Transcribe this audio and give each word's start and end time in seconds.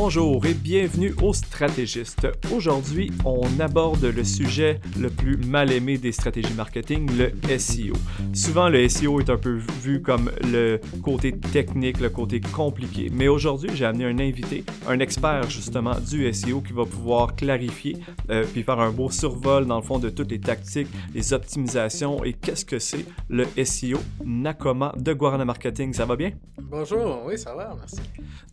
Bonjour 0.00 0.46
et 0.46 0.54
bienvenue 0.54 1.12
aux 1.20 1.34
stratégistes. 1.34 2.28
Aujourd'hui, 2.54 3.10
on 3.24 3.42
aborde 3.58 4.04
le 4.04 4.22
sujet 4.22 4.80
le 4.96 5.10
plus 5.10 5.36
mal 5.36 5.72
aimé 5.72 5.98
des 5.98 6.12
stratégies 6.12 6.54
marketing, 6.54 7.10
le 7.18 7.58
SEO. 7.58 7.94
Souvent, 8.32 8.68
le 8.68 8.88
SEO 8.88 9.18
est 9.18 9.28
un 9.28 9.36
peu 9.36 9.58
vu 9.82 10.00
comme 10.00 10.30
le 10.52 10.80
côté 11.02 11.36
technique, 11.36 11.98
le 11.98 12.10
côté 12.10 12.40
compliqué. 12.40 13.10
Mais 13.12 13.26
aujourd'hui, 13.26 13.70
j'ai 13.74 13.86
amené 13.86 14.04
un 14.04 14.20
invité, 14.20 14.64
un 14.86 15.00
expert 15.00 15.50
justement 15.50 15.98
du 15.98 16.32
SEO 16.32 16.60
qui 16.60 16.72
va 16.72 16.84
pouvoir 16.84 17.34
clarifier 17.34 17.96
euh, 18.30 18.44
puis 18.52 18.62
faire 18.62 18.78
un 18.78 18.92
beau 18.92 19.10
survol 19.10 19.66
dans 19.66 19.78
le 19.78 19.84
fond 19.84 19.98
de 19.98 20.10
toutes 20.10 20.30
les 20.30 20.40
tactiques, 20.40 20.88
les 21.12 21.32
optimisations 21.32 22.22
et 22.22 22.34
qu'est-ce 22.34 22.64
que 22.64 22.78
c'est 22.78 23.04
le 23.28 23.46
SEO. 23.64 23.98
Nakoma 24.24 24.94
de 24.96 25.12
Guarana 25.12 25.44
Marketing, 25.44 25.92
ça 25.92 26.04
va 26.04 26.14
bien? 26.14 26.30
Bonjour, 26.62 27.22
oui, 27.26 27.36
ça 27.36 27.52
va, 27.56 27.74
merci. 27.76 28.00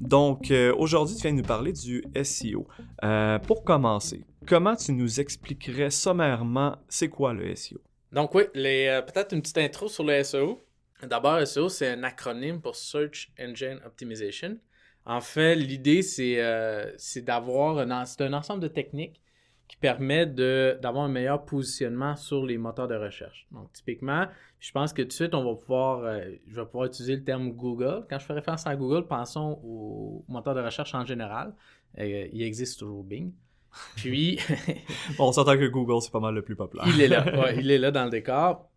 Donc, 0.01 0.49
euh, 0.49 0.73
aujourd'hui, 0.75 1.15
tu 1.15 1.21
viens 1.21 1.34
nous 1.35 1.43
parler 1.43 1.73
du 1.73 2.03
SEO. 2.23 2.67
Euh, 3.03 3.39
pour 3.39 3.63
commencer, 3.63 4.23
comment 4.47 4.75
tu 4.75 4.93
nous 4.93 5.19
expliquerais 5.19 5.89
sommairement 5.89 6.77
c'est 6.89 7.09
quoi 7.09 7.33
le 7.33 7.55
SEO? 7.55 7.79
Donc 8.11 8.33
oui, 8.33 8.43
euh, 8.55 9.01
peut-être 9.01 9.33
une 9.33 9.41
petite 9.41 9.57
intro 9.57 9.87
sur 9.87 10.03
le 10.03 10.23
SEO. 10.23 10.61
D'abord, 11.03 11.45
SEO, 11.45 11.69
c'est 11.69 11.89
un 11.89 12.03
acronyme 12.03 12.61
pour 12.61 12.75
Search 12.75 13.31
Engine 13.39 13.79
Optimization. 13.85 14.57
En 15.05 15.21
fait, 15.21 15.55
l'idée, 15.55 16.01
c'est 16.01 17.21
d'avoir 17.21 17.77
un, 17.77 17.91
un 17.91 18.33
ensemble 18.33 18.61
de 18.61 18.67
techniques 18.67 19.21
qui 19.67 19.77
permet 19.77 20.25
d'avoir 20.25 21.05
un 21.05 21.09
meilleur 21.09 21.43
positionnement 21.45 22.15
sur 22.15 22.45
les 22.45 22.57
moteurs 22.57 22.87
de 22.87 22.95
recherche. 22.95 23.47
Donc, 23.51 23.71
typiquement, 23.73 24.27
je 24.59 24.71
pense 24.71 24.93
que 24.93 25.01
tout 25.01 25.07
de 25.07 25.13
suite, 25.13 25.33
on 25.33 25.43
va 25.43 25.55
pouvoir, 25.55 26.03
euh, 26.03 26.21
je 26.47 26.55
vais 26.55 26.65
pouvoir 26.65 26.85
utiliser 26.85 27.15
le 27.15 27.23
terme 27.23 27.51
Google. 27.51 28.05
Quand 28.09 28.19
je 28.19 28.25
fais 28.25 28.33
référence 28.33 28.67
à 28.67 28.75
Google, 28.75 29.07
pensons 29.07 29.59
au 29.63 30.23
moteur 30.27 30.55
de 30.55 30.61
recherche 30.61 30.93
en 30.93 31.05
général. 31.05 31.53
Euh, 31.99 32.27
il 32.31 32.41
existe 32.43 32.79
toujours 32.79 33.03
Bing. 33.03 33.31
Puis. 33.95 34.39
on 35.19 35.31
s'entend 35.31 35.55
que 35.55 35.67
Google, 35.67 36.01
c'est 36.01 36.11
pas 36.11 36.19
mal 36.19 36.35
le 36.35 36.41
plus 36.41 36.55
populaire. 36.55 36.85
il 36.87 37.01
est 37.01 37.07
là, 37.07 37.51
il 37.57 37.71
est 37.71 37.77
là 37.79 37.91
dans 37.91 38.05
le 38.05 38.11
décor. 38.11 38.69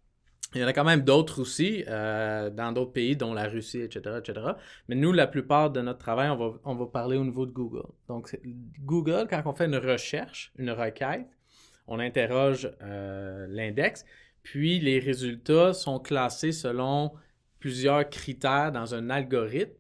Il 0.55 0.63
y 0.63 0.65
en 0.65 0.67
a 0.67 0.73
quand 0.73 0.85
même 0.85 1.03
d'autres 1.03 1.43
aussi, 1.43 1.85
euh, 1.89 2.49
dans 2.49 2.73
d'autres 2.73 2.93
pays, 2.93 3.17
dont 3.17 3.35
la 3.35 3.49
Russie, 3.49 3.81
etc., 3.81 4.17
etc. 4.19 4.47
Mais 4.89 4.95
nous, 4.95 5.13
la 5.13 5.27
plupart 5.27 5.71
de 5.71 5.83
notre 5.83 5.99
travail, 5.99 6.31
on 6.31 6.37
va, 6.37 6.59
on 6.65 6.75
va 6.75 6.87
parler 6.87 7.19
au 7.19 7.25
niveau 7.25 7.45
de 7.45 7.51
Google. 7.53 7.87
Donc, 8.09 8.39
Google, 8.81 9.27
quand 9.29 9.43
on 9.45 9.53
fait 9.53 9.67
une 9.67 9.77
recherche, 9.77 10.53
une 10.57 10.71
requête, 10.71 11.29
on 11.87 11.99
interroge 11.99 12.71
euh, 12.83 13.47
l'index, 13.49 14.07
puis 14.43 14.79
les 14.81 14.99
résultats 14.99 15.75
sont 15.75 15.99
classés 15.99 16.53
selon 16.53 17.13
plusieurs 17.59 18.09
critères 18.09 18.73
dans 18.73 18.95
un 18.95 19.11
algorithme. 19.11 19.73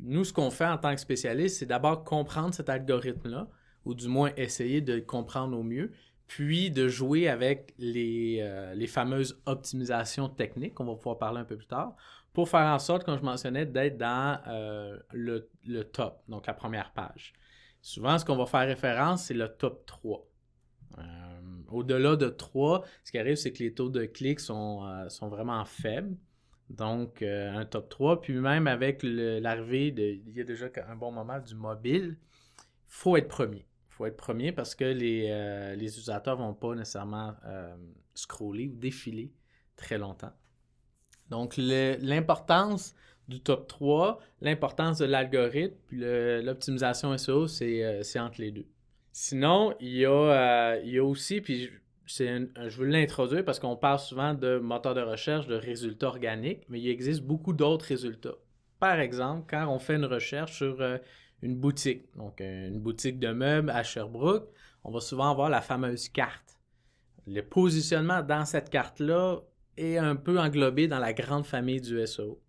Nous, 0.00 0.24
ce 0.24 0.32
qu'on 0.32 0.50
fait 0.50 0.66
en 0.66 0.78
tant 0.78 0.94
que 0.94 1.00
spécialiste, 1.00 1.58
c'est 1.58 1.66
d'abord 1.66 2.04
comprendre 2.04 2.54
cet 2.54 2.70
algorithme-là, 2.70 3.48
ou 3.84 3.94
du 3.94 4.08
moins 4.08 4.32
essayer 4.36 4.80
de 4.80 4.94
le 4.94 5.00
comprendre 5.00 5.58
au 5.58 5.62
mieux, 5.62 5.92
puis 6.26 6.70
de 6.70 6.88
jouer 6.88 7.28
avec 7.28 7.74
euh, 7.80 8.74
les, 8.74 8.86
fameuses 8.86 9.40
optimisations 9.46 10.28
techniques, 10.28 10.78
on 10.80 10.84
va 10.84 10.94
pouvoir 10.94 11.18
parler 11.18 11.40
un 11.40 11.44
peu 11.44 11.56
plus 11.56 11.66
tard, 11.66 11.94
pour 12.32 12.48
faire 12.48 12.66
en 12.66 12.78
sorte, 12.78 13.04
comme 13.04 13.16
je 13.16 13.22
mentionnais, 13.22 13.64
d'être 13.64 13.96
dans 13.96 14.40
euh, 14.48 14.98
le, 15.12 15.48
top, 15.84 16.22
donc 16.28 16.46
la 16.46 16.54
première 16.54 16.92
page. 16.92 17.32
Souvent, 17.80 18.18
ce 18.18 18.24
qu'on 18.24 18.36
va 18.36 18.46
faire 18.46 18.66
référence, 18.66 19.24
c'est 19.24 19.34
le 19.34 19.48
top 19.48 19.86
3. 19.86 20.26
Euh, 20.98 21.02
au-delà 21.68 22.16
de 22.16 22.28
3, 22.28 22.84
ce 23.04 23.12
qui 23.12 23.18
arrive, 23.18 23.36
c'est 23.36 23.52
que 23.52 23.62
les 23.62 23.72
taux 23.72 23.88
de 23.88 24.04
clics 24.04 24.40
sont, 24.40 25.08
sont 25.08 25.28
vraiment 25.28 25.64
faibles. 25.64 26.16
Donc, 26.68 27.22
un 27.22 27.64
top 27.64 27.88
3. 27.88 28.20
Puis 28.20 28.34
même 28.34 28.66
avec 28.66 29.00
l'arrivée, 29.04 29.94
il 30.26 30.32
y 30.36 30.40
a 30.40 30.44
déjà 30.44 30.66
un 30.88 30.96
bon 30.96 31.12
moment 31.12 31.38
du 31.38 31.54
mobile, 31.54 32.16
il 32.18 32.64
faut 32.88 33.16
être 33.16 33.28
premier 33.28 33.66
faut 33.96 34.04
être 34.04 34.16
premier 34.16 34.52
parce 34.52 34.74
que 34.74 34.84
les, 34.84 35.28
euh, 35.30 35.74
les 35.74 35.86
utilisateurs 35.86 36.38
ne 36.38 36.42
vont 36.44 36.54
pas 36.54 36.74
nécessairement 36.74 37.34
euh, 37.46 37.74
scroller 38.14 38.68
ou 38.68 38.76
défiler 38.76 39.32
très 39.74 39.96
longtemps. 39.96 40.32
Donc, 41.30 41.56
l'importance 41.56 42.94
du 43.26 43.40
top 43.40 43.66
3, 43.66 44.20
l'importance 44.42 44.98
de 44.98 45.06
l'algorithme, 45.06 45.74
puis 45.86 45.98
l'optimisation 45.98 47.16
SEO, 47.16 47.46
euh, 47.62 48.02
c'est 48.02 48.20
entre 48.20 48.40
les 48.40 48.50
deux. 48.50 48.66
Sinon, 49.12 49.74
il 49.80 49.96
y 49.96 50.04
a, 50.04 50.76
il 50.84 50.90
y 50.90 50.98
a 50.98 51.04
aussi, 51.04 51.40
puis 51.40 51.70
je 52.04 52.78
veux 52.78 52.86
l'introduire 52.86 53.44
parce 53.44 53.58
qu'on 53.58 53.76
parle 53.76 53.98
souvent 53.98 54.34
de 54.34 54.58
moteur 54.58 54.94
de 54.94 55.00
recherche, 55.00 55.46
de 55.46 55.56
résultats 55.56 56.08
organiques, 56.08 56.64
mais 56.68 56.80
il 56.80 56.88
existe 56.90 57.22
beaucoup 57.22 57.54
d'autres 57.54 57.86
résultats. 57.86 58.36
Par 58.78 59.00
exemple, 59.00 59.46
quand 59.48 59.66
on 59.68 59.78
fait 59.78 59.96
une 59.96 60.04
recherche 60.04 60.52
sur 60.52 60.82
une 61.42 61.56
boutique, 61.56 62.04
donc 62.16 62.40
une 62.40 62.80
boutique 62.80 63.18
de 63.18 63.32
meubles 63.32 63.70
à 63.70 63.82
Sherbrooke, 63.82 64.48
on 64.84 64.90
va 64.90 65.00
souvent 65.00 65.30
avoir 65.30 65.50
la 65.50 65.60
fameuse 65.60 66.08
carte. 66.08 66.58
Le 67.26 67.42
positionnement 67.42 68.22
dans 68.22 68.44
cette 68.44 68.70
carte-là 68.70 69.40
est 69.76 69.98
un 69.98 70.16
peu 70.16 70.38
englobé 70.38 70.88
dans 70.88 70.98
la 70.98 71.12
grande 71.12 71.44
famille 71.44 71.80
du 71.80 72.04
SEO. 72.06 72.40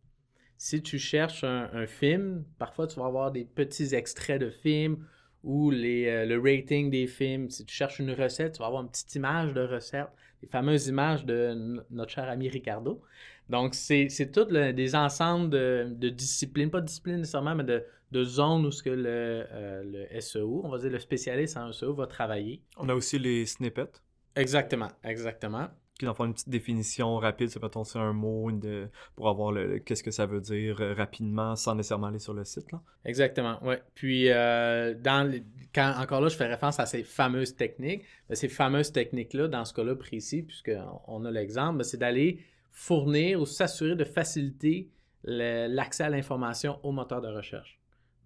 Si 0.58 0.82
tu 0.82 0.98
cherches 0.98 1.44
un, 1.44 1.86
film, 1.86 2.44
parfois 2.58 2.88
tu 2.88 3.00
vas 3.00 3.06
avoir 3.06 3.32
des 3.32 3.46
petits 3.46 3.94
extraits 3.94 4.42
de 4.42 4.50
films 4.50 5.06
ou 5.44 5.70
les, 5.70 6.08
euh, 6.08 6.26
le 6.26 6.40
rating 6.40 6.90
des 6.90 7.06
films. 7.08 7.50
Si 7.50 7.66
tu 7.66 7.74
cherches 7.74 8.00
une 8.00 8.12
recette, 8.12 8.54
tu 8.54 8.60
vas 8.60 8.68
avoir 8.68 8.82
une 8.82 8.90
petite 8.90 9.14
image 9.16 9.54
de 9.54 9.62
recette, 9.62 10.08
les 10.42 10.48
fameuses 10.48 10.88
images 10.88 11.26
de 11.26 11.84
notre 11.92 12.12
cher 12.12 12.28
ami 12.28 12.50
Ricardo. 12.50 13.02
Donc, 13.50 13.76
c'est 13.76 14.32
tout 14.32 14.46
des 14.46 14.96
ensembles 14.96 15.50
de, 15.50 16.10
disciplines, 16.10 16.70
pas 16.70 16.82
de 16.82 16.86
disciplines 16.86 17.18
nécessairement, 17.18 17.56
mais 17.56 17.64
de, 17.64 17.84
de 18.12 18.24
zones 18.24 18.66
où 18.66 18.72
ce 18.72 18.84
que 18.84 18.90
le, 18.90 19.46
euh, 19.52 19.84
le, 19.84 20.22
SEO, 20.22 20.62
on 20.64 20.70
va 20.70 20.78
dire 20.78 20.92
le 20.92 21.00
spécialiste 21.00 21.58
en 21.58 21.72
SEO, 21.72 21.94
va 21.94 22.08
travailler. 22.08 22.62
On 22.78 22.88
a 22.90 22.96
aussi 22.96 23.20
les 23.20 23.46
snippets. 23.46 24.02
Exactement, 24.36 24.90
exactement. 25.04 25.68
Qui 25.98 26.06
dans 26.06 26.14
une 26.24 26.34
petite 26.34 26.50
définition 26.50 27.18
rapide, 27.18 27.50
c'est 27.50 27.62
mettons 27.62 27.84
c'est 27.84 27.98
un 27.98 28.14
mot 28.14 28.52
de, 28.52 28.88
pour 29.16 29.30
avoir 29.30 29.52
le, 29.52 29.80
qu'est-ce 29.80 30.04
que 30.04 30.12
ça 30.12 30.28
veut 30.28 30.42
dire 30.42 30.80
euh, 30.80 30.94
rapidement 30.94 31.56
sans 31.56 31.74
nécessairement 31.74 32.08
aller 32.08 32.20
sur 32.20 32.36
le 32.36 32.46
site. 32.46 32.72
Là. 32.72 32.82
Exactement, 33.04 33.58
oui. 33.64 33.76
Puis 33.96 34.30
euh, 34.30 34.94
dans 34.94 35.34
quand 35.74 35.96
encore 35.98 36.22
là 36.22 36.30
je 36.30 36.36
fais 36.36 36.46
référence 36.46 36.80
à 36.80 36.86
ces 36.86 37.04
fameuses 37.04 37.56
techniques, 37.56 38.04
ben, 38.30 38.36
ces 38.36 38.48
fameuses 38.48 38.92
techniques-là, 38.92 39.48
dans 39.48 39.66
ce 39.66 39.74
cas-là 39.74 39.96
précis, 39.96 40.44
puisqu'on 40.44 41.26
a 41.26 41.32
l'exemple, 41.32 41.80
ben, 41.80 41.84
c'est 41.84 41.98
d'aller 41.98 42.42
fournir 42.72 43.42
ou 43.42 43.48
s'assurer 43.48 43.96
de 43.96 44.06
faciliter 44.06 44.92
l'accès 45.24 46.04
à 46.04 46.10
l'information 46.10 46.80
au 46.84 46.92
moteur 46.92 47.22
de 47.22 47.28
recherche. 47.28 47.77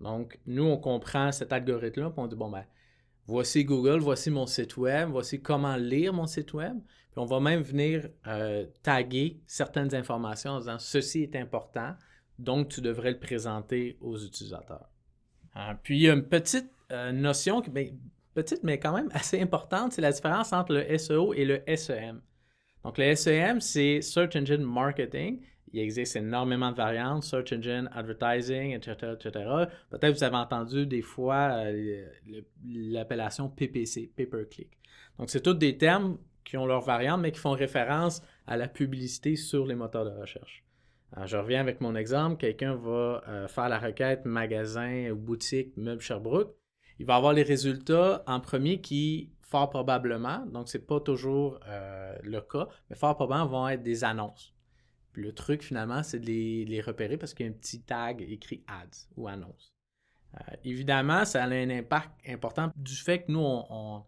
Donc, 0.01 0.39
nous, 0.47 0.63
on 0.63 0.78
comprend 0.78 1.31
cet 1.31 1.53
algorithme-là, 1.53 2.09
puis 2.09 2.19
on 2.19 2.28
dit, 2.28 2.35
bon, 2.35 2.50
ben, 2.50 2.66
voici 3.25 3.63
Google, 3.63 4.00
voici 4.00 4.31
mon 4.31 4.45
site 4.45 4.78
web, 4.78 5.09
voici 5.09 5.41
comment 5.41 5.75
lire 5.75 6.13
mon 6.13 6.25
site 6.25 6.53
web. 6.53 6.78
Puis 7.12 7.19
on 7.19 7.25
va 7.25 7.39
même 7.39 7.62
venir 7.62 8.09
euh, 8.28 8.66
taguer 8.84 9.41
certaines 9.45 9.94
informations 9.94 10.51
en 10.51 10.59
disant, 10.59 10.79
ceci 10.79 11.23
est 11.23 11.35
important, 11.35 11.94
donc 12.40 12.69
tu 12.69 12.81
devrais 12.81 13.11
le 13.11 13.19
présenter 13.19 13.97
aux 14.01 14.17
utilisateurs. 14.17 14.90
Euh, 15.57 15.73
puis, 15.84 15.97
il 15.97 16.01
y 16.03 16.09
a 16.09 16.13
une 16.13 16.28
petite 16.28 16.72
euh, 16.91 17.11
notion, 17.11 17.61
ben, 17.69 17.95
petite 18.34 18.63
mais 18.63 18.79
quand 18.79 18.94
même 18.94 19.09
assez 19.13 19.40
importante, 19.40 19.94
c'est 19.94 20.01
la 20.01 20.11
différence 20.11 20.53
entre 20.53 20.73
le 20.73 20.97
SEO 20.97 21.34
et 21.34 21.45
le 21.45 21.61
SEM. 21.75 22.22
Donc, 22.84 22.97
le 22.97 23.13
SEM, 23.16 23.61
c'est 23.61 24.01
Search 24.01 24.35
Engine 24.35 24.63
Marketing. 24.63 25.41
Il 25.73 25.79
existe 25.79 26.15
énormément 26.15 26.71
de 26.71 26.75
variantes, 26.75 27.23
Search 27.23 27.53
Engine 27.53 27.89
Advertising, 27.93 28.73
etc. 28.73 29.13
etc. 29.13 29.45
Peut-être 29.89 30.17
vous 30.17 30.23
avez 30.23 30.35
entendu 30.35 30.85
des 30.85 31.01
fois 31.01 31.51
euh, 31.65 32.05
l'appellation 32.65 33.49
PPC, 33.49 34.11
Pay-Per-Click. 34.15 34.77
Donc, 35.17 35.29
c'est 35.29 35.41
tous 35.41 35.53
des 35.53 35.77
termes 35.77 36.17
qui 36.43 36.57
ont 36.57 36.65
leurs 36.65 36.81
variantes, 36.81 37.21
mais 37.21 37.31
qui 37.31 37.39
font 37.39 37.51
référence 37.51 38.21
à 38.47 38.57
la 38.57 38.67
publicité 38.67 39.35
sur 39.35 39.66
les 39.66 39.75
moteurs 39.75 40.05
de 40.05 40.19
recherche. 40.19 40.63
Je 41.25 41.37
reviens 41.37 41.59
avec 41.59 41.81
mon 41.81 41.96
exemple. 41.96 42.37
Quelqu'un 42.37 42.75
va 42.75 43.22
euh, 43.28 43.47
faire 43.47 43.67
la 43.67 43.79
requête 43.79 44.25
magasin 44.25 45.11
ou 45.11 45.16
boutique 45.16 45.75
meuble 45.75 46.01
Sherbrooke. 46.01 46.55
Il 46.99 47.05
va 47.05 47.16
avoir 47.16 47.34
les 47.34 47.43
résultats 47.43 48.23
en 48.28 48.40
premier 48.40 48.79
qui 48.79 49.31
fort 49.41 49.69
probablement, 49.69 50.46
donc 50.46 50.69
c'est 50.69 50.87
pas 50.87 51.01
toujours 51.01 51.59
euh, 51.67 52.16
le 52.23 52.40
cas, 52.40 52.67
mais 52.90 52.96
fort 52.96 53.16
probablement 53.16 53.47
vont 53.47 53.67
être 53.67 53.84
des 53.84 54.03
annonces. 54.03 54.53
Le 55.13 55.34
truc 55.34 55.63
finalement, 55.63 56.03
c'est 56.03 56.19
de 56.19 56.25
les, 56.25 56.81
repérer 56.81 57.17
parce 57.17 57.34
qu'il 57.34 57.46
y 57.46 57.49
a 57.49 57.52
un 57.52 57.55
petit 57.55 57.81
tag 57.81 58.22
écrit 58.22 58.63
ads 58.67 59.08
ou 59.17 59.28
annonce. 59.28 59.73
Euh, 60.35 60.55
évidemment, 60.63 61.25
ça 61.25 61.43
a 61.43 61.47
un 61.47 61.69
impact 61.69 62.11
important 62.28 62.72
du 62.75 62.96
fait 62.96 63.23
que 63.23 63.31
nous, 63.31 63.41
on, 63.41 64.03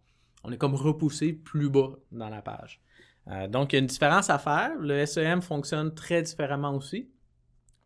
est 0.52 0.58
comme 0.58 0.76
repoussé 0.76 1.34
plus 1.34 1.70
bas 1.70 1.92
dans 2.12 2.30
la 2.30 2.42
page. 2.42 2.82
Euh, 3.28 3.48
donc, 3.48 3.74
il 3.74 3.76
y 3.76 3.80
a 3.80 3.80
une 3.80 3.88
différence 3.88 4.30
à 4.30 4.38
faire. 4.38 4.76
Le 4.80 5.06
SEM 5.06 5.42
fonctionne 5.42 5.94
très 5.94 6.22
différemment 6.22 6.76
aussi, 6.76 7.10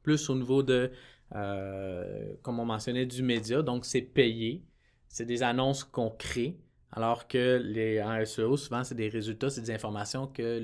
plus 0.04 0.30
au 0.30 0.36
niveau 0.36 0.62
de, 0.64 0.92
comme 1.32 2.60
on 2.60 2.66
mentionnait, 2.66 3.06
du 3.06 3.24
média. 3.24 3.62
Donc, 3.62 3.86
c'est 3.86 4.02
payé. 4.02 4.64
C'est 5.08 5.26
des 5.26 5.42
annonces 5.42 5.84
qu'on 5.84 6.12
crée. 6.12 6.60
Alors 6.92 7.28
que 7.28 7.60
les, 7.64 8.02
en 8.02 8.24
SEO, 8.26 8.58
souvent, 8.58 8.84
c'est 8.84 8.96
des 8.96 9.10
résultats, 9.10 9.50
c'est 9.50 9.62
des 9.62 9.72
informations 9.72 10.28
que 10.28 10.60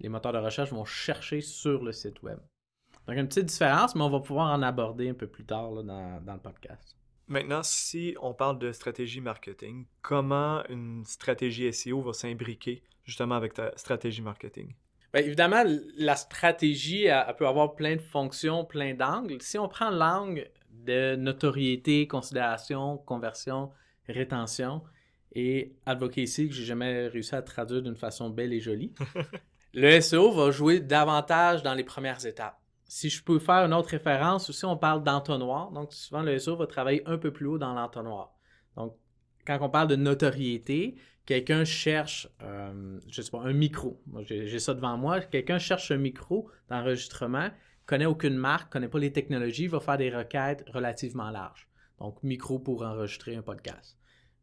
les 0.00 0.08
moteurs 0.08 0.32
de 0.32 0.38
recherche 0.38 0.70
vont 0.70 0.84
chercher 0.84 1.40
sur 1.40 1.82
le 1.82 1.92
site 1.92 2.22
web. 2.22 2.38
Donc, 3.06 3.16
une 3.16 3.28
petite 3.28 3.46
différence, 3.46 3.94
mais 3.94 4.02
on 4.02 4.10
va 4.10 4.20
pouvoir 4.20 4.52
en 4.52 4.62
aborder 4.62 5.08
un 5.08 5.14
peu 5.14 5.26
plus 5.26 5.44
tard 5.44 5.70
dans, 5.84 6.20
le 6.26 6.38
podcast. 6.40 6.96
Maintenant, 7.28 7.62
si 7.62 8.16
on 8.20 8.34
parle 8.34 8.58
de 8.58 8.72
stratégie 8.72 9.20
marketing, 9.20 9.86
comment 10.02 10.62
une 10.68 11.04
stratégie 11.04 11.72
SEO 11.72 12.00
va 12.00 12.12
s'imbriquer 12.12 12.82
justement 13.04 13.36
avec 13.36 13.54
ta 13.54 13.72
stratégie 13.76 14.22
marketing? 14.22 14.74
Bien, 15.12 15.22
évidemment, 15.22 15.62
la 15.96 16.16
stratégie 16.16 17.04
elle, 17.04 17.34
peut 17.36 17.46
avoir 17.46 17.74
plein 17.74 17.96
de 17.96 18.00
fonctions, 18.00 18.64
plein 18.64 18.94
d'angles. 18.94 19.40
Si 19.40 19.58
on 19.58 19.68
prend 19.68 19.90
l'angle 19.90 20.50
de 20.70 21.16
notoriété, 21.16 22.06
considération, 22.06 22.98
conversion, 22.98 23.70
rétention 24.08 24.82
et 25.32 25.74
advocacy, 25.84 26.48
que 26.48 26.54
j'ai 26.54 26.64
jamais 26.64 27.08
réussi 27.08 27.34
à 27.34 27.42
traduire 27.42 27.82
d'une 27.82 27.96
façon 27.96 28.30
belle 28.30 28.52
et 28.52 28.60
jolie, 28.60 28.94
le 29.76 30.00
SEO 30.00 30.32
va 30.32 30.50
jouer 30.50 30.80
davantage 30.80 31.62
dans 31.62 31.74
les 31.74 31.84
premières 31.84 32.26
étapes 32.26 32.60
si 32.88 33.10
je 33.10 33.22
peux 33.22 33.38
faire 33.38 33.64
une 33.66 33.74
autre 33.74 33.90
référence, 33.90 34.48
aussi 34.48 34.64
on 34.64 34.76
parle 34.76 35.02
d'entonnoir. 35.02 35.70
Donc 35.72 35.92
souvent 35.92 36.22
le 36.22 36.38
SEO 36.38 36.56
va 36.56 36.66
travailler 36.66 37.02
un 37.06 37.18
peu 37.18 37.32
plus 37.32 37.46
haut 37.46 37.58
dans 37.58 37.74
l'entonnoir. 37.74 38.34
Donc 38.76 38.94
quand 39.46 39.58
on 39.60 39.68
parle 39.68 39.88
de 39.88 39.96
notoriété, 39.96 40.96
quelqu'un 41.24 41.64
cherche, 41.64 42.28
euh, 42.42 43.00
je 43.08 43.22
sais 43.22 43.30
pas, 43.30 43.40
un 43.40 43.52
micro. 43.52 44.00
J'ai 44.22 44.58
ça 44.58 44.74
devant 44.74 44.96
moi. 44.96 45.20
Quelqu'un 45.20 45.58
cherche 45.58 45.90
un 45.90 45.98
micro 45.98 46.48
d'enregistrement, 46.68 47.48
connaît 47.86 48.06
aucune 48.06 48.36
marque, 48.36 48.72
connaît 48.72 48.88
pas 48.88 48.98
les 48.98 49.12
technologies, 49.12 49.66
va 49.66 49.80
faire 49.80 49.98
des 49.98 50.10
requêtes 50.10 50.64
relativement 50.72 51.30
larges. 51.30 51.68
Donc 51.98 52.22
micro 52.22 52.58
pour 52.58 52.82
enregistrer 52.82 53.34
un 53.34 53.42
podcast. 53.42 53.98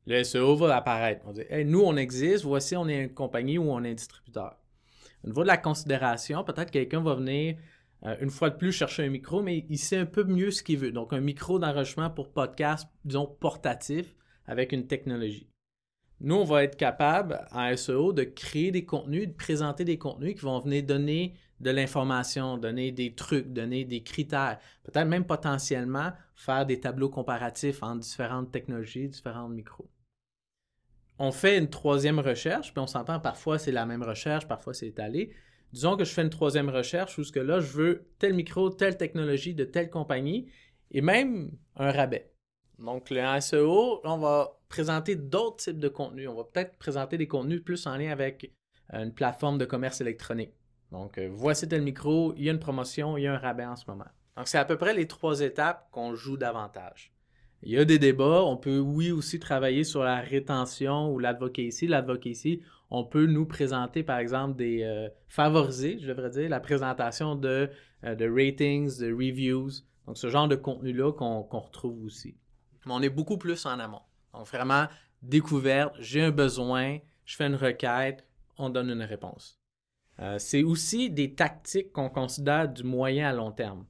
Le 0.06 0.22
SEO 0.24 0.58
va 0.58 0.76
apparaître. 0.76 1.22
On 1.26 1.32
dit, 1.32 1.44
nous 1.66 1.82
on 1.82 1.96
existe, 1.96 2.44
voici 2.44 2.76
on 2.76 2.90
est 2.90 3.04
une 3.04 3.14
compagnie 3.14 3.58
ou 3.58 3.72
on 3.72 3.84
est 3.86 3.92
un 3.92 3.94
distributeur. 3.94 4.58
Au 5.24 5.28
niveau 5.28 5.44
de 5.44 5.48
la 5.48 5.58
considération, 5.58 6.44
peut-être 6.44 6.72
quelqu'un 6.72 7.02
va 7.02 7.16
venir 7.16 7.56
euh, 8.06 8.16
une 8.20 8.30
fois 8.30 8.50
de 8.50 8.58
plus, 8.58 8.72
chercher 8.72 9.06
un 9.06 9.10
micro, 9.10 9.42
mais 9.42 9.66
il 9.70 9.78
sait 9.78 9.98
un 9.98 10.06
peu 10.06 10.24
mieux 10.24 10.52
ce 10.52 10.64
qu'il 10.64 10.78
veut. 10.78 10.92
Donc, 10.92 11.14
un 11.14 11.22
micro 11.22 11.60
d'enregistrement 11.60 12.10
pour 12.10 12.32
podcast, 12.32 12.88
disons, 13.06 13.28
portatif, 13.40 14.16
avec 14.46 14.74
une 14.74 14.88
technologie. 14.88 15.48
Nous, 16.20 16.36
on 16.36 16.44
va 16.44 16.64
être 16.64 16.76
capable, 16.76 17.46
en 17.52 17.76
SEO, 17.76 18.14
de 18.14 18.24
créer 18.24 18.72
des 18.72 18.86
contenus, 18.86 19.28
de 19.28 19.34
présenter 19.34 19.86
des 19.86 19.98
contenus 19.98 20.36
qui 20.36 20.42
vont 20.42 20.60
venir 20.60 20.84
donner 20.84 21.34
de 21.60 21.70
l'information, 21.72 22.58
donner 22.58 22.92
des 22.92 23.16
trucs, 23.16 23.52
donner 23.52 23.86
des 23.86 24.04
critères, 24.04 24.60
peut-être 24.84 25.08
même 25.08 25.26
potentiellement 25.26 26.12
faire 26.36 26.66
des 26.66 26.80
tableaux 26.80 27.10
comparatifs 27.10 27.84
entre 27.84 28.02
différentes 28.02 28.52
technologies, 28.52 29.08
différents 29.08 29.50
micros. 29.50 29.90
On 31.20 31.32
fait 31.32 31.58
une 31.58 31.70
troisième 31.70 32.20
recherche, 32.20 32.74
puis 32.74 32.82
on 32.82 32.88
s'entend 32.88 33.20
parfois 33.20 33.60
c'est 33.60 33.72
la 33.72 33.86
même 33.86 34.04
recherche, 34.04 34.48
parfois 34.48 34.74
c'est 34.74 34.88
étalé, 34.88 35.32
disons 35.74 35.98
que 35.98 36.06
je 36.06 36.12
fais 36.12 36.22
une 36.22 36.30
troisième 36.30 36.70
recherche 36.70 37.18
où 37.18 37.24
ce 37.24 37.32
que 37.32 37.40
là, 37.40 37.60
je 37.60 37.72
veux 37.72 38.08
tel 38.20 38.34
micro, 38.34 38.70
telle 38.70 38.98
technologie 38.98 39.54
de 39.54 39.64
telle 39.64 39.90
compagnie 39.90 40.52
et 40.92 41.02
même 41.02 41.52
un 41.76 41.92
rabais. 41.92 42.32
Donc, 42.80 43.10
le 43.10 43.40
SEO, 43.40 44.02
on 44.04 44.18
va 44.18 44.60
présenter 44.68 45.16
d'autres 45.16 45.58
types 45.58 45.80
de 45.80 45.88
contenus. 45.88 46.28
On 46.30 46.36
va 46.36 46.44
peut-être 46.44 46.78
présenter 46.78 47.18
des 47.18 47.28
contenus 47.28 47.64
plus 47.64 47.86
en 47.88 47.98
lien 47.98 48.12
avec 48.12 48.52
euh, 48.94 49.04
une 49.04 49.14
plateforme 49.14 49.58
de 49.58 49.66
commerce 49.66 50.02
électronique. 50.02 50.54
Donc, 50.92 51.18
euh, 51.18 51.30
voici 51.32 51.68
tel 51.68 51.82
micro, 51.82 52.34
il 52.36 52.44
y 52.44 52.50
a 52.50 52.52
une 52.52 52.60
promotion, 52.60 53.18
il 53.18 53.24
y 53.24 53.28
a 53.28 53.34
un 53.34 53.38
rabais 53.38 53.66
en 53.66 53.76
ce 53.76 53.86
moment. 53.88 54.08
Donc, 54.36 54.48
c'est 54.48 54.58
à 54.58 54.66
peu 54.66 54.78
près 54.78 54.94
les 54.94 55.08
trois 55.08 55.42
étapes 55.42 55.88
qu'on 55.92 56.16
joue 56.16 56.38
davantage. 56.38 57.13
Il 57.66 57.72
y 57.72 57.78
a 57.78 57.86
des 57.86 57.98
débats. 57.98 58.44
On 58.44 58.58
peut, 58.58 58.80
oui, 58.80 59.12
aussi 59.12 59.40
travailler 59.40 59.86
sur 59.86 60.04
la 60.04 60.20
rétention 60.20 61.10
ou 61.12 61.18
l'advocacy. 61.18 61.88
L'advocacy, 61.88 62.62
on 62.90 63.06
peut 63.06 63.26
nous 63.26 63.46
présenter, 63.46 64.04
par 64.04 64.20
exemple, 64.20 64.58
des 64.58 64.84
euh, 64.84 65.08
favoriser, 65.28 65.98
je 66.00 66.08
devrais 66.08 66.30
dire, 66.30 66.50
la 66.50 66.60
présentation 66.60 67.36
de, 67.36 67.70
euh, 68.04 68.16
de 68.16 68.30
ratings, 68.30 69.00
de 69.00 69.14
reviews. 69.14 69.70
Donc, 70.06 70.18
ce 70.18 70.30
genre 70.30 70.50
de 70.50 70.58
contenu-là 70.58 71.14
qu'on 71.14 71.42
retrouve 71.42 72.04
aussi. 72.04 72.36
Mais 72.86 72.94
on 72.94 73.02
est 73.02 73.10
beaucoup 73.10 73.38
plus 73.38 73.66
en 73.66 73.80
amont. 73.80 74.02
Donc, 74.34 74.46
vraiment, 74.48 74.88
découverte, 75.22 75.96
j'ai 76.00 76.22
un 76.22 76.32
besoin, 76.32 76.98
je 77.24 77.38
fais 77.38 77.48
une 77.48 77.56
requête, 77.56 78.26
on 78.58 78.70
donne 78.70 78.90
une 78.90 79.04
réponse. 79.04 79.58
Euh, 80.20 80.38
c'est 80.38 80.64
aussi 80.64 81.10
des 81.10 81.34
tactiques 81.34 81.94
qu'on 81.94 82.10
considère 82.10 82.68
du 82.68 82.84
moyen 82.84 83.30
à 83.30 83.34
long 83.34 83.52
terme. 83.52 83.86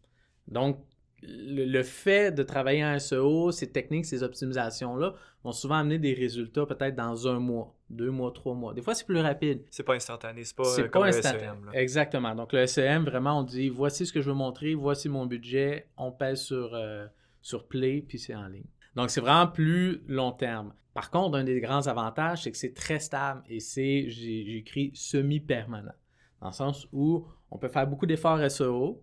Donc, 0.47 0.79
le, 1.25 1.83
fait 1.83 2.31
de 2.31 2.43
travailler 2.43 2.83
en 2.83 2.99
SEO, 2.99 3.51
ces 3.51 3.71
techniques, 3.71 4.05
ces 4.05 4.23
optimisations-là, 4.23 5.13
vont 5.43 5.51
souvent 5.51 5.75
amener 5.75 5.99
des 5.99 6.13
résultats 6.13 6.65
peut-être 6.65 6.95
dans 6.95 7.27
un 7.27 7.39
mois, 7.39 7.75
deux 7.89 8.11
mois, 8.11 8.31
trois 8.31 8.53
mois. 8.53 8.73
Des 8.73 8.81
fois, 8.81 8.95
c'est 8.95 9.05
plus 9.05 9.19
rapide. 9.19 9.63
C'est 9.69 9.83
pas 9.83 9.95
instantané, 9.95 10.43
c'est 10.43 10.55
pas, 10.55 10.79
euh, 10.79 10.87
comme 10.87 11.03
pas 11.03 11.07
instantané. 11.07 11.43
SEM, 11.43 11.69
Exactement. 11.73 12.35
Donc, 12.35 12.53
le 12.53 12.65
SEM, 12.65 13.05
vraiment, 13.05 13.39
on 13.39 13.43
dit 13.43 13.69
voici 13.69 14.05
ce 14.05 14.13
que 14.13 14.21
je 14.21 14.29
veux 14.29 14.35
montrer, 14.35 14.73
voici 14.73 15.09
mon 15.09 15.25
budget, 15.25 15.87
on 15.97 16.11
pèse 16.11 16.41
sur, 16.41 16.73
euh, 16.73 17.05
sur 17.41 17.67
Play, 17.67 18.03
puis 18.07 18.19
c'est 18.19 18.35
en 18.35 18.47
ligne. 18.47 18.67
Donc, 18.95 19.09
c'est 19.09 19.21
vraiment 19.21 19.47
plus 19.47 20.03
long 20.07 20.31
terme. 20.31 20.73
Par 20.93 21.09
contre, 21.09 21.37
un 21.37 21.43
des 21.43 21.59
grands 21.59 21.87
avantages, 21.87 22.43
c'est 22.43 22.51
que 22.51 22.57
c'est 22.57 22.73
très 22.73 22.99
stable 22.99 23.41
et 23.49 23.59
c'est, 23.59 24.05
j'ai 24.09 24.57
écrit 24.57 24.91
semi-permanent. 24.93 25.93
Dans 26.39 26.47
le 26.49 26.53
sens 26.53 26.87
où 26.91 27.25
on 27.49 27.57
peut 27.57 27.69
faire 27.69 27.87
beaucoup 27.87 28.05
d'efforts 28.05 28.39
SEO, 28.51 29.01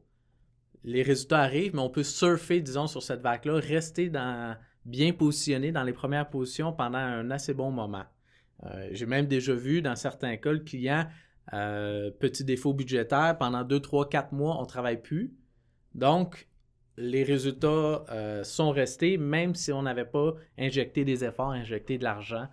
les 0.84 1.02
résultats 1.02 1.40
arrivent, 1.40 1.74
mais 1.74 1.82
on 1.82 1.90
peut 1.90 2.02
surfer, 2.02 2.60
disons, 2.60 2.86
sur 2.86 3.02
cette 3.02 3.20
vague-là, 3.20 3.60
rester 3.60 4.10
bien 4.84 5.12
positionné 5.12 5.72
dans 5.72 5.82
les 5.82 5.92
premières 5.92 6.28
positions 6.28 6.72
pendant 6.72 6.98
un 6.98 7.30
assez 7.30 7.54
bon 7.54 7.70
moment. 7.70 8.04
Euh, 8.64 8.88
j'ai 8.92 9.06
même 9.06 9.26
déjà 9.26 9.54
vu 9.54 9.82
dans 9.82 9.96
certains 9.96 10.36
cas 10.36 10.52
le 10.52 10.60
client, 10.60 11.06
euh, 11.52 12.10
petit 12.10 12.44
défaut 12.44 12.72
budgétaire, 12.72 13.36
pendant 13.38 13.62
2, 13.64 13.80
3, 13.80 14.08
4 14.08 14.32
mois, 14.32 14.56
on 14.58 14.62
ne 14.62 14.66
travaille 14.66 15.00
plus. 15.00 15.34
Donc, 15.94 16.48
les 16.96 17.24
résultats 17.24 18.04
euh, 18.10 18.44
sont 18.44 18.70
restés, 18.70 19.16
même 19.16 19.54
si 19.54 19.72
on 19.72 19.82
n'avait 19.82 20.04
pas 20.04 20.34
injecté 20.58 21.04
des 21.04 21.24
efforts, 21.24 21.50
injecté 21.50 21.98
de 21.98 22.04
l'argent, 22.04 22.48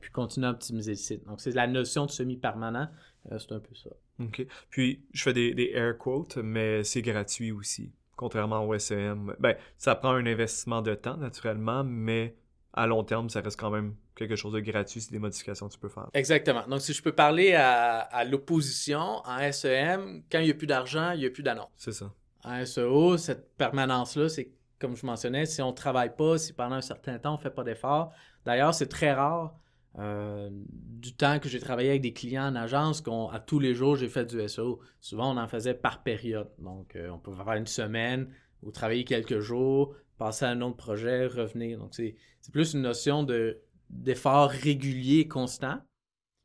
puis 0.00 0.12
continuer 0.12 0.46
à 0.46 0.50
optimiser 0.50 0.92
le 0.92 0.96
site. 0.96 1.24
Donc, 1.26 1.40
c'est 1.40 1.50
la 1.50 1.66
notion 1.66 2.06
de 2.06 2.10
semi-permanent, 2.10 2.88
c'est 3.30 3.52
un 3.52 3.58
peu 3.58 3.74
ça. 3.74 3.90
OK. 4.20 4.46
Puis, 4.70 5.02
je 5.12 5.22
fais 5.22 5.32
des, 5.32 5.54
des 5.54 5.70
air 5.74 5.96
quotes, 5.98 6.36
mais 6.38 6.84
c'est 6.84 7.02
gratuit 7.02 7.52
aussi. 7.52 7.92
Contrairement 8.16 8.66
au 8.66 8.78
SEM. 8.78 9.34
Ben, 9.38 9.56
ça 9.76 9.94
prend 9.94 10.10
un 10.10 10.24
investissement 10.24 10.80
de 10.80 10.94
temps, 10.94 11.16
naturellement, 11.16 11.84
mais 11.84 12.34
à 12.72 12.86
long 12.86 13.04
terme, 13.04 13.28
ça 13.28 13.40
reste 13.40 13.58
quand 13.58 13.70
même 13.70 13.94
quelque 14.14 14.36
chose 14.36 14.52
de 14.52 14.60
gratuit, 14.60 15.00
c'est 15.00 15.12
des 15.12 15.18
modifications 15.18 15.68
que 15.68 15.74
tu 15.74 15.78
peux 15.78 15.88
faire. 15.88 16.08
Exactement. 16.14 16.66
Donc, 16.66 16.80
si 16.80 16.92
je 16.92 17.02
peux 17.02 17.12
parler 17.12 17.54
à, 17.54 18.24
l'opposition, 18.24 19.22
en 19.24 19.52
SEM, 19.52 20.22
quand 20.30 20.38
il 20.38 20.46
n'y 20.46 20.50
a 20.50 20.54
plus 20.54 20.66
d'argent, 20.66 21.12
il 21.12 21.20
n'y 21.20 21.26
a 21.26 21.30
plus 21.30 21.42
d'annonce. 21.42 21.68
C'est 21.76 21.92
ça. 21.92 22.12
En 22.44 22.64
SEO, 22.64 23.16
cette 23.18 23.56
permanence-là, 23.56 24.28
c'est 24.28 24.50
comme 24.78 24.96
je 24.96 25.06
mentionnais, 25.06 25.46
si 25.46 25.62
on 25.62 25.70
ne 25.70 25.76
travaille 25.76 26.14
pas, 26.14 26.38
si 26.38 26.52
pendant 26.52 26.76
un 26.76 26.82
certain 26.82 27.18
temps, 27.18 27.34
on 27.34 27.36
ne 27.36 27.42
fait 27.42 27.50
pas 27.50 27.64
d'efforts. 27.64 28.12
D'ailleurs, 28.44 28.74
c'est 28.74 28.88
très 28.88 29.12
rare 29.12 29.54
euh, 29.98 30.50
du 30.52 31.14
temps 31.14 31.38
que 31.38 31.48
j'ai 31.48 31.58
travaillé 31.58 31.90
avec 31.90 32.02
des 32.02 32.12
clients 32.12 32.48
en 32.48 32.56
agence, 32.56 33.00
qu'à 33.00 33.38
tous 33.46 33.58
les 33.58 33.74
jours, 33.74 33.96
j'ai 33.96 34.08
fait 34.08 34.26
du 34.26 34.46
SEO. 34.48 34.80
Souvent, 35.00 35.34
on 35.34 35.38
en 35.38 35.48
faisait 35.48 35.74
par 35.74 36.02
période. 36.02 36.50
Donc, 36.58 36.96
euh, 36.96 37.08
on 37.10 37.18
peut 37.18 37.32
faire 37.32 37.52
une 37.52 37.66
semaine 37.66 38.28
ou 38.62 38.70
travailler 38.70 39.04
quelques 39.04 39.38
jours, 39.38 39.94
passer 40.18 40.44
à 40.44 40.50
un 40.50 40.60
autre 40.60 40.76
projet, 40.76 41.26
revenir. 41.26 41.78
Donc, 41.78 41.94
c'est 41.94 42.14
plus 42.52 42.74
une 42.74 42.82
notion 42.82 43.22
de 43.22 43.60
d'effort 43.88 44.50
régulier 44.50 45.28
constant. 45.28 45.78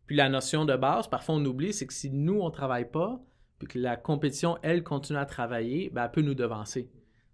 Puis 0.05 0.15
la 0.15 0.29
notion 0.29 0.63
de 0.65 0.75
base, 0.75 1.07
parfois 1.07 1.35
on 1.35 1.45
oublie, 1.45 1.73
c'est 1.73 1.87
que 1.87 1.93
si 1.93 2.11
nous, 2.11 2.39
on 2.39 2.45
ne 2.45 2.51
travaille 2.51 2.89
pas, 2.89 3.19
puis 3.57 3.67
que 3.67 3.79
la 3.79 3.97
compétition, 3.97 4.57
elle, 4.61 4.83
continue 4.83 5.17
à 5.17 5.25
travailler, 5.25 5.89
ben, 5.89 6.05
elle 6.05 6.11
peut 6.11 6.21
nous 6.21 6.35
devancer. 6.35 6.91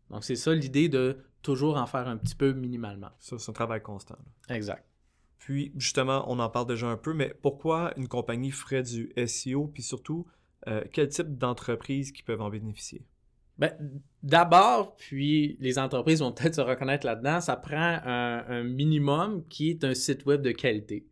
Donc, 0.10 0.24
c'est 0.24 0.36
ça 0.36 0.54
l'idée 0.54 0.88
de 0.88 1.18
toujours 1.42 1.78
en 1.78 1.86
faire 1.86 2.08
un 2.08 2.18
petit 2.18 2.36
peu 2.36 2.54
minimalement. 2.54 3.10
Ça, 3.20 3.38
c'est 3.38 3.50
un 3.50 3.54
travail 3.54 3.82
constant. 3.82 4.18
Exact. 4.50 4.86
Puis, 5.40 5.72
justement, 5.78 6.26
on 6.28 6.40
en 6.40 6.50
parle 6.50 6.68
déjà 6.68 6.88
un 6.88 6.98
peu, 6.98 7.14
mais 7.14 7.34
pourquoi 7.42 7.94
une 7.98 8.08
compagnie 8.08 8.52
ferait 8.52 8.84
du 8.84 9.12
SEO, 9.28 9.68
puis 9.68 9.84
surtout, 9.84 10.26
euh, 10.68 10.84
quel 10.92 11.10
type 11.10 11.38
d'entreprises 11.38 12.12
qui 12.12 12.24
peuvent 12.24 12.42
en 12.42 12.50
bénéficier? 12.50 13.06
Ben, 13.58 13.74
D'abord, 14.24 14.96
puis 14.98 15.58
les 15.60 15.80
entreprises 15.80 16.20
vont 16.20 16.32
peut-être 16.32 16.56
se 16.56 16.62
reconnaître 16.62 17.06
là-dedans, 17.06 17.40
ça 17.40 17.56
prend 17.56 18.00
un, 18.04 18.64
minimum 18.64 19.48
qui 19.48 19.70
est 19.70 19.84
un 19.84 19.94
site 19.94 20.26
web 20.26 20.42
de 20.42 20.52
qualité. 20.52 21.08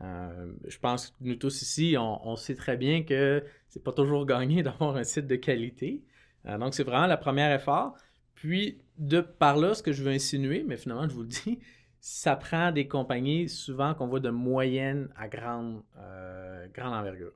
Euh, 0.00 0.52
je 0.66 0.78
pense 0.78 1.08
que 1.08 1.14
nous 1.20 1.36
tous 1.36 1.62
ici, 1.62 1.96
on, 1.98 2.36
sait 2.36 2.54
très 2.54 2.76
bien 2.76 3.02
que 3.02 3.44
c'est 3.68 3.82
pas 3.82 3.92
toujours 3.92 4.26
gagné 4.26 4.62
d'avoir 4.62 4.96
un 4.96 5.04
site 5.04 5.26
de 5.26 5.36
qualité. 5.36 6.04
Euh, 6.46 6.58
donc, 6.58 6.74
c'est 6.74 6.84
vraiment 6.84 7.06
le 7.06 7.18
premier 7.18 7.52
effort. 7.54 7.94
Puis, 8.34 8.78
de 8.98 9.20
par 9.20 9.56
là, 9.56 9.74
ce 9.74 9.82
que 9.82 9.92
je 9.92 10.02
veux 10.02 10.12
insinuer, 10.12 10.64
mais 10.66 10.76
finalement, 10.76 11.08
je 11.08 11.14
vous 11.14 11.22
le 11.22 11.28
dis, 11.28 11.58
ça 12.02 12.34
prend 12.34 12.72
des 12.72 12.88
compagnies 12.88 13.48
souvent 13.48 13.94
qu'on 13.94 14.08
voit 14.08 14.18
de 14.18 14.28
moyenne 14.28 15.08
à 15.16 15.28
grande, 15.28 15.84
euh, 15.98 16.66
grande 16.74 16.94
envergure. 16.94 17.30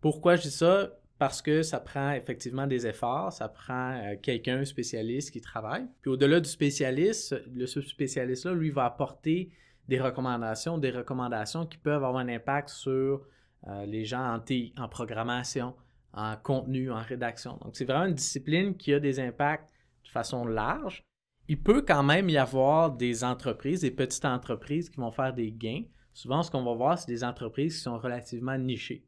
Pourquoi 0.00 0.34
je 0.34 0.42
dis 0.42 0.50
ça? 0.50 0.90
Parce 1.20 1.40
que 1.40 1.62
ça 1.62 1.78
prend 1.78 2.10
effectivement 2.10 2.66
des 2.66 2.84
efforts, 2.84 3.32
ça 3.32 3.48
prend 3.48 3.92
euh, 3.92 4.16
quelqu'un 4.20 4.64
spécialiste 4.64 5.30
qui 5.30 5.40
travaille. 5.40 5.86
Puis 6.00 6.10
au-delà 6.10 6.40
du 6.40 6.48
spécialiste, 6.48 7.40
le 7.54 7.64
spécialiste-là, 7.64 8.54
lui, 8.54 8.70
va 8.70 8.86
apporter 8.86 9.52
des 9.86 10.00
recommandations, 10.00 10.78
des 10.78 10.90
recommandations 10.90 11.64
qui 11.64 11.78
peuvent 11.78 12.02
avoir 12.02 12.16
un 12.16 12.28
impact 12.28 12.70
sur 12.70 13.24
euh, 13.68 13.86
les 13.86 14.04
gens 14.04 14.36
en, 14.36 14.82
en 14.82 14.88
programmation, 14.88 15.76
en 16.12 16.34
contenu, 16.34 16.90
en 16.90 17.02
rédaction. 17.02 17.56
Donc 17.62 17.76
c'est 17.76 17.84
vraiment 17.84 18.06
une 18.06 18.14
discipline 18.14 18.76
qui 18.76 18.92
a 18.94 18.98
des 18.98 19.20
impacts 19.20 19.70
de 20.02 20.08
façon 20.08 20.44
large 20.44 21.04
il 21.48 21.60
peut 21.60 21.82
quand 21.82 22.02
même 22.02 22.28
y 22.28 22.36
avoir 22.36 22.92
des 22.92 23.24
entreprises, 23.24 23.80
des 23.80 23.90
petites 23.90 24.24
entreprises 24.24 24.88
qui 24.88 24.98
vont 24.98 25.10
faire 25.10 25.34
des 25.34 25.52
gains. 25.52 25.84
Souvent, 26.14 26.42
ce 26.42 26.50
qu'on 26.50 26.64
va 26.64 26.74
voir, 26.74 26.98
c'est 26.98 27.08
des 27.08 27.24
entreprises 27.24 27.76
qui 27.76 27.82
sont 27.82 27.98
relativement 27.98 28.58
nichées. 28.58 29.04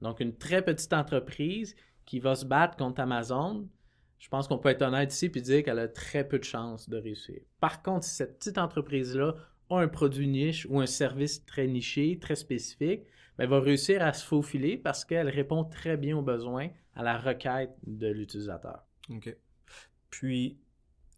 Donc, 0.00 0.20
une 0.20 0.36
très 0.36 0.62
petite 0.62 0.92
entreprise 0.92 1.76
qui 2.04 2.18
va 2.18 2.34
se 2.34 2.44
battre 2.44 2.76
contre 2.76 3.00
Amazon, 3.00 3.68
je 4.18 4.28
pense 4.28 4.48
qu'on 4.48 4.58
peut 4.58 4.70
être 4.70 4.82
honnête 4.82 5.12
ici 5.12 5.30
et 5.34 5.40
dire 5.40 5.62
qu'elle 5.62 5.78
a 5.78 5.88
très 5.88 6.26
peu 6.26 6.38
de 6.38 6.44
chances 6.44 6.88
de 6.88 6.96
réussir. 6.96 7.40
Par 7.60 7.82
contre, 7.82 8.04
si 8.04 8.14
cette 8.14 8.38
petite 8.38 8.58
entreprise-là 8.58 9.34
a 9.70 9.78
un 9.78 9.88
produit 9.88 10.28
niche 10.28 10.66
ou 10.70 10.80
un 10.80 10.86
service 10.86 11.44
très 11.44 11.66
niché, 11.66 12.18
très 12.18 12.36
spécifique, 12.36 13.02
ben, 13.36 13.44
elle 13.44 13.50
va 13.50 13.60
réussir 13.60 14.02
à 14.02 14.12
se 14.12 14.24
faufiler 14.24 14.76
parce 14.76 15.04
qu'elle 15.04 15.28
répond 15.28 15.64
très 15.64 15.96
bien 15.96 16.16
aux 16.16 16.22
besoins, 16.22 16.68
à 16.94 17.02
la 17.02 17.18
requête 17.18 17.72
de 17.86 18.08
l'utilisateur. 18.08 18.84
OK. 19.10 19.36
Puis, 20.10 20.58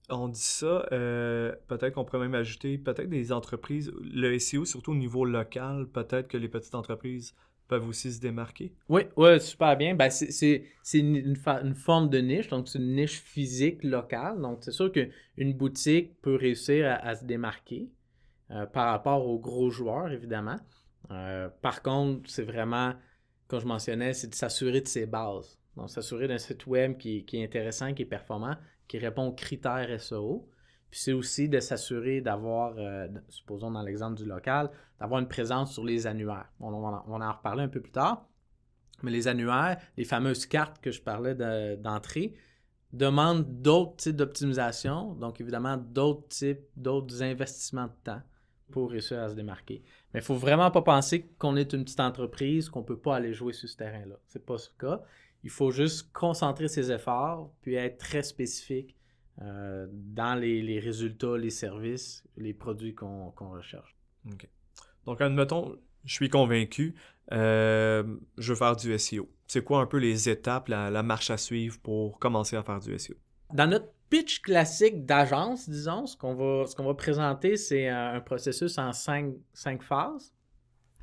on 0.08 0.28
dit 0.28 0.40
ça, 0.40 0.86
euh, 0.92 1.54
peut-être 1.68 1.94
qu'on 1.94 2.04
pourrait 2.04 2.20
même 2.20 2.34
ajouter, 2.34 2.78
peut-être 2.78 3.08
des 3.08 3.32
entreprises, 3.32 3.92
le 4.00 4.38
SEO, 4.38 4.64
surtout 4.64 4.92
au 4.92 4.96
niveau 4.96 5.24
local, 5.24 5.86
peut-être 5.92 6.28
que 6.28 6.36
les 6.36 6.48
petites 6.48 6.74
entreprises 6.74 7.34
peuvent 7.68 7.88
aussi 7.88 8.12
se 8.12 8.20
démarquer? 8.20 8.72
Oui, 8.88 9.02
ouais, 9.16 9.40
super 9.40 9.76
bien. 9.76 9.94
Ben, 9.94 10.10
c'est 10.10 10.62
une, 10.94 11.16
une, 11.16 11.74
forme 11.74 12.08
de 12.08 12.18
niche, 12.18 12.48
donc 12.48 12.68
c'est 12.68 12.78
une 12.78 12.94
niche 12.94 13.20
physique 13.20 13.82
locale. 13.82 14.40
Donc, 14.40 14.58
c'est 14.60 14.72
sûr 14.72 14.92
qu'une 14.92 15.52
boutique 15.54 16.20
peut 16.22 16.36
réussir 16.36 16.98
à, 17.02 17.14
se 17.16 17.24
démarquer 17.24 17.90
euh, 18.50 18.66
par 18.66 18.92
rapport 18.92 19.26
aux 19.26 19.38
gros 19.38 19.70
joueurs, 19.70 20.12
évidemment. 20.12 20.58
Euh, 21.10 21.48
par 21.62 21.82
contre, 21.82 22.30
c'est 22.30 22.44
vraiment, 22.44 22.94
comme 23.48 23.60
je 23.60 23.66
mentionnais, 23.66 24.12
c'est 24.12 24.28
de 24.28 24.34
s'assurer 24.34 24.80
de 24.80 24.88
ses 24.88 25.06
bases. 25.06 25.58
Donc, 25.76 25.90
s'assurer 25.90 26.28
d'un 26.28 26.38
site 26.38 26.66
web 26.66 26.96
qui, 26.96 27.24
qui, 27.24 27.38
est 27.38 27.44
intéressant, 27.44 27.92
qui 27.92 28.02
est 28.02 28.06
performant, 28.06 28.56
qui 28.88 28.98
répond 28.98 29.26
aux 29.26 29.32
critères 29.32 30.00
SEO. 30.00 30.48
Puis 30.90 31.00
c'est 31.00 31.12
aussi 31.12 31.48
de 31.48 31.60
s'assurer 31.60 32.20
d'avoir, 32.20 32.74
euh, 32.78 33.08
supposons 33.28 33.70
dans 33.70 33.82
l'exemple 33.82 34.16
du 34.16 34.24
local, 34.24 34.70
d'avoir 35.00 35.20
une 35.20 35.28
présence 35.28 35.72
sur 35.72 35.84
les 35.84 36.06
annuaires. 36.06 36.50
On, 36.60 36.70
va 36.70 37.04
en 37.06 37.32
reparler 37.32 37.64
un 37.64 37.68
peu 37.68 37.80
plus 37.80 37.92
tard. 37.92 38.28
Mais 39.02 39.10
les 39.10 39.28
annuaires, 39.28 39.78
les 39.96 40.04
fameuses 40.04 40.46
cartes 40.46 40.80
que 40.80 40.90
je 40.90 41.02
parlais 41.02 41.34
d'entrée, 41.76 42.34
demandent 42.92 43.60
d'autres 43.60 43.96
types 43.96 44.16
d'optimisation, 44.16 45.14
donc 45.14 45.40
évidemment 45.40 45.76
d'autres 45.76 46.28
types, 46.28 46.62
d'autres 46.76 47.22
investissements 47.22 47.86
de 47.86 47.92
temps 48.04 48.22
pour 48.70 48.90
réussir 48.90 49.20
à 49.20 49.28
se 49.28 49.34
démarquer. 49.34 49.82
Mais 50.12 50.20
il 50.20 50.22
ne 50.22 50.26
faut 50.26 50.34
vraiment 50.34 50.70
pas 50.70 50.82
penser 50.82 51.28
qu'on 51.38 51.56
est 51.56 51.72
une 51.72 51.84
petite 51.84 52.00
entreprise, 52.00 52.68
qu'on 52.68 52.80
ne 52.80 52.86
peut 52.86 52.98
pas 52.98 53.16
aller 53.16 53.32
jouer 53.32 53.52
sur 53.52 53.68
ce 53.68 53.76
terrain-là. 53.76 54.16
Ce 54.28 54.38
n'est 54.38 54.44
pas 54.44 54.58
ce 54.58 54.70
cas. 54.78 55.02
Il 55.46 55.50
faut 55.50 55.70
juste 55.70 56.10
concentrer 56.12 56.66
ses 56.66 56.90
efforts, 56.90 57.52
puis 57.60 57.76
être 57.76 57.98
très 57.98 58.24
spécifique 58.24 58.96
euh, 59.42 59.86
dans 59.92 60.34
les, 60.34 60.80
résultats, 60.80 61.36
les 61.36 61.50
services, 61.50 62.24
les 62.36 62.52
produits 62.52 62.96
qu'on 62.96 63.30
recherche. 63.30 63.96
Donc, 65.04 65.20
admettons, 65.20 65.76
je 66.04 66.12
suis 66.12 66.28
convaincu, 66.28 66.96
euh, 67.30 68.02
je 68.38 68.52
veux 68.52 68.58
faire 68.58 68.74
du 68.74 68.98
SEO. 68.98 69.30
C'est 69.46 69.62
quoi 69.62 69.78
un 69.78 69.86
peu 69.86 69.98
les 69.98 70.28
étapes, 70.28 70.66
la, 70.66 71.02
marche 71.04 71.30
à 71.30 71.36
suivre 71.36 71.78
pour 71.78 72.18
commencer 72.18 72.56
à 72.56 72.64
faire 72.64 72.80
du 72.80 72.98
SEO? 72.98 73.14
Dans 73.54 73.68
notre 73.68 73.92
pitch 74.10 74.40
classique 74.42 75.06
d'agence, 75.06 75.70
disons, 75.70 76.06
ce 76.06 76.16
qu'on 76.16 76.34
va, 76.34 76.64
va 76.76 76.94
présenter, 76.94 77.56
c'est 77.56 77.86
un 77.86 78.20
processus 78.20 78.78
en 78.78 78.92
cinq, 78.92 79.32
cinq 79.54 79.84
phases. 79.84 80.34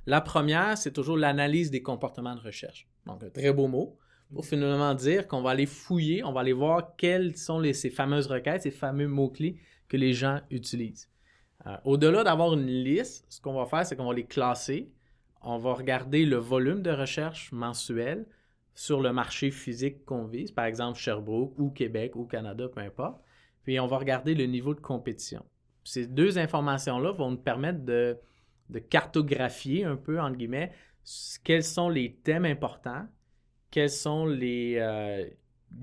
La 0.06 0.20
première, 0.20 0.78
c'est 0.78 0.92
toujours 0.92 1.16
l'analyse 1.16 1.72
des 1.72 1.82
comportements 1.82 2.36
de 2.36 2.42
recherche. 2.42 2.90
Donc, 3.06 3.24
un 3.24 3.30
très 3.30 3.54
beau 3.54 3.70
mot 3.70 3.98
pour 4.34 4.46
finalement 4.46 4.96
dire 4.96 5.28
qu'on 5.28 5.42
va 5.42 5.52
aller 5.52 5.66
fouiller, 5.66 6.24
on 6.24 6.32
va 6.34 6.42
aller 6.42 6.54
voir 6.54 6.96
quelles 6.96 7.38
sont 7.38 7.62
ces 7.74 7.90
fameuses 7.90 8.28
requêtes, 8.28 8.64
ces 8.64 8.72
fameux 8.72 9.08
mots-clés 9.08 9.58
que 9.88 9.98
les 9.98 10.14
gens 10.14 10.42
utilisent. 10.50 11.10
Euh, 11.66 11.78
au-delà 11.86 12.24
d'avoir 12.24 12.54
une 12.54 12.66
liste, 12.66 13.26
ce 13.30 13.40
qu'on 13.40 13.54
va 13.54 13.66
faire, 13.66 13.86
c'est 13.86 13.96
qu'on 13.96 14.08
va 14.08 14.14
les 14.14 14.26
classer. 14.26 14.92
On 15.42 15.58
va 15.58 15.74
regarder 15.74 16.26
le 16.26 16.38
volume 16.38 16.82
de 16.82 16.92
recherche 16.92 17.52
mensuel 17.52 18.26
sur 18.76 19.02
le 19.02 19.14
marché 19.14 19.52
physique 19.52 20.04
qu'on 20.06 20.26
vise, 20.26 20.52
par 20.52 20.66
exemple 20.66 20.98
Sherbrooke 20.98 21.58
ou 21.60 21.70
Québec 21.70 22.16
ou 22.16 22.26
Canada, 22.26 22.68
peu 22.68 22.82
importe. 22.82 23.22
Puis 23.64 23.80
on 23.80 23.88
va 23.88 23.98
regarder 23.98 24.34
le 24.34 24.46
niveau 24.46 24.74
de 24.74 24.80
compétition. 24.80 25.46
Ces 25.84 26.08
deux 26.08 26.38
informations-là 26.38 27.12
vont 27.12 27.32
nous 27.32 27.38
permettre 27.38 27.86
de, 27.86 28.18
de 28.70 28.80
cartographier 28.80 29.84
un 29.84 29.96
peu, 29.96 30.20
entre 30.20 30.38
guillemets, 30.38 30.72
quels 31.44 31.64
sont 31.64 31.90
les 31.90 32.16
thèmes 32.24 32.46
importants, 32.46 33.06
quels 33.74 33.90
sont 33.90 34.28
les, 34.28 34.76
euh, 34.78 35.26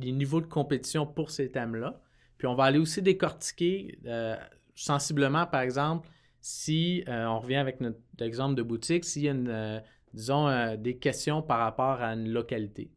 les 0.01 0.13
niveaux 0.13 0.41
de 0.41 0.47
compétition 0.47 1.05
pour 1.05 1.33
ces 1.33 1.51
thèmes-là. 1.51 2.01
Puis 2.39 2.47
on 2.47 2.55
va 2.55 2.65
aller 2.65 2.79
aussi 2.79 3.03
décortiquer 3.03 3.99
euh, 4.07 4.37
sensiblement, 4.77 5.45
par 5.45 5.63
exemple, 5.63 6.09
si 6.41 7.03
euh, 7.09 7.27
on 7.27 7.41
revient 7.41 7.57
avec 7.57 7.81
notre 7.81 7.99
exemple 8.21 8.55
de 8.55 8.63
boutique, 8.63 9.05
s'il 9.05 9.23
y 9.23 9.29
a 9.29 9.83
disons, 10.15 10.77
des 10.77 10.99
questions 10.99 11.43
par 11.43 11.59
rapport 11.59 12.01
à 12.01 12.13
une 12.13 12.29
localité. 12.29 12.93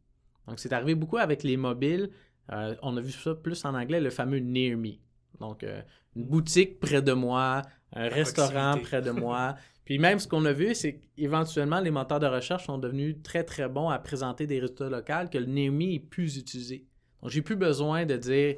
Donc, 0.46 0.60
c'est 0.60 0.72
arrivé 0.72 0.94
beaucoup 0.94 1.18
avec 1.18 1.42
les 1.42 1.56
mobiles. 1.56 2.10
on 2.48 2.96
a 2.96 3.00
vu 3.00 3.10
ça 3.10 3.34
plus 3.34 3.64
en 3.64 3.74
anglais, 3.74 4.00
le 4.00 4.10
fameux 4.10 4.38
near 4.38 4.76
me. 4.76 4.92
Donc, 5.40 5.64
une 6.14 6.24
boutique 6.24 6.78
près 6.78 7.02
de 7.02 7.12
moi, 7.12 7.62
un 7.92 8.08
restaurant 8.08 8.78
près 8.78 9.02
de 9.02 9.10
moi. 9.10 9.56
Puis 9.84 9.98
même 9.98 10.18
ce 10.18 10.26
qu'on 10.26 10.44
a 10.44 10.52
vu, 10.52 10.74
c'est 10.74 11.00
qu'éventuellement, 11.16 11.80
les 11.80 11.90
moteurs 11.90 12.20
de 12.20 12.26
recherche 12.26 12.64
sont 12.64 12.78
devenus 12.78 13.16
très, 13.22 13.44
très 13.44 13.68
bons 13.68 13.90
à 13.90 13.98
présenter 13.98 14.46
des 14.46 14.58
résultats 14.60 14.88
locaux 14.88 15.28
que 15.30 15.38
le 15.38 15.46
NEMI 15.46 15.96
est 15.96 16.00
plus 16.00 16.38
utilisé. 16.38 16.86
Donc, 17.22 17.30
j'ai 17.30 17.42
plus 17.42 17.56
besoin 17.56 18.06
de 18.06 18.16
dire 18.16 18.56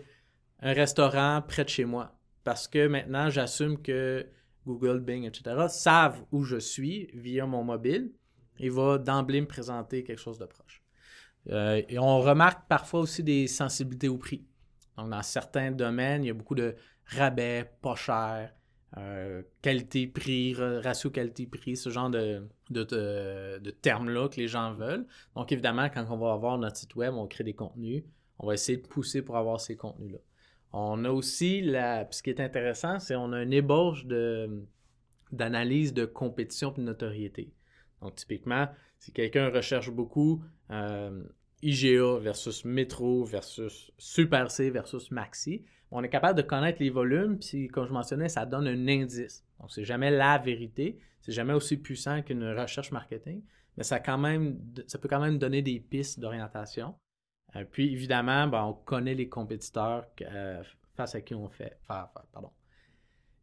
un 0.61 0.73
restaurant 0.73 1.43
près 1.47 1.65
de 1.65 1.69
chez 1.69 1.85
moi 1.85 2.17
parce 2.45 2.69
que 2.69 2.87
maintenant, 2.87 3.29
j'assume 3.29 3.83
que 3.83 4.25
Google, 4.67 5.01
Bing, 5.01 5.25
etc. 5.25 5.67
savent 5.69 6.25
où 6.31 6.45
je 6.45 6.59
suis 6.59 7.11
via 7.13 7.47
mon 7.47 7.65
mobile 7.65 8.13
et 8.59 8.69
va 8.69 8.99
d'emblée 8.99 9.41
me 9.41 9.47
présenter 9.47 10.05
quelque 10.05 10.21
chose 10.21 10.39
de 10.39 10.47
proche. 10.47 10.83
Euh, 11.49 11.83
et 11.89 11.99
on 11.99 12.21
remarque 12.21 12.69
parfois 12.69 13.01
aussi 13.01 13.23
des 13.23 13.47
sensibilités 13.47 14.09
au 14.09 14.19
prix. 14.19 14.47
Donc, 14.97 15.11
dans 15.11 15.23
certains 15.23 15.73
domaines, 15.73 16.25
il 16.25 16.29
y 16.29 16.31
a 16.31 16.35
beaucoup 16.35 16.55
de 16.55 16.77
rabais, 17.07 17.71
pas 17.83 17.95
cher, 17.95 18.53
euh, 18.99 19.43
qualité-prix, 19.61 20.55
ratio 20.55 21.11
qualité-prix, 21.11 21.77
ce 21.77 21.91
genre 21.91 22.09
de, 22.09 22.49
de, 22.71 23.71
termes-là 23.83 24.29
que 24.29 24.37
les 24.37 24.49
gens 24.49 24.73
veulent. 24.73 25.07
Donc, 25.35 25.53
évidemment, 25.53 25.89
quand 25.91 26.07
on 26.11 26.17
va 26.17 26.33
avoir 26.33 26.57
notre 26.57 26.77
site 26.77 26.95
web, 26.97 27.15
on 27.15 27.27
crée 27.27 27.45
des 27.45 27.53
contenus, 27.53 28.05
on 28.39 28.47
va 28.47 28.55
essayer 28.55 28.79
de 28.79 28.87
pousser 28.87 29.21
pour 29.21 29.37
avoir 29.37 29.61
ces 29.61 29.77
contenus-là. 29.77 30.19
On 30.73 31.05
a 31.05 31.11
aussi, 31.11 31.61
la, 31.61 32.11
ce 32.11 32.23
qui 32.23 32.31
est 32.31 32.41
intéressant, 32.41 32.99
c'est 32.99 33.15
qu'on 33.15 33.33
a 33.33 33.43
une 33.43 33.53
ébauche 33.53 34.07
d'analyse 35.31 35.93
de 35.93 36.07
compétition 36.07 36.73
et 36.73 36.81
de 36.81 36.83
notoriété. 36.83 37.53
Donc, 38.01 38.15
typiquement, 38.15 38.67
si 38.99 39.13
quelqu'un 39.13 39.51
recherche 39.51 39.91
beaucoup 39.91 40.43
euh, 40.71 41.23
IGA 41.63 42.19
versus 42.19 42.65
Metro 42.65 43.25
versus 43.25 43.91
Super 43.99 44.51
C 44.51 44.71
versus 44.71 45.11
Maxi, 45.11 45.65
on 45.91 46.03
est 46.03 46.09
capable 46.09 46.37
de 46.37 46.47
connaître 46.47 46.83
les 46.83 46.91
volumes, 46.91 47.39
puis 47.39 47.69
comme 47.69 47.87
je 47.87 47.93
mentionnais, 47.93 48.29
ça 48.29 48.45
donne 48.45 48.67
un 48.67 48.89
indice. 48.89 49.45
Donc, 49.61 49.71
c'est 49.71 49.85
jamais 49.85 50.11
la 50.11 50.39
vérité, 50.39 50.99
c'est 51.21 51.33
jamais 51.33 51.53
aussi 51.53 51.77
puissant 51.77 52.23
qu'une 52.23 52.45
recherche 52.45 52.91
marketing, 52.93 53.43
mais 53.77 53.85
ça, 53.85 54.01
quand 54.01 54.19
même, 54.19 54.59
ça 54.87 54.99
peut 54.99 55.09
quand 55.09 55.21
même 55.21 55.39
donner 55.39 55.63
des 55.63 55.81
pistes 55.81 56.19
d'orientation. 56.19 56.95
Euh, 57.55 57.65
puis, 57.71 57.93
évidemment, 57.93 58.49
ben, 58.49 58.65
on 58.65 58.73
connaît 58.73 59.15
les 59.15 59.29
compétiteurs 59.29 60.07
euh, 60.23 60.63
face 60.95 61.15
à 61.15 61.21
qui 61.21 61.35
on 61.35 61.49
fait. 61.49 61.79
pardon. 61.87 62.51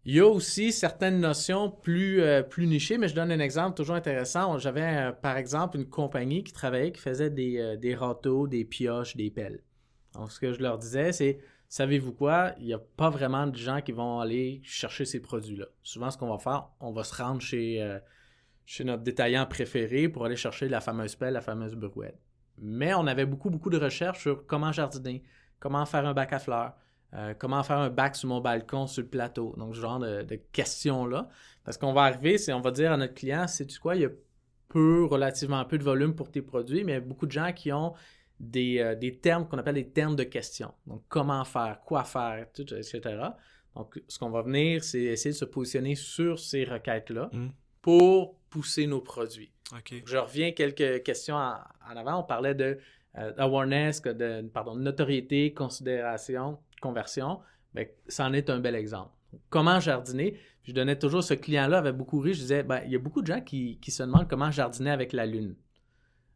Il 0.05 0.15
y 0.15 0.19
a 0.19 0.27
aussi 0.27 0.71
certaines 0.73 1.19
notions 1.19 1.69
plus, 1.69 2.21
euh, 2.21 2.43
plus 2.43 2.67
nichées, 2.67 2.97
mais 2.97 3.07
je 3.07 3.15
donne 3.15 3.31
un 3.31 3.39
exemple 3.39 3.75
toujours 3.75 3.95
intéressant. 3.95 4.57
J'avais, 4.57 5.11
par 5.21 5.37
exemple, 5.37 5.77
une 5.77 5.87
compagnie 5.87 6.43
qui 6.43 6.51
travaillait, 6.51 6.91
qui 6.91 7.01
faisait 7.01 7.29
des, 7.29 7.77
des 7.77 7.95
râteaux, 7.95 8.47
des 8.47 8.65
pioches, 8.65 9.15
des 9.15 9.31
pelles. 9.31 9.61
Donc, 10.13 10.31
ce 10.31 10.39
que 10.39 10.51
je 10.51 10.61
leur 10.61 10.77
disais, 10.77 11.11
c'est 11.13 11.39
savez-vous 11.73 12.13
quoi? 12.13 12.53
Il 12.59 12.67
n'y 12.67 12.73
a 12.73 12.79
pas 12.79 13.09
vraiment 13.09 13.47
de 13.47 13.55
gens 13.55 13.81
qui 13.81 13.93
vont 13.93 14.19
aller 14.19 14.61
chercher 14.63 15.05
ces 15.05 15.19
produits-là. 15.19 15.65
Souvent, 15.81 16.11
ce 16.11 16.19
qu'on 16.19 16.29
va 16.29 16.37
faire, 16.37 16.67
on 16.79 16.91
va 16.91 17.03
se 17.03 17.15
rendre 17.15 17.41
chez, 17.41 17.81
euh, 17.81 17.97
chez 18.63 18.83
notre 18.83 19.01
détaillant 19.01 19.47
préféré 19.47 20.07
pour 20.07 20.23
aller 20.23 20.35
chercher 20.35 20.69
la 20.69 20.81
fameuse 20.81 21.15
pelle, 21.15 21.33
la 21.33 21.41
fameuse 21.41 21.73
brouette. 21.73 22.19
Mais 22.59 22.93
on 22.93 23.07
avait 23.07 23.25
beaucoup, 23.25 23.49
beaucoup 23.49 23.71
de 23.71 23.79
recherches 23.79 24.21
sur 24.21 24.45
comment 24.45 24.71
jardiner, 24.71 25.23
comment 25.59 25.83
faire 25.87 26.05
un 26.05 26.13
bac 26.13 26.31
à 26.33 26.37
fleurs, 26.37 26.73
euh, 27.15 27.33
comment 27.37 27.61
faire 27.63 27.77
un 27.77 27.89
bac 27.89 28.15
sur 28.15 28.29
mon 28.29 28.41
balcon, 28.41 28.87
sur 28.87 29.03
le 29.03 29.07
plateau? 29.07 29.53
Donc, 29.57 29.75
ce 29.75 29.81
genre 29.81 29.99
de, 29.99 30.39
questions-là. 30.51 31.29
Parce 31.63 31.77
qu'on 31.77 31.93
va 31.93 32.03
arriver, 32.03 32.37
c'est 32.37 32.53
on 32.53 32.61
va 32.61 32.71
dire 32.71 32.91
à 32.91 32.97
notre 32.97 33.13
client, 33.13 33.47
sais-tu 33.47 33.79
quoi, 33.79 33.95
il 33.95 34.01
y 34.01 34.05
a 34.05 34.09
peu, 34.69 35.05
relativement 35.05 35.63
peu 35.65 35.77
de 35.77 35.83
volume 35.83 36.15
pour 36.15 36.31
tes 36.31 36.41
produits, 36.41 36.83
mais 36.83 36.93
il 36.93 36.95
y 36.95 36.97
a 36.97 37.01
beaucoup 37.01 37.27
de 37.27 37.31
gens 37.31 37.53
qui 37.53 37.71
ont 37.71 37.93
euh, 38.55 38.95
des, 38.95 39.15
termes 39.21 39.47
qu'on 39.47 39.57
appelle 39.57 39.75
des 39.75 39.89
termes 39.89 40.15
de 40.15 40.23
questions. 40.23 40.73
Donc, 40.87 41.03
comment 41.07 41.43
faire, 41.45 41.79
quoi 41.85 42.03
faire, 42.03 42.47
etc. 42.57 43.01
Donc, 43.75 44.01
ce 44.07 44.19
qu'on 44.19 44.29
va 44.29 44.41
venir, 44.41 44.83
c'est 44.83 45.01
essayer 45.01 45.31
de 45.31 45.37
se 45.37 45.45
positionner 45.45 45.95
sur 45.95 46.39
ces 46.39 46.63
requêtes-là 46.63 47.29
hmm. 47.31 47.49
pour 47.81 48.35
pousser 48.49 48.87
nos 48.87 49.01
produits. 49.01 49.51
Je 50.05 50.17
reviens 50.17 50.51
quelques 50.51 51.03
questions 51.03 51.35
en, 51.35 51.95
avant. 51.95 52.19
On 52.19 52.23
parlait 52.23 52.53
de 52.53 52.77
euh, 53.17 53.33
awareness, 53.37 54.01
de, 54.01 54.41
pardon, 54.53 54.75
notoriété, 54.75 55.53
considération, 55.53 56.59
conversion. 56.83 57.39
ben, 57.73 57.87
ça 58.07 58.25
en 58.25 58.33
est 58.33 58.49
un 58.49 58.59
bel 58.59 58.75
exemple. 58.75 59.11
Comment 59.49 59.79
jardiner? 59.79 60.37
je 60.63 60.71
donnais 60.71 60.97
toujours 60.97 61.23
ce 61.23 61.33
client-là 61.33 61.79
avait 61.79 61.91
beaucoup 61.91 62.19
ri. 62.19 62.33
Je 62.33 62.39
disais, 62.39 62.63
ben, 62.63 62.81
il 62.85 62.91
y 62.91 62.95
a 62.95 62.99
beaucoup 62.99 63.21
de 63.21 63.27
gens 63.27 63.41
qui, 63.41 63.79
qui 63.81 63.91
se 63.91 64.03
demandent 64.03 64.29
comment 64.29 64.51
jardiner 64.51 64.91
avec 64.91 65.11
la 65.13 65.25
Lune. 65.25 65.55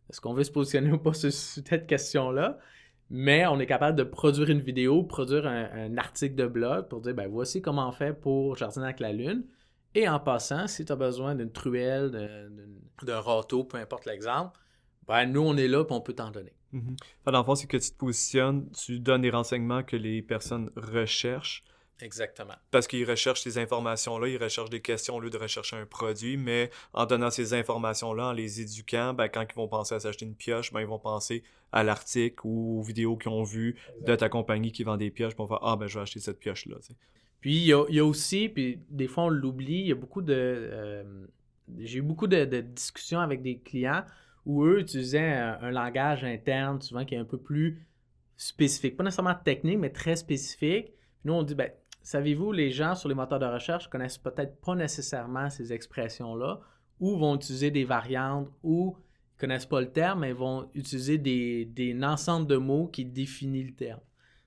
Est-ce 0.10 0.22
qu'on 0.22 0.34
veut 0.34 0.44
se 0.44 0.52
positionner 0.52 0.92
ou 0.92 0.98
pas 0.98 1.14
sur 1.14 1.32
cette 1.32 1.88
question-là? 1.88 2.58
Mais 3.10 3.46
on 3.48 3.60
est 3.60 3.66
capable 3.66 3.98
de 3.98 4.04
produire 4.04 4.50
une 4.50 4.60
vidéo, 4.60 5.04
produire 5.04 5.48
un, 5.48 5.98
article 5.98 6.36
de 6.36 6.46
blog 6.46 6.90
pour 6.90 7.00
dire, 7.00 7.14
ben 7.14 7.28
voici 7.30 7.62
comment 7.62 7.88
on 7.88 7.94
fait 7.94 8.14
pour 8.14 8.58
jardiner 8.58 8.86
avec 8.86 9.00
la 9.00 9.14
Lune. 9.14 9.46
Et 9.96 10.10
en 10.10 10.20
passant, 10.20 10.68
si 10.68 10.84
tu 10.84 10.92
as 10.92 10.98
besoin 10.98 11.34
d'une 11.34 11.52
truelle, 11.52 12.12
d'un 13.04 13.22
râteau, 13.22 13.64
peu 13.64 13.78
importe 13.78 14.06
l'exemple, 14.06 14.60
ben 15.08 15.26
nous, 15.26 15.42
on 15.42 15.56
est 15.56 15.70
là 15.70 15.84
et 15.84 15.94
on 15.94 16.02
peut 16.02 16.14
t'en 16.14 16.32
donner. 16.32 16.54
Mm 16.72 16.96
Dans 17.26 17.40
le 17.40 17.44
fond, 17.44 17.56
c'est 17.56 17.68
que 17.68 17.78
tu 17.78 17.92
te 17.92 17.98
positionnes, 17.98 18.70
tu 18.72 19.00
donnes 19.00 19.22
les 19.22 19.30
renseignements 19.30 19.84
que 19.84 19.96
les 19.96 20.22
personnes 20.22 20.72
recherchent 20.76 21.64
Exactement. 22.02 22.54
Parce 22.72 22.88
qu'ils 22.88 23.10
recherchent 23.10 23.42
ces 23.42 23.58
informations-là, 23.58 24.28
ils 24.28 24.38
recherchent 24.38 24.70
des 24.70 24.82
questions 24.82 25.16
au 25.16 25.20
lieu 25.20 25.30
de 25.30 25.38
rechercher 25.38 25.78
un 25.78 25.86
produit, 25.86 26.38
mais 26.38 26.70
en 26.94 27.06
donnant 27.06 27.32
ces 27.32 27.54
informations-là, 27.54 28.28
en 28.28 28.32
les 28.34 28.62
éduquant, 28.62 29.14
ben, 29.14 29.28
quand 29.30 29.44
ils 29.50 29.56
vont 29.56 29.68
penser 29.68 29.96
à 29.96 30.00
s'acheter 30.00 30.26
une 30.26 30.36
pioche, 30.36 30.72
ben, 30.72 30.82
ils 30.82 30.88
vont 30.88 31.00
penser 31.00 31.44
à 31.72 31.84
l'article 31.84 32.40
ou 32.44 32.80
aux 32.80 32.84
vidéos 32.84 33.18
qu'ils 33.18 33.32
ont 33.32 33.44
vues 33.44 33.76
de 34.06 34.16
ta 34.16 34.30
compagnie 34.30 34.72
qui 34.72 34.84
vend 34.84 34.98
des 34.98 35.10
pioches, 35.10 35.36
pour 35.36 35.48
faire 35.48 35.60
Ah, 35.64 35.76
ben, 35.76 35.88
je 35.88 35.98
vais 35.98 36.04
acheter 36.04 36.20
cette 36.20 36.40
pioche-là. 36.40 36.78
Puis 37.42 37.56
il 37.56 37.66
y, 37.66 37.72
a, 37.74 38.06
aussi, 38.06 38.50
puis 38.50 38.80
des 38.90 39.08
fois 39.08 39.26
on 39.26 39.30
l'oublie, 39.30 39.80
il 39.80 39.88
y 39.88 39.92
a 39.92 39.96
beaucoup 39.96 40.22
de. 40.22 40.34
Euh, 40.36 41.26
j'ai 41.80 42.00
eu 42.00 42.02
beaucoup 42.02 42.28
de, 42.28 42.44
discussions 42.62 43.20
avec 43.20 43.42
des 43.42 43.60
clients 43.60 44.04
où 44.48 44.64
eux 44.64 44.80
utilisaient 44.80 45.34
un, 45.34 45.72
langage 45.72 46.24
interne, 46.24 46.82
souvent 46.82 47.04
qui 47.04 47.16
est 47.16 47.20
un 47.20 47.26
peu 47.26 47.38
plus 47.38 47.86
spécifique. 48.38 48.96
Pas 48.96 49.04
nécessairement 49.04 49.36
technique, 49.36 49.78
mais 49.78 49.90
très 49.90 50.16
spécifique. 50.16 50.94
Nous, 51.26 51.34
on 51.34 51.44
dit, 51.44 51.54
ben, 51.54 51.70
Savez-vous, 52.02 52.54
les 52.54 52.72
gens 52.72 52.96
sur 52.96 53.10
les 53.10 53.16
moteurs 53.16 53.40
de 53.40 53.46
recherche 53.46 53.90
connaissent 53.90 54.18
peut-être 54.18 54.62
pas 54.62 54.76
nécessairement 54.76 55.50
ces 55.50 55.74
expressions-là, 55.74 56.62
ou 57.02 57.18
vont 57.18 57.36
utiliser 57.36 57.70
des 57.70 57.84
variantes, 57.84 58.48
ou 58.64 58.96
ne 59.36 59.40
connaissent 59.42 59.66
pas 59.66 59.82
le 59.82 59.92
terme, 59.92 60.22
mais 60.22 60.32
vont 60.32 60.70
utiliser 60.74 61.18
des, 61.18 61.66
des 61.66 62.02
ensembles 62.02 62.48
de 62.48 62.56
mots 62.56 62.88
qui 62.88 63.04
définissent 63.04 63.68
le 63.68 63.76
terme. 63.76 64.00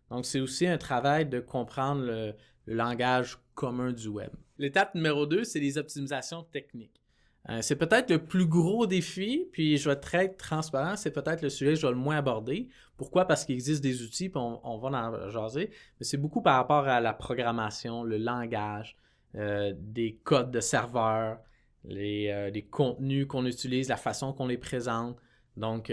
Donc, 0.08 0.24
c'est 0.24 0.40
aussi 0.40 0.66
un 0.66 0.78
travail 0.78 1.26
de 1.26 1.38
comprendre 1.38 2.00
le 2.00 2.34
langage 2.66 3.36
commun 3.54 3.92
du 3.92 4.08
web. 4.08 4.30
L'étape 4.56 4.94
numéro 4.94 5.26
2, 5.26 5.44
c'est 5.44 5.60
les 5.60 5.76
optimisations 5.76 6.44
techniques. 6.44 6.99
Euh, 7.48 7.62
c'est 7.62 7.76
peut-être 7.76 8.10
le 8.10 8.24
plus 8.24 8.46
gros 8.46 8.86
défi, 8.86 9.48
puis 9.52 9.78
je 9.78 9.88
vais 9.88 9.94
être 9.94 10.02
très 10.02 10.28
transparent, 10.28 10.96
c'est 10.96 11.10
peut-être 11.10 11.42
le 11.42 11.48
sujet 11.48 11.72
que 11.72 11.80
je 11.80 11.86
vais 11.86 11.92
le 11.92 11.98
moins 11.98 12.18
aborder. 12.18 12.68
Pourquoi? 12.98 13.24
Parce 13.24 13.46
qu'il 13.46 13.54
existe 13.54 13.82
des 13.82 14.02
outils, 14.02 14.28
puis 14.28 14.40
on, 14.40 14.78
va 14.78 14.88
en 14.88 15.30
jaser, 15.30 15.70
mais 15.98 16.04
c'est 16.04 16.18
beaucoup 16.18 16.42
par 16.42 16.56
rapport 16.56 16.86
à 16.86 17.00
la 17.00 17.14
programmation, 17.14 18.04
le 18.04 18.18
langage, 18.18 18.96
euh, 19.36 19.72
des 19.74 20.20
codes 20.22 20.50
de 20.50 20.60
serveur, 20.60 21.38
les, 21.84 22.28
euh, 22.28 22.50
les 22.50 22.62
contenus 22.62 23.26
qu'on 23.26 23.46
utilise, 23.46 23.88
la 23.88 23.96
façon 23.96 24.34
qu'on 24.34 24.46
les 24.46 24.58
présente. 24.58 25.16
Donc, 25.56 25.92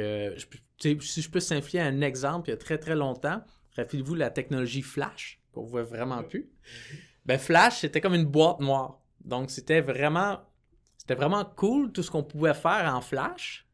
si 0.79 1.21
je 1.21 1.29
peux 1.29 1.39
simplifier 1.39 1.79
un 1.79 2.01
exemple, 2.01 2.49
il 2.49 2.51
y 2.51 2.53
a 2.53 2.57
très 2.57 2.77
très 2.77 2.95
longtemps, 2.95 3.41
rappelez-vous 3.75 4.15
la 4.15 4.29
technologie 4.29 4.81
Flash, 4.81 5.39
qu'on 5.53 5.63
voit 5.63 5.83
vraiment 5.83 6.23
plus. 6.23 6.49
Ben, 7.25 7.37
Flash, 7.37 7.79
c'était 7.79 8.01
comme 8.01 8.15
une 8.15 8.25
boîte 8.25 8.59
noire. 8.59 9.01
Donc, 9.23 9.49
c'était 9.49 9.81
vraiment 9.81 10.39
c'était 11.07 11.21
vraiment 11.21 11.45
cool 11.45 11.93
tout 11.93 12.03
ce 12.03 12.11
qu'on 12.11 12.23
pouvait 12.23 12.53
faire 12.53 12.93
en 12.93 12.99
Flash 12.99 13.65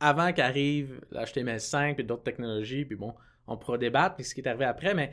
avant 0.00 0.32
qu'arrive 0.32 1.00
l'HTML5 1.12 2.00
et 2.00 2.02
d'autres 2.02 2.24
technologies. 2.24 2.84
Puis 2.84 2.96
bon, 2.96 3.14
on 3.46 3.56
pourra 3.56 3.78
débattre 3.78 4.16
puis 4.16 4.24
ce 4.24 4.34
qui 4.34 4.40
est 4.40 4.48
arrivé 4.48 4.64
après, 4.64 4.92
mais 4.92 5.12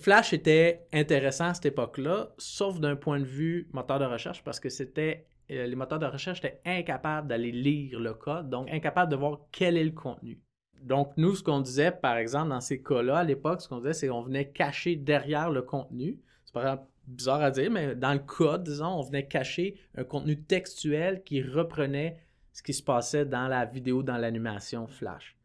Flash 0.00 0.32
était 0.32 0.86
intéressant 0.90 1.48
à 1.48 1.54
cette 1.54 1.66
époque-là, 1.66 2.30
sauf 2.38 2.80
d'un 2.80 2.96
point 2.96 3.20
de 3.20 3.26
vue 3.26 3.68
moteur 3.74 3.98
de 3.98 4.06
recherche, 4.06 4.42
parce 4.42 4.58
que 4.58 4.70
c'était 4.70 5.26
euh, 5.50 5.66
les 5.66 5.76
moteurs 5.76 5.98
de 5.98 6.06
recherche 6.06 6.38
étaient 6.38 6.62
incapables 6.64 7.28
d'aller 7.28 7.52
lire 7.52 8.00
le 8.00 8.14
code, 8.14 8.48
donc 8.48 8.70
incapables 8.70 9.10
de 9.10 9.16
voir 9.16 9.40
quel 9.50 9.76
est 9.76 9.84
le 9.84 9.90
contenu. 9.90 10.40
Donc, 10.80 11.12
nous, 11.18 11.34
ce 11.34 11.42
qu'on 11.42 11.60
disait, 11.60 11.92
par 11.92 12.16
exemple, 12.16 12.48
dans 12.48 12.60
ces 12.62 12.82
cas-là, 12.82 13.18
à 13.18 13.24
l'époque, 13.24 13.60
ce 13.60 13.68
qu'on 13.68 13.78
disait, 13.78 13.92
c'est 13.92 14.08
qu'on 14.08 14.22
venait 14.22 14.50
cacher 14.50 14.96
derrière 14.96 15.50
le 15.50 15.60
contenu. 15.60 16.18
C'est 16.44 16.54
par 16.54 16.62
exemple 16.62 16.91
bizarre 17.06 17.42
à 17.42 17.50
dire, 17.50 17.70
mais 17.70 17.94
dans 17.94 18.12
le 18.12 18.18
code, 18.18 18.64
disons, 18.64 18.98
on 18.98 19.02
venait 19.02 19.26
cacher 19.26 19.80
un 19.96 20.04
contenu 20.04 20.40
textuel 20.40 21.22
qui 21.24 21.42
reprenait 21.42 22.18
ce 22.52 22.62
qui 22.62 22.74
se 22.74 22.82
passait 22.82 23.24
dans 23.24 23.48
la 23.48 23.64
vidéo, 23.64 24.02
dans 24.02 24.16
l'animation 24.16 24.86
Flash. 24.86 25.36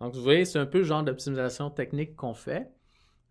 Donc, 0.00 0.14
vous 0.14 0.22
voyez, 0.22 0.44
c'est 0.44 0.58
un 0.58 0.66
peu 0.66 0.78
le 0.78 0.84
genre 0.84 1.02
d'optimisation 1.02 1.70
technique 1.70 2.16
qu'on 2.16 2.34
fait. 2.34 2.70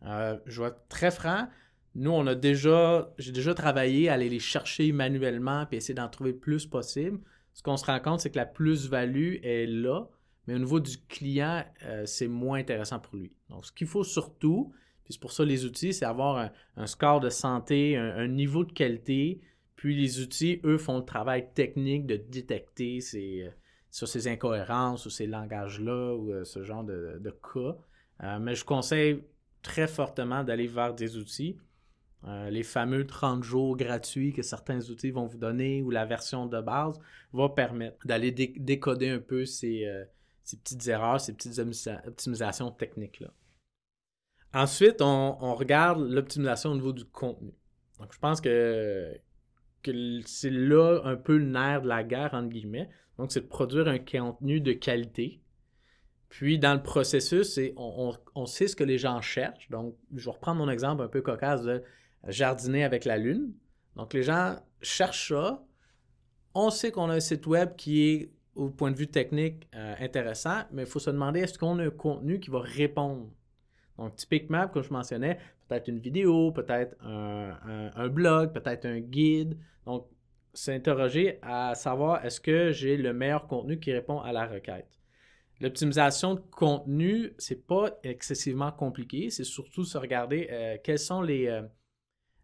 Euh, 0.05 0.37
je 0.45 0.61
vais 0.61 0.69
être 0.69 0.87
très 0.87 1.11
franc. 1.11 1.47
Nous, 1.95 2.11
on 2.11 2.25
a 2.27 2.35
déjà, 2.35 3.11
j'ai 3.17 3.31
déjà 3.31 3.53
travaillé 3.53 4.09
à 4.09 4.13
aller 4.13 4.29
les 4.29 4.39
chercher 4.39 4.91
manuellement 4.91 5.65
et 5.71 5.77
essayer 5.77 5.95
d'en 5.95 6.07
trouver 6.07 6.31
le 6.31 6.37
plus 6.37 6.65
possible. 6.67 7.19
Ce 7.53 7.63
qu'on 7.63 7.77
se 7.77 7.85
rend 7.85 7.99
compte, 7.99 8.19
c'est 8.19 8.29
que 8.29 8.37
la 8.37 8.45
plus-value 8.45 9.37
est 9.43 9.65
là, 9.65 10.07
mais 10.47 10.55
au 10.55 10.59
niveau 10.59 10.79
du 10.79 10.97
client, 11.07 11.65
euh, 11.83 12.05
c'est 12.05 12.27
moins 12.27 12.59
intéressant 12.59 12.99
pour 12.99 13.17
lui. 13.17 13.33
Donc, 13.49 13.65
ce 13.65 13.71
qu'il 13.71 13.87
faut 13.87 14.03
surtout, 14.03 14.71
c'est 15.10 15.19
pour 15.19 15.32
ça 15.32 15.43
les 15.43 15.65
outils, 15.65 15.93
c'est 15.93 16.06
avoir 16.06 16.52
un, 16.78 16.88
score 16.88 17.19
de 17.19 17.30
santé, 17.30 17.98
un, 17.98 18.28
niveau 18.28 18.63
de 18.63 18.72
qualité. 18.72 19.41
Puis 19.76 19.95
les 19.95 20.19
outils, 20.19 20.60
eux, 20.63 20.78
font 20.78 20.98
le 20.98 21.06
travail 21.06 21.52
technique 21.54 22.06
de 22.06 22.15
détecter 22.15 23.02
ces, 23.02 23.43
euh, 23.43 23.50
sur 23.91 24.08
ces 24.08 24.28
incohérences 24.28 25.06
ou 25.06 25.10
ces 25.10 25.26
langages-là 25.26 26.15
ou 26.15 26.32
euh, 26.32 26.43
ce 26.43 26.63
genre 26.63 26.84
de, 26.84 27.34
cas. 27.54 27.78
Euh, 28.24 28.39
mais 28.39 28.56
je 28.56 28.65
conseille 28.65 29.24
très 29.62 29.88
fortement 29.88 30.43
d'aller 30.43 30.67
vers 30.67 30.93
des 30.93 31.17
outils. 31.17 31.58
les 32.50 32.63
fameux 32.63 33.08
30 33.08 33.43
jours 33.43 33.78
gratuits 33.78 34.34
que 34.34 34.41
certains 34.41 34.89
outils 34.89 35.12
vont 35.12 35.26
vous 35.26 35.38
donner 35.38 35.82
ou 35.82 35.89
la 35.89 36.06
version 36.06 36.45
de 36.45 36.62
base 36.62 37.00
va 37.34 37.50
permettre 37.50 37.98
d'aller 38.06 38.32
décoder 38.32 39.10
un 39.10 39.19
peu 39.19 39.45
ces, 39.45 39.88
ces, 40.43 40.58
petites 40.58 40.88
erreurs, 40.88 41.19
ces 41.22 41.34
petites 41.34 41.60
optimisations 41.60 42.72
techniques-là. 42.72 43.32
Ensuite, 44.53 45.01
on, 45.01 45.53
regarde 45.55 46.01
l'optimisation 46.01 46.71
au 46.71 46.75
niveau 46.75 46.93
du 46.93 47.05
contenu. 47.05 47.53
Donc, 47.99 48.13
je 48.13 48.19
pense 48.19 48.41
que, 48.41 49.13
c'est 50.25 50.49
là 50.49 51.01
un 51.03 51.15
peu 51.15 51.38
le 51.38 51.45
nerf 51.45 51.83
de 51.83 51.88
la 51.88 52.03
guerre, 52.03 52.33
entre 52.33 52.49
guillemets. 52.49 52.89
Donc, 53.17 53.31
c'est 53.31 53.41
de 53.41 53.47
produire 53.47 53.88
un 53.88 53.99
contenu 53.99 54.59
de 54.59 54.73
qualité. 54.73 55.41
Puis, 56.29 56.57
dans 56.57 56.73
le 56.73 56.81
processus, 56.81 57.59
on, 57.75 58.45
sait 58.45 58.67
ce 58.67 58.75
que 58.75 58.83
les 58.83 58.97
gens 58.97 59.21
cherchent. 59.21 59.69
Donc, 59.69 59.95
je 60.15 60.25
vais 60.25 60.31
reprendre 60.31 60.59
mon 60.59 60.69
exemple 60.69 61.03
un 61.03 61.07
peu 61.07 61.21
cocasse 61.21 61.63
de 61.63 61.83
jardiner 62.27 62.83
avec 62.83 63.05
la 63.05 63.17
Lune. 63.17 63.53
Donc, 63.95 64.13
les 64.13 64.23
gens 64.23 64.55
cherchent 64.81 65.29
ça. 65.29 65.63
On 66.55 66.71
sait 66.71 66.91
qu'on 66.91 67.09
a 67.09 67.15
un 67.15 67.19
site 67.19 67.45
web 67.45 67.75
qui 67.75 68.09
est, 68.09 68.31
au 68.55 68.69
point 68.69 68.91
de 68.91 68.97
vue 68.97 69.07
technique, 69.07 69.67
euh, 69.75 69.95
intéressant, 69.99 70.63
mais 70.71 70.83
il 70.83 70.88
faut 70.88 70.99
se 70.99 71.09
demander 71.09 71.41
est-ce 71.41 71.57
qu'on 71.57 71.79
a 71.79 71.85
un 71.85 71.89
contenu 71.91 72.39
qui 72.39 72.49
va 72.49 72.59
répondre 72.59 73.29
donc, 73.99 74.15
typiquement, 74.15 74.69
comme 74.69 74.81
je 74.81 74.93
mentionnais, 74.93 75.38
peut-être 75.67 75.89
une 75.89 75.99
vidéo, 75.99 76.53
peut-être 76.53 76.95
un, 77.03 78.07
blog, 78.07 78.53
peut-être 78.53 78.85
un 78.85 79.01
guide. 79.01 79.57
Donc, 79.85 80.07
s'interroger 80.53 81.38
à 81.41 81.75
savoir 81.75 82.23
est-ce 82.23 82.39
que 82.39 82.71
j'ai 82.71 82.95
le 82.95 83.12
meilleur 83.12 83.45
contenu 83.45 83.77
qui 83.77 83.91
répond 83.91 84.21
à 84.21 84.31
la 84.31 84.47
requête? 84.47 84.88
L'optimisation 85.59 86.35
de 86.35 86.39
contenu, 86.39 87.33
c'est 87.38 87.67
pas 87.67 87.99
excessivement 88.03 88.71
compliqué. 88.71 89.29
C'est 89.29 89.43
surtout 89.43 89.83
se 89.83 89.97
regarder 89.97 90.47
euh, 90.49 90.77
quels 90.81 90.97
sont 90.97 91.21
les, 91.21 91.47
euh, 91.47 91.63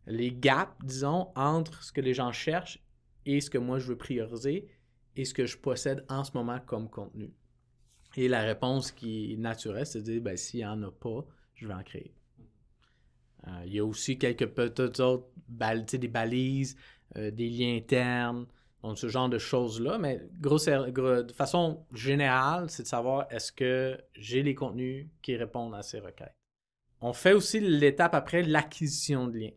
les 0.07 0.33
gaps, 0.33 0.75
disons, 0.83 1.29
entre 1.37 1.81
ce 1.83 1.93
que 1.93 2.01
les 2.01 2.13
gens 2.13 2.33
cherchent 2.33 2.83
et 3.25 3.39
ce 3.39 3.49
que 3.49 3.57
moi 3.57 3.79
je 3.79 3.87
veux 3.87 3.97
prioriser 3.97 4.67
et 5.15 5.23
ce 5.23 5.33
que 5.33 5.45
je 5.45 5.57
possède 5.57 6.05
en 6.09 6.25
ce 6.25 6.31
moment 6.33 6.59
comme 6.59 6.89
contenu. 6.89 7.33
Et 8.17 8.27
la 8.27 8.41
réponse 8.41 8.91
qui 8.91 9.31
est 9.33 9.37
naturelle, 9.37 9.85
c'est 9.85 9.99
de 9.99 10.11
dire 10.11 10.21
ben, 10.21 10.35
s'il 10.35 10.59
n'y 10.59 10.65
en 10.65 10.83
a 10.83 10.91
pas, 10.91 11.25
je 11.55 11.67
vais 11.67 11.73
en 11.73 11.83
créer. 11.83 12.13
Euh, 13.47 13.63
il 13.65 13.73
y 13.73 13.79
a 13.79 13.85
aussi 13.85 14.17
quelques 14.17 14.47
petites 14.47 14.99
autres, 14.99 15.27
balises, 15.47 16.75
euh, 17.17 17.31
des 17.31 17.49
liens 17.49 17.75
internes, 17.75 18.45
ce 18.95 19.07
genre 19.07 19.29
de 19.29 19.37
choses-là. 19.37 19.97
Mais 19.97 20.21
de 20.31 21.33
façon 21.33 21.85
générale, 21.93 22.69
c'est 22.69 22.83
de 22.83 22.87
savoir 22.87 23.25
est-ce 23.31 23.51
que 23.51 23.99
j'ai 24.13 24.43
les 24.43 24.53
contenus 24.53 25.07
qui 25.21 25.35
répondent 25.35 25.73
à 25.73 25.81
ces 25.81 25.99
requêtes. 25.99 26.35
On 27.01 27.13
fait 27.13 27.33
aussi 27.33 27.59
l'étape 27.59 28.13
après 28.13 28.43
l'acquisition 28.43 29.27
de 29.27 29.37
liens. 29.39 29.51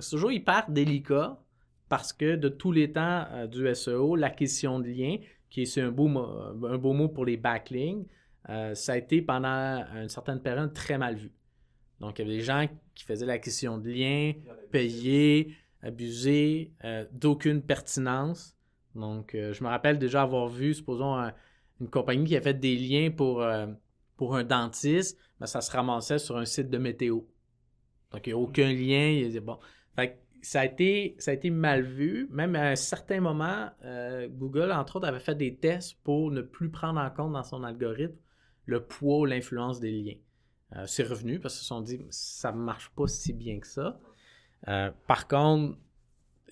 C'est 0.00 0.10
toujours 0.10 0.32
hyper 0.32 0.68
délicat 0.68 1.40
parce 1.88 2.12
que 2.12 2.34
de 2.34 2.48
tous 2.48 2.72
les 2.72 2.90
temps 2.92 3.26
euh, 3.30 3.46
du 3.46 3.72
SEO, 3.74 4.16
l'acquisition 4.16 4.80
de 4.80 4.88
liens, 4.88 5.18
qui 5.50 5.62
est 5.62 5.78
un 5.78 5.92
beau, 5.92 6.08
un 6.08 6.78
beau 6.78 6.92
mot 6.92 7.08
pour 7.08 7.24
les 7.24 7.36
backlinks, 7.36 8.08
euh, 8.50 8.74
ça 8.74 8.92
a 8.92 8.96
été 8.96 9.22
pendant 9.22 9.84
une 9.94 10.08
certaine 10.08 10.40
période 10.40 10.72
très 10.72 10.98
mal 10.98 11.16
vu. 11.16 11.32
Donc, 12.00 12.18
il 12.18 12.22
y 12.22 12.24
avait 12.28 12.38
des 12.38 12.44
gens 12.44 12.66
qui 12.94 13.04
faisaient 13.04 13.26
l'acquisition 13.26 13.78
de 13.78 13.88
liens, 13.88 14.32
payés, 14.70 15.56
abusés, 15.82 16.72
euh, 16.84 17.06
d'aucune 17.12 17.62
pertinence. 17.62 18.56
Donc, 18.94 19.34
euh, 19.34 19.52
je 19.52 19.64
me 19.64 19.68
rappelle 19.68 19.98
déjà 19.98 20.22
avoir 20.22 20.48
vu, 20.48 20.74
supposons, 20.74 21.30
une 21.80 21.88
compagnie 21.88 22.24
qui 22.24 22.36
a 22.36 22.40
fait 22.40 22.54
des 22.54 22.76
liens 22.76 23.10
pour, 23.10 23.44
pour 24.16 24.36
un 24.36 24.44
dentiste, 24.44 25.18
mais 25.40 25.46
ça 25.46 25.60
se 25.60 25.70
ramassait 25.70 26.18
sur 26.18 26.36
un 26.36 26.44
site 26.44 26.68
de 26.68 26.78
météo. 26.78 27.20
Donc, 28.12 28.26
il 28.26 28.30
n'y 28.30 28.34
a 28.34 28.38
aucun 28.38 28.72
lien. 28.72 29.08
Il 29.08 29.40
bon. 29.40 29.58
Fait 29.96 30.20
ça 30.42 30.60
a, 30.60 30.66
été, 30.66 31.16
ça 31.18 31.30
a 31.30 31.34
été 31.34 31.48
mal 31.48 31.80
vu. 31.82 32.28
Même 32.30 32.54
à 32.54 32.68
un 32.68 32.76
certain 32.76 33.18
moment, 33.18 33.70
Google, 34.28 34.72
entre 34.72 34.96
autres, 34.96 35.08
avait 35.08 35.18
fait 35.18 35.34
des 35.34 35.56
tests 35.56 35.98
pour 36.04 36.30
ne 36.30 36.42
plus 36.42 36.68
prendre 36.68 37.00
en 37.00 37.08
compte 37.08 37.32
dans 37.32 37.42
son 37.42 37.64
algorithme 37.64 38.18
le 38.66 38.84
poids 38.84 39.26
l'influence 39.26 39.80
des 39.80 39.90
liens. 39.90 40.16
Euh, 40.76 40.86
c'est 40.86 41.04
revenu 41.04 41.38
parce 41.38 41.54
qu'ils 41.54 41.62
se 41.62 41.68
sont 41.68 41.80
dit 41.80 42.04
ça 42.10 42.52
ne 42.52 42.58
marche 42.58 42.90
pas 42.90 43.06
si 43.06 43.32
bien 43.32 43.60
que 43.60 43.66
ça. 43.66 44.00
Euh, 44.68 44.90
par 45.06 45.28
contre, 45.28 45.78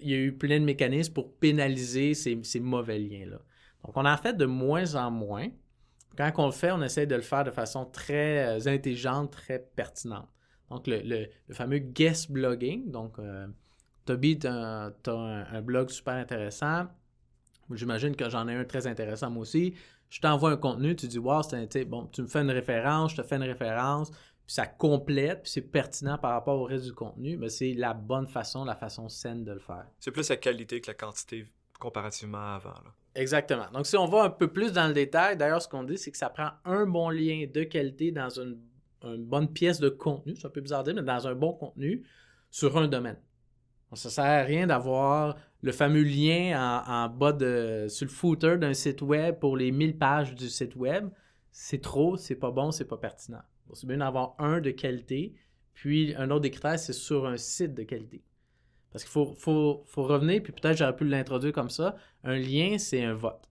il 0.01 0.11
y 0.11 0.14
a 0.14 0.18
eu 0.18 0.33
plein 0.33 0.61
de 0.61 0.64
mécanismes 0.64 1.12
pour 1.12 1.35
pénaliser 1.35 2.14
ces, 2.14 2.61
mauvais 2.61 2.98
liens-là. 2.98 3.40
Donc, 3.85 3.96
on 3.96 4.05
en 4.05 4.16
fait 4.16 4.35
de 4.35 4.46
moins 4.46 4.94
en 4.94 5.11
moins. 5.11 5.48
Quand 6.16 6.31
on 6.38 6.46
le 6.46 6.53
fait, 6.53 6.72
on 6.72 6.83
essaie 6.83 7.07
de 7.07 7.14
le 7.14 7.22
faire 7.22 7.44
de 7.44 7.51
façon 7.51 7.87
très 7.87 8.66
intelligente, 8.68 9.33
très 9.33 9.59
pertinente. 9.59 10.29
Donc, 10.70 10.87
le, 10.87 11.27
fameux 11.53 11.79
guest 11.79 12.31
blogging, 12.31 12.90
donc 12.90 13.18
Toby, 14.05 14.38
tu 14.38 14.46
as, 14.46 14.92
un, 15.07 15.62
blog 15.62 15.90
super 15.90 16.14
intéressant. 16.14 16.87
J'imagine 17.72 18.16
que 18.16 18.29
j'en 18.29 18.48
ai 18.48 18.55
un 18.55 18.64
très 18.64 18.87
intéressant 18.87 19.31
moi 19.31 19.42
aussi. 19.42 19.75
Je 20.12 20.20
t'envoie 20.20 20.51
un 20.51 20.59
contenu, 20.59 20.94
tu 20.94 21.09
dis 21.09 21.18
Wow, 21.18 21.40
c'est 21.42 21.85
bon, 21.87 22.07
tu 22.12 22.20
me 22.20 22.27
fais 22.27 22.40
une 22.40 22.51
référence, 22.51 23.12
je 23.12 23.22
te 23.22 23.27
fais 23.27 23.37
une 23.37 23.44
référence, 23.44 24.11
puis 24.11 24.55
ça 24.55 24.66
complète, 24.66 25.44
puis 25.44 25.53
c'est 25.53 25.62
pertinent 25.62 26.18
par 26.18 26.33
rapport 26.33 26.61
au 26.61 26.64
reste 26.64 26.85
du 26.85 26.92
contenu, 26.92 27.38
mais 27.38 27.48
c'est 27.48 27.72
la 27.72 27.94
bonne 27.94 28.27
façon, 28.27 28.62
la 28.66 28.77
façon 28.77 29.09
saine 29.09 29.42
de 29.42 29.53
le 29.53 29.59
faire. 29.59 29.87
C'est 30.01 30.11
plus 30.11 30.29
la 30.29 30.37
qualité 30.37 30.83
que 30.83 30.88
la 30.88 30.94
quantité 30.94 31.46
comparativement 31.81 32.37
à 32.37 32.57
avant. 32.57 32.75
Exactement. 33.14 33.70
Donc, 33.72 33.87
si 33.87 33.96
on 33.96 34.05
va 34.05 34.25
un 34.25 34.31
peu 34.31 34.48
plus 34.48 34.70
dans 34.75 34.87
le 34.87 34.92
détail, 34.92 35.38
d'ailleurs, 35.38 35.62
ce 35.62 35.68
qu'on 35.68 35.83
dit, 35.83 35.96
c'est 35.96 36.11
que 36.11 36.18
ça 36.18 36.29
prend 36.29 36.51
un 36.66 36.85
bon 36.85 37.09
lien 37.09 37.46
de 37.51 37.64
qualité 37.64 38.12
dans 38.12 38.29
une, 38.29 38.61
une 39.05 39.25
bonne 39.25 39.51
pièce 39.51 39.81
de 39.81 39.88
contenu, 39.88 40.37
c'est 40.37 40.46
un 40.46 40.51
peu 40.51 40.61
bizarre 40.61 40.81
à 40.81 40.83
dire, 40.83 40.94
mais 40.94 41.03
dans 41.03 41.27
un 41.27 41.35
bon 41.35 41.55
contenu 41.55 42.07
sur 42.51 42.77
un 42.77 42.87
domaine. 42.87 43.16
Ça 43.94 44.09
ne 44.09 44.12
sert 44.12 44.24
à 44.24 44.42
rien 44.42 44.66
d'avoir 44.66 45.37
le 45.61 45.72
fameux 45.72 46.02
lien 46.02 46.83
en, 46.87 47.09
bas 47.09 47.33
de, 47.33 47.87
sur 47.88 48.07
le 48.07 48.11
footer 48.11 48.57
d'un 48.59 48.74
site 48.74 49.02
web 49.02 49.38
pour 49.38 49.57
les 49.57 49.70
1000 49.70 49.96
pages 49.98 50.35
du 50.35 50.48
site 50.48 50.76
web. 50.76 51.09
C'est 51.50 51.83
trop, 51.83 52.16
c'est 52.16 52.37
pas 52.37 52.50
bon, 52.50 52.70
c'est 52.70 52.87
pas 52.87 52.96
pertinent. 52.96 53.42
c'est 53.74 53.87
bien 53.87 53.98
d'avoir 53.98 54.35
un 54.38 54.61
de 54.61 54.70
qualité, 54.70 55.35
puis 55.74 56.14
un 56.16 56.31
autre 56.31 56.48
des 56.48 56.78
c'est 56.78 56.92
sur 56.92 57.26
un 57.26 57.37
site 57.37 57.74
de 57.74 57.83
qualité. 57.83 58.24
Parce 58.90 59.05
qu'il 59.05 59.12
faut, 59.12 59.35
faut, 59.87 60.02
revenir, 60.02 60.42
puis 60.42 60.52
peut-être 60.52 60.76
j'aurais 60.76 60.96
pu 60.96 61.05
l'introduire 61.05 61.52
comme 61.52 61.70
ça. 61.70 61.96
Un 62.24 62.37
lien, 62.37 62.76
c'est 62.78 63.02
un 63.02 63.14
vote. 63.14 63.48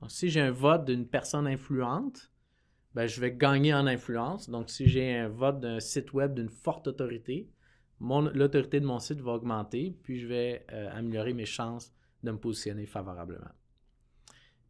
Donc, 0.00 0.10
si 0.10 0.30
j'ai 0.30 0.40
un 0.40 0.50
vote 0.50 0.84
d'une 0.84 1.06
personne 1.06 1.46
influente, 1.46 2.32
ben, 2.94 3.06
je 3.06 3.20
vais 3.20 3.32
gagner 3.32 3.74
en 3.74 3.86
influence. 3.86 4.48
Donc, 4.48 4.70
si 4.70 4.88
j'ai 4.88 5.14
un 5.14 5.28
vote 5.28 5.60
d'un 5.60 5.80
site 5.80 6.12
web 6.14 6.34
d'une 6.34 6.48
forte 6.48 6.88
autorité, 6.88 7.48
l'autorité 8.00 8.80
de 8.80 8.86
mon 8.86 8.98
site 8.98 9.20
va 9.20 9.32
augmenter, 9.32 9.96
puis 10.02 10.20
je 10.20 10.26
vais 10.26 10.64
euh, 10.72 10.90
améliorer 10.96 11.32
mes 11.32 11.46
chances 11.46 11.92
de 12.22 12.30
me 12.30 12.38
positionner 12.38 12.86
favorablement. 12.86 13.50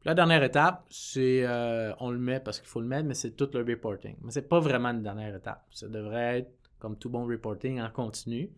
la 0.04 0.14
dernière 0.14 0.42
étape, 0.42 0.86
c'est 0.90 1.44
euh, 1.44 1.92
on 2.00 2.10
le 2.10 2.18
met 2.18 2.40
parce 2.40 2.60
qu'il 2.60 2.68
faut 2.68 2.80
le 2.80 2.86
mettre, 2.86 3.06
mais 3.06 3.14
c'est 3.14 3.32
tout 3.32 3.48
le 3.52 3.60
reporting. 3.60 4.16
Mais 4.22 4.30
ce 4.30 4.40
n'est 4.40 4.46
pas 4.46 4.60
vraiment 4.60 4.90
une 4.90 5.02
dernière 5.02 5.34
étape. 5.34 5.66
Ça 5.70 5.88
devrait 5.88 6.38
être, 6.38 6.52
comme 6.78 6.96
tout 6.96 7.10
bon 7.10 7.26
reporting, 7.26 7.80
en 7.80 7.90
continu. 7.90 8.50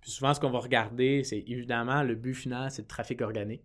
Puis 0.00 0.10
souvent, 0.10 0.34
ce 0.34 0.40
qu'on 0.40 0.50
va 0.50 0.58
regarder, 0.58 1.24
c'est 1.24 1.42
évidemment 1.46 2.02
le 2.02 2.14
but 2.14 2.34
final, 2.34 2.70
c'est 2.70 2.82
le 2.82 2.88
trafic 2.88 3.22
organique. 3.22 3.64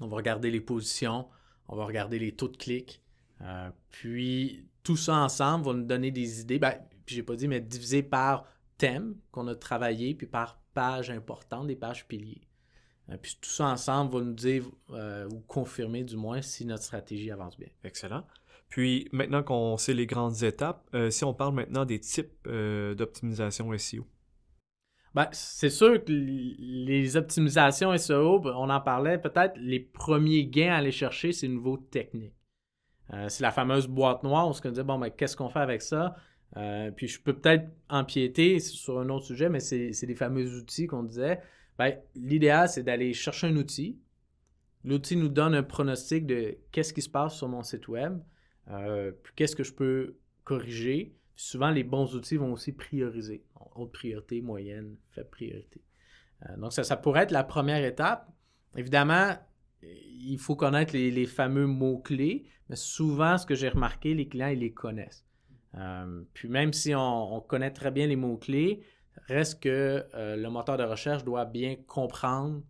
On 0.00 0.06
va 0.06 0.16
regarder 0.16 0.50
les 0.50 0.60
positions, 0.60 1.26
on 1.66 1.76
va 1.76 1.84
regarder 1.84 2.18
les 2.18 2.32
taux 2.32 2.48
de 2.48 2.56
clics. 2.56 3.02
Euh, 3.40 3.70
puis 3.90 4.66
tout 4.82 4.96
ça 4.96 5.16
ensemble 5.16 5.64
va 5.64 5.72
nous 5.72 5.84
donner 5.84 6.10
des 6.10 6.40
idées. 6.40 6.58
Ben, 6.58 6.74
puis 7.06 7.16
j'ai 7.16 7.22
pas 7.22 7.36
dit, 7.36 7.48
mais 7.48 7.60
divisé 7.60 8.02
par 8.02 8.44
thème 8.80 9.14
qu'on 9.30 9.46
a 9.46 9.54
travaillé, 9.54 10.14
puis 10.14 10.26
par 10.26 10.58
page 10.72 11.10
importante, 11.10 11.66
des 11.66 11.76
pages 11.76 12.08
piliers. 12.08 12.48
Euh, 13.10 13.16
puis 13.20 13.36
tout 13.40 13.50
ça 13.50 13.66
ensemble 13.66 14.12
va 14.12 14.24
nous 14.24 14.32
dire 14.32 14.64
euh, 14.90 15.28
ou 15.28 15.40
confirmer 15.40 16.02
du 16.02 16.16
moins 16.16 16.40
si 16.40 16.64
notre 16.64 16.84
stratégie 16.84 17.30
avance 17.30 17.58
bien. 17.58 17.68
Excellent. 17.84 18.24
Puis 18.70 19.08
maintenant 19.12 19.42
qu'on 19.42 19.76
sait 19.76 19.92
les 19.92 20.06
grandes 20.06 20.42
étapes, 20.42 20.88
euh, 20.94 21.10
si 21.10 21.24
on 21.24 21.34
parle 21.34 21.54
maintenant 21.54 21.84
des 21.84 22.00
types 22.00 22.48
d'optimisation 22.96 23.76
SEO. 23.76 24.06
Ben, 25.12 25.28
c'est 25.32 25.70
sûr 25.70 26.04
que 26.04 26.12
les 26.12 27.16
optimisations 27.16 27.96
SEO, 27.98 28.38
ben, 28.38 28.54
on 28.56 28.70
en 28.70 28.80
parlait, 28.80 29.18
peut-être 29.18 29.54
les 29.56 29.80
premiers 29.80 30.46
gains 30.46 30.72
à 30.72 30.76
aller 30.76 30.92
chercher, 30.92 31.32
c'est 31.32 31.48
nouveau 31.48 31.76
technique. 31.76 32.36
c'est 33.26 33.42
la 33.42 33.50
fameuse 33.50 33.88
boîte 33.88 34.22
noire, 34.22 34.46
on 34.46 34.52
se 34.52 34.66
dit, 34.68 34.82
bon, 34.84 35.00
ben, 35.00 35.10
qu'est-ce 35.10 35.36
qu'on 35.36 35.48
fait 35.48 35.58
avec 35.58 35.82
ça? 35.82 36.14
Euh, 36.56 36.90
puis 36.90 37.06
je 37.06 37.20
peux 37.20 37.32
peut-être 37.32 37.68
empiéter 37.88 38.58
sur 38.58 38.98
un 38.98 39.08
autre 39.08 39.26
sujet, 39.26 39.48
mais 39.48 39.60
c'est 39.60 40.06
les 40.06 40.14
fameux 40.14 40.56
outils 40.56 40.86
qu'on 40.86 41.02
disait. 41.02 41.40
Ben, 41.78 41.96
L'idéal, 42.14 42.68
c'est 42.68 42.82
d'aller 42.82 43.12
chercher 43.12 43.48
un 43.48 43.56
outil. 43.56 43.98
L'outil 44.84 45.16
nous 45.16 45.28
donne 45.28 45.54
un 45.54 45.62
pronostic 45.62 46.26
de 46.26 46.58
qu'est-ce 46.72 46.92
qui 46.92 47.02
se 47.02 47.08
passe 47.08 47.36
sur 47.36 47.48
mon 47.48 47.62
site 47.62 47.88
web, 47.88 48.18
euh, 48.68 49.12
puis 49.22 49.32
qu'est-ce 49.36 49.54
que 49.54 49.64
je 49.64 49.72
peux 49.72 50.16
corriger. 50.44 51.14
souvent, 51.36 51.70
les 51.70 51.84
bons 51.84 52.14
outils 52.16 52.36
vont 52.36 52.52
aussi 52.52 52.72
prioriser. 52.72 53.44
Haute 53.74 53.92
priorité, 53.92 54.40
moyenne, 54.40 54.96
faible 55.10 55.30
priorité. 55.30 55.82
Euh, 56.48 56.56
donc, 56.56 56.72
ça, 56.72 56.82
ça 56.82 56.96
pourrait 56.96 57.22
être 57.22 57.30
la 57.30 57.44
première 57.44 57.84
étape. 57.84 58.30
Évidemment, 58.76 59.36
il 59.82 60.38
faut 60.38 60.56
connaître 60.56 60.92
les, 60.92 61.10
les 61.10 61.26
fameux 61.26 61.66
mots-clés, 61.66 62.44
mais 62.68 62.76
souvent, 62.76 63.38
ce 63.38 63.46
que 63.46 63.54
j'ai 63.54 63.68
remarqué, 63.68 64.14
les 64.14 64.28
clients, 64.28 64.48
ils 64.48 64.58
les 64.58 64.72
connaissent. 64.72 65.24
Euh, 65.76 66.22
puis 66.34 66.48
même 66.48 66.72
si 66.72 66.94
on, 66.94 67.40
connaît 67.40 67.70
très 67.70 67.90
bien 67.90 68.06
les 68.06 68.16
mots-clés, 68.16 68.80
reste 69.28 69.62
que 69.62 70.04
euh, 70.14 70.36
le 70.36 70.50
moteur 70.50 70.76
de 70.76 70.84
recherche 70.84 71.24
doit 71.24 71.44
bien 71.44 71.76
comprendre, 71.86 72.62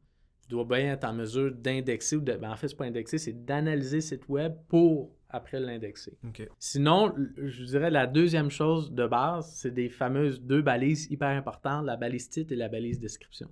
doit 0.48 0.64
bien 0.64 0.92
être 0.92 1.04
en 1.04 1.12
mesure 1.12 1.52
d'indexer, 1.52 2.16
ou 2.16 2.20
de, 2.20 2.34
ben 2.34 2.50
en 2.50 2.56
fait, 2.56 2.68
ce 2.68 2.74
n'est 2.74 2.78
pas 2.78 2.84
indexer, 2.84 3.18
c'est 3.18 3.44
d'analyser 3.44 3.98
le 3.98 4.02
site 4.02 4.28
web 4.28 4.54
pour 4.68 5.10
après 5.28 5.60
l'indexer. 5.60 6.18
Sinon, 6.58 7.14
je 7.36 7.64
dirais 7.64 7.90
la 7.90 8.06
deuxième 8.06 8.50
chose 8.50 8.92
de 8.92 9.06
base, 9.06 9.52
c'est 9.54 9.70
des 9.70 9.88
fameuses 9.88 10.40
deux 10.42 10.60
balises 10.60 11.06
hyper 11.10 11.28
importantes, 11.28 11.86
la 11.86 11.96
balise 11.96 12.28
titre 12.28 12.52
et 12.52 12.56
la 12.56 12.68
balise 12.68 12.98
description. 12.98 13.48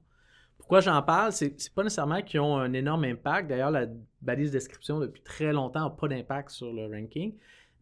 Pourquoi 0.58 0.80
j'en 0.80 1.00
parle? 1.02 1.32
C'est, 1.32 1.50
n'est 1.50 1.74
pas 1.74 1.84
nécessairement 1.84 2.20
qu'ils 2.20 2.40
ont 2.40 2.58
un 2.58 2.72
énorme 2.72 3.04
impact. 3.04 3.48
D'ailleurs, 3.48 3.70
la 3.70 3.86
balise 4.20 4.50
description, 4.50 4.98
depuis 4.98 5.22
très 5.22 5.52
longtemps, 5.52 5.84
n'a 5.84 5.90
pas 5.90 6.08
d'impact 6.08 6.50
sur 6.50 6.72
le 6.72 6.86
ranking 6.86 7.32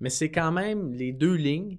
mais 0.00 0.10
c'est 0.10 0.30
quand 0.30 0.52
même 0.52 0.92
les 0.92 1.12
deux 1.12 1.34
lignes. 1.34 1.78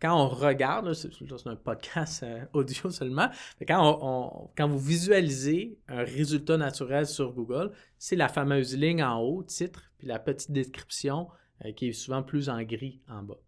Quand 0.00 0.20
on 0.20 0.28
regarde, 0.28 0.92
c'est 0.94 1.10
un 1.46 1.56
podcast 1.56 2.24
euh, 2.24 2.44
audio 2.52 2.90
seulement, 2.90 3.28
quand 3.68 4.68
vous 4.68 4.78
visualisez 4.78 5.78
un 5.86 6.02
résultat 6.02 6.56
naturel 6.56 7.06
sur 7.06 7.32
Google, 7.32 7.70
c'est 7.98 8.16
la 8.16 8.28
fameuse 8.28 8.76
ligne 8.76 9.04
en 9.04 9.20
haut, 9.20 9.44
titre, 9.44 9.92
puis 9.98 10.08
la 10.08 10.18
petite 10.18 10.50
description 10.50 11.28
euh, 11.64 11.72
qui 11.72 11.88
est 11.88 11.92
souvent 11.92 12.24
plus 12.24 12.48
en 12.48 12.62
gris 12.62 13.00
en 13.08 13.22
bas. 13.22 13.38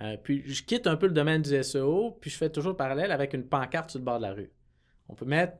Euh, 0.00 0.16
puis 0.22 0.42
je 0.46 0.64
quitte 0.64 0.86
un 0.86 0.96
peu 0.96 1.06
le 1.06 1.12
domaine 1.12 1.42
du 1.42 1.62
SEO, 1.62 2.16
puis 2.20 2.30
je 2.30 2.36
fais 2.36 2.50
toujours 2.50 2.76
parallèle 2.76 3.12
avec 3.12 3.34
une 3.34 3.46
pancarte 3.46 3.90
sur 3.90 4.00
le 4.00 4.04
bord 4.04 4.16
de 4.16 4.22
la 4.22 4.32
rue. 4.32 4.50
On 5.08 5.14
peut 5.14 5.26
mettre 5.26 5.58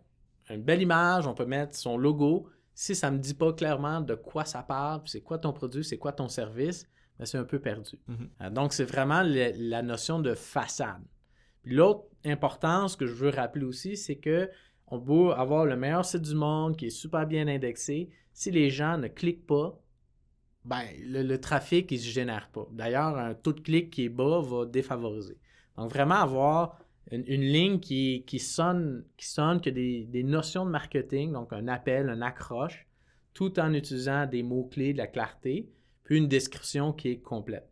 une 0.50 0.62
belle 0.62 0.82
image, 0.82 1.26
on 1.26 1.34
peut 1.34 1.46
mettre 1.46 1.76
son 1.76 1.96
logo. 1.96 2.48
Si 2.74 2.94
ça 2.94 3.10
ne 3.10 3.16
me 3.18 3.22
dit 3.22 3.34
pas 3.34 3.52
clairement 3.52 4.00
de 4.00 4.14
quoi 4.14 4.44
ça 4.44 4.62
parle, 4.62 5.02
c'est 5.06 5.20
quoi 5.20 5.38
ton 5.38 5.52
produit, 5.52 5.84
c'est 5.84 5.98
quoi 5.98 6.12
ton 6.12 6.28
service, 6.28 6.88
mais 7.18 7.26
c'est 7.26 7.38
un 7.38 7.44
peu 7.44 7.58
perdu. 7.58 7.98
Mhm. 8.08 8.28
Euh, 8.40 8.50
donc, 8.50 8.72
c'est 8.72 8.84
vraiment 8.84 9.22
la 9.22 9.82
notion 9.82 10.18
de 10.18 10.34
façade. 10.34 11.02
l'autre 11.64 12.04
importance 12.26 12.96
que 12.96 13.06
je 13.06 13.14
veux 13.14 13.30
rappeler 13.30 13.64
aussi, 13.64 13.96
c'est 13.96 14.16
que 14.16 14.50
on 14.88 15.00
peut 15.00 15.32
avoir 15.32 15.64
le 15.64 15.76
meilleur 15.76 16.04
site 16.04 16.22
du 16.22 16.34
monde 16.34 16.76
qui 16.76 16.86
est 16.86 16.90
super 16.90 17.26
bien 17.26 17.48
indexé. 17.48 18.10
Si 18.32 18.50
les 18.50 18.70
gens 18.70 18.98
ne 18.98 19.08
cliquent 19.08 19.46
pas, 19.46 19.80
ben, 20.64 20.82
le, 21.02 21.36
trafic, 21.36 21.90
il 21.90 21.96
ne 21.96 22.00
se 22.00 22.08
génère 22.08 22.48
pas. 22.48 22.66
D'ailleurs, 22.70 23.16
un 23.18 23.34
taux 23.34 23.52
de 23.52 23.60
clic 23.60 23.90
qui 23.90 24.04
est 24.04 24.08
bas 24.08 24.40
va 24.40 24.66
défavoriser. 24.66 25.38
Donc, 25.76 25.90
vraiment 25.90 26.16
avoir 26.16 26.78
une, 27.10 27.22
ligne 27.24 27.80
qui, 27.80 28.38
sonne, 28.38 29.04
qui 29.16 29.26
sonne, 29.26 29.60
que 29.60 29.70
des, 29.70 30.04
des, 30.04 30.22
notions 30.22 30.64
de 30.64 30.70
marketing, 30.70 31.32
donc 31.32 31.52
un 31.52 31.68
appel, 31.68 32.08
un 32.08 32.22
accroche, 32.22 32.86
tout 33.34 33.58
en 33.60 33.72
utilisant 33.74 34.26
des 34.26 34.42
mots-clés, 34.42 34.92
de 34.92 34.98
la 34.98 35.06
clarté, 35.06 35.68
puis 36.04 36.18
une 36.18 36.28
description 36.28 36.92
qui 36.92 37.08
est 37.08 37.20
complète. 37.20 37.68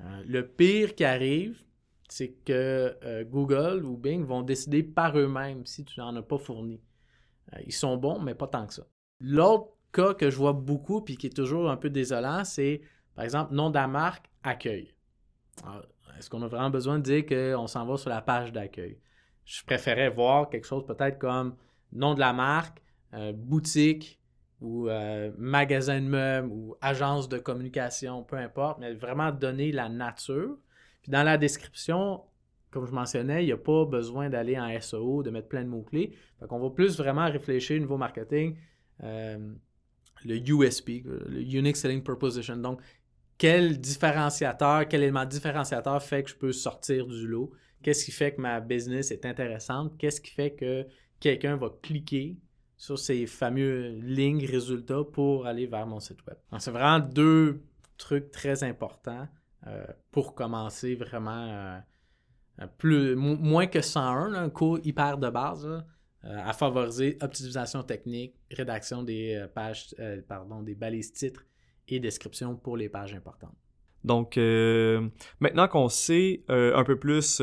Euh, 0.00 0.22
le 0.26 0.46
pire 0.46 0.94
qui 0.94 1.04
arrive, 1.04 1.62
c'est 2.08 2.32
que 2.44 2.96
euh, 3.04 3.24
Google 3.24 3.84
ou 3.84 3.96
Bing 3.96 4.24
vont 4.24 4.42
décider 4.42 4.82
par 4.82 5.18
eux-mêmes 5.18 5.66
si 5.66 5.84
tu 5.84 6.00
n'en 6.00 6.14
as 6.16 6.22
pas 6.22 6.38
fourni. 6.38 6.80
Euh, 7.52 7.58
ils 7.66 7.72
sont 7.72 7.96
bons, 7.96 8.20
mais 8.20 8.34
pas 8.34 8.46
tant 8.46 8.66
que 8.66 8.74
ça. 8.74 8.86
L'autre 9.20 9.72
cas 9.92 10.14
que 10.14 10.30
je 10.30 10.36
vois 10.36 10.52
beaucoup 10.52 11.00
puis 11.02 11.16
qui 11.16 11.26
est 11.26 11.36
toujours 11.36 11.70
un 11.70 11.76
peu 11.76 11.90
désolant, 11.90 12.44
c'est 12.44 12.82
par 13.14 13.24
exemple 13.24 13.54
nom 13.54 13.70
de 13.70 13.74
la 13.74 13.88
marque, 13.88 14.30
accueil. 14.42 14.94
Est-ce 16.18 16.30
qu'on 16.30 16.42
a 16.42 16.48
vraiment 16.48 16.70
besoin 16.70 16.98
de 16.98 17.02
dire 17.02 17.26
qu'on 17.26 17.66
s'en 17.66 17.84
va 17.86 17.96
sur 17.96 18.10
la 18.10 18.22
page 18.22 18.52
d'accueil? 18.52 18.98
Je 19.44 19.64
préférais 19.64 20.10
voir 20.10 20.48
quelque 20.48 20.66
chose 20.66 20.86
peut-être 20.86 21.18
comme 21.18 21.56
nom 21.92 22.14
de 22.14 22.20
la 22.20 22.32
marque, 22.32 22.80
boutique, 23.34 24.19
ou 24.60 24.88
euh, 24.88 25.30
magasin 25.38 26.00
de 26.00 26.06
meubles 26.06 26.48
ou 26.50 26.76
agence 26.80 27.28
de 27.28 27.38
communication, 27.38 28.22
peu 28.22 28.36
importe, 28.36 28.78
mais 28.78 28.92
vraiment 28.94 29.32
donner 29.32 29.72
la 29.72 29.88
nature. 29.88 30.58
Puis 31.02 31.10
dans 31.10 31.22
la 31.22 31.38
description, 31.38 32.22
comme 32.70 32.86
je 32.86 32.92
mentionnais, 32.92 33.42
il 33.42 33.46
n'y 33.46 33.52
a 33.52 33.56
pas 33.56 33.84
besoin 33.84 34.28
d'aller 34.28 34.58
en 34.58 34.68
SEO, 34.80 35.22
de 35.22 35.30
mettre 35.30 35.48
plein 35.48 35.64
de 35.64 35.68
mots-clés. 35.68 36.14
Donc, 36.40 36.52
on 36.52 36.60
va 36.60 36.70
plus 36.70 36.96
vraiment 36.98 37.24
réfléchir 37.30 37.76
au 37.76 37.80
niveau 37.80 37.96
marketing, 37.96 38.56
euh, 39.02 39.54
le 40.24 40.36
USP, 40.36 41.04
le 41.04 41.40
Unique 41.40 41.76
Selling 41.76 42.02
Proposition. 42.02 42.56
Donc, 42.56 42.80
quel 43.38 43.80
différenciateur, 43.80 44.86
quel 44.86 45.02
élément 45.02 45.24
différenciateur 45.24 46.02
fait 46.02 46.22
que 46.22 46.30
je 46.30 46.36
peux 46.36 46.52
sortir 46.52 47.06
du 47.06 47.26
lot? 47.26 47.50
Qu'est-ce 47.82 48.04
qui 48.04 48.12
fait 48.12 48.34
que 48.34 48.40
ma 48.40 48.60
business 48.60 49.10
est 49.10 49.24
intéressante? 49.24 49.96
Qu'est-ce 49.96 50.20
qui 50.20 50.30
fait 50.30 50.52
que 50.52 50.86
quelqu'un 51.18 51.56
va 51.56 51.70
cliquer 51.82 52.36
sur 52.80 52.98
ces 52.98 53.26
fameux 53.26 53.90
lignes 54.02 54.46
résultats 54.46 55.04
pour 55.04 55.46
aller 55.46 55.66
vers 55.66 55.86
mon 55.86 56.00
site 56.00 56.26
web? 56.26 56.38
C'est 56.58 56.70
vraiment 56.70 56.98
deux 56.98 57.62
trucs 57.98 58.30
très 58.30 58.64
importants 58.64 59.28
euh, 59.66 59.84
pour 60.10 60.34
commencer 60.34 60.94
vraiment 60.94 61.82
euh, 62.58 62.66
plus, 62.78 63.14
moins 63.16 63.66
que 63.66 63.82
101, 63.82 64.32
un 64.32 64.48
cours 64.48 64.78
hyper 64.82 65.18
de 65.18 65.28
base 65.28 65.66
euh, 65.66 65.82
à 66.24 66.54
favoriser 66.54 67.18
optimisation 67.20 67.82
technique, 67.82 68.34
rédaction 68.50 69.02
des 69.02 69.44
pages, 69.54 69.94
pardon, 70.26 70.62
des 70.62 70.74
balises 70.74 71.12
titres 71.12 71.44
et 71.86 72.00
description 72.00 72.56
pour 72.56 72.78
les 72.78 72.88
pages 72.88 73.12
importantes. 73.12 73.56
Donc, 74.04 74.38
maintenant 74.38 75.68
qu'on 75.68 75.90
sait 75.90 76.44
un 76.48 76.84
peu 76.84 76.98
plus 76.98 77.42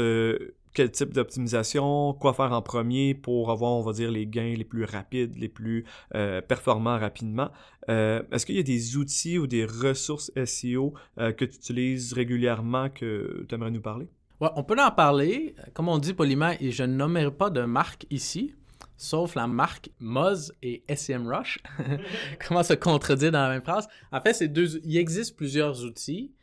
quel 0.78 0.92
type 0.92 1.12
d'optimisation, 1.12 2.14
quoi 2.14 2.36
faire 2.36 2.54
en 2.54 2.62
premier 2.62 3.16
pour 3.16 3.50
avoir, 3.50 3.72
on 3.72 3.82
va 3.82 3.94
dire, 3.94 4.12
les 4.12 4.28
gains 4.28 4.54
les 4.56 4.64
plus 4.64 4.84
rapides, 4.84 5.36
les 5.36 5.50
plus 5.50 5.86
euh, 6.14 6.40
performants 6.40 7.00
rapidement. 7.00 7.50
Euh, 7.90 8.22
est-ce 8.32 8.46
qu'il 8.46 8.58
y 8.58 8.60
a 8.60 8.64
des 8.64 8.96
outils 8.96 9.40
ou 9.40 9.48
des 9.48 9.66
ressources 9.66 10.32
SEO 10.46 10.94
euh, 11.18 11.32
que 11.32 11.46
tu 11.46 11.56
utilises 11.56 12.14
régulièrement 12.14 12.92
que 12.92 13.44
tu 13.50 13.56
aimerais 13.56 13.72
nous 13.72 13.82
parler? 13.82 14.08
Ouais, 14.40 14.50
on 14.56 14.64
peut 14.64 14.80
en 14.80 14.92
parler. 14.92 15.56
Comme 15.74 15.90
on 15.90 15.98
dit 15.98 16.14
poliment, 16.14 16.54
et 16.60 16.70
je 16.70 16.84
ne 16.84 16.94
nommerai 16.94 17.32
pas 17.32 17.50
de 17.50 17.62
marque 17.62 18.06
ici, 18.12 18.54
sauf 18.98 19.34
la 19.34 19.48
marque 19.48 19.90
Moz 20.00 20.54
et 20.62 20.84
SEMrush. 20.96 21.58
Comment 22.48 22.62
se 22.62 22.74
contredire 22.74 23.32
dans 23.32 23.42
la 23.42 23.50
même 23.50 23.64
phrase? 23.64 23.88
En 24.12 24.22
fait, 24.22 24.44
deux, 24.44 24.80
il 24.86 24.96
existe 24.98 25.36
plusieurs 25.36 25.84
outils. 25.84 26.34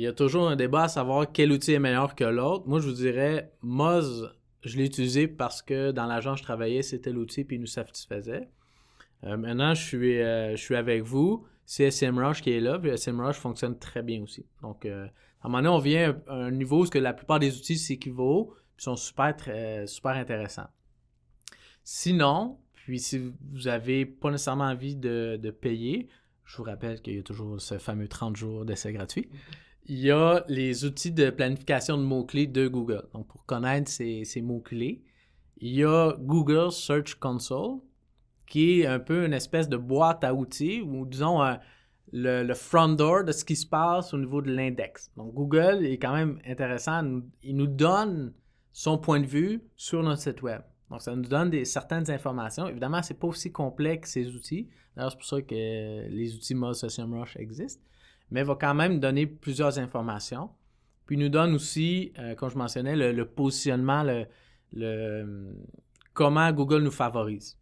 Il 0.00 0.04
y 0.04 0.06
a 0.06 0.14
toujours 0.14 0.48
un 0.48 0.56
débat 0.56 0.84
à 0.84 0.88
savoir 0.88 1.30
quel 1.30 1.52
outil 1.52 1.74
est 1.74 1.78
meilleur 1.78 2.14
que 2.14 2.24
l'autre. 2.24 2.66
Moi, 2.66 2.80
je 2.80 2.88
vous 2.88 2.94
dirais, 2.94 3.52
Moz, 3.60 4.34
je 4.62 4.78
l'ai 4.78 4.86
utilisé 4.86 5.28
parce 5.28 5.60
que 5.60 5.90
dans 5.90 6.06
l'agence 6.06 6.38
je 6.38 6.42
travaillais, 6.42 6.80
c'était 6.80 7.12
l'outil 7.12 7.44
puis 7.44 7.56
il 7.56 7.60
nous 7.60 7.66
satisfaisait. 7.66 8.48
Euh, 9.24 9.36
maintenant, 9.36 9.74
je 9.74 9.84
suis, 9.84 10.22
euh, 10.22 10.56
je 10.56 10.62
suis 10.62 10.74
avec 10.74 11.02
vous. 11.02 11.44
C'est 11.66 11.90
SMrush 11.90 12.40
qui 12.40 12.50
est 12.50 12.60
là, 12.60 12.78
puis 12.78 12.96
SMrush 12.96 13.36
fonctionne 13.36 13.78
très 13.78 14.00
bien 14.00 14.22
aussi. 14.22 14.46
Donc, 14.62 14.86
euh, 14.86 15.04
à 15.42 15.48
un 15.48 15.50
moment 15.50 15.58
donné, 15.58 15.68
on 15.68 15.78
vient 15.80 16.18
à 16.28 16.34
un 16.34 16.50
niveau 16.50 16.86
où 16.86 16.88
la 16.94 17.12
plupart 17.12 17.38
des 17.38 17.58
outils 17.58 17.76
s'équivalent, 17.76 18.48
puis 18.76 18.84
sont 18.84 18.96
super, 18.96 19.36
super 19.86 20.12
intéressants. 20.12 20.68
Sinon, 21.84 22.58
puis 22.72 23.00
si 23.00 23.18
vous 23.18 23.34
n'avez 23.66 24.06
pas 24.06 24.30
nécessairement 24.30 24.64
envie 24.64 24.96
de 24.96 25.50
payer, 25.50 26.08
je 26.46 26.56
vous 26.56 26.62
rappelle 26.62 27.02
qu'il 27.02 27.16
y 27.16 27.18
a 27.18 27.22
toujours 27.22 27.60
ce 27.60 27.76
fameux 27.76 28.08
30 28.08 28.34
jours 28.34 28.64
d'essai 28.64 28.94
gratuit 28.94 29.28
il 29.90 29.98
y 29.98 30.12
a 30.12 30.44
les 30.46 30.84
outils 30.84 31.10
de 31.10 31.30
planification 31.30 31.98
de 31.98 32.04
mots-clés 32.04 32.46
de 32.46 32.68
Google. 32.68 33.08
Donc, 33.12 33.26
pour 33.26 33.44
connaître 33.44 33.90
ces, 33.90 34.40
mots-clés, 34.40 35.02
il 35.56 35.74
y 35.74 35.82
a 35.82 36.12
Google 36.16 36.70
Search 36.70 37.16
Console, 37.16 37.80
qui 38.46 38.82
est 38.82 38.86
un 38.86 39.00
peu 39.00 39.26
une 39.26 39.32
espèce 39.32 39.68
de 39.68 39.76
boîte 39.76 40.22
à 40.22 40.32
outils, 40.32 40.80
ou 40.80 41.04
disons 41.06 41.40
le, 42.12 42.54
front 42.54 42.90
door 42.90 43.24
de 43.24 43.32
ce 43.32 43.44
qui 43.44 43.56
se 43.56 43.66
passe 43.66 44.14
au 44.14 44.18
niveau 44.18 44.40
de 44.40 44.52
l'index. 44.52 45.10
Donc, 45.16 45.34
Google 45.34 45.84
est 45.84 45.98
quand 45.98 46.14
même 46.14 46.38
intéressant. 46.46 47.02
Il 47.42 47.56
nous 47.56 47.66
donne 47.66 48.32
son 48.72 48.96
point 48.96 49.18
de 49.18 49.26
vue 49.26 49.60
sur 49.74 50.04
notre 50.04 50.22
site 50.22 50.40
web. 50.40 50.62
Donc, 50.88 51.02
ça 51.02 51.16
nous 51.16 51.28
donne 51.28 51.64
certaines 51.64 52.08
informations. 52.12 52.68
Évidemment, 52.68 53.02
ce 53.02 53.12
n'est 53.12 53.18
pas 53.18 53.26
aussi 53.26 53.50
complexe 53.50 54.12
ces 54.12 54.28
outils. 54.36 54.68
D'ailleurs, 54.94 55.10
c'est 55.10 55.18
pour 55.18 55.26
ça 55.26 55.42
que 55.42 56.08
les 56.08 56.36
outils 56.36 56.54
Moz 56.54 56.84
Rush 56.84 57.36
existent 57.36 57.82
mais 58.30 58.42
va 58.42 58.54
quand 58.54 58.74
même 58.74 59.00
donner 59.00 59.26
plusieurs 59.26 59.78
informations. 59.78 60.50
Puis 61.06 61.16
il 61.16 61.22
nous 61.22 61.28
donne 61.28 61.54
aussi, 61.54 62.12
euh, 62.18 62.34
comme 62.34 62.50
je 62.50 62.58
mentionnais, 62.58 62.94
le, 62.94 63.24
positionnement, 63.24 64.04
le, 64.72 65.56
comment 66.14 66.52
Google 66.52 66.82
nous 66.82 66.90
favorise. 66.90 67.58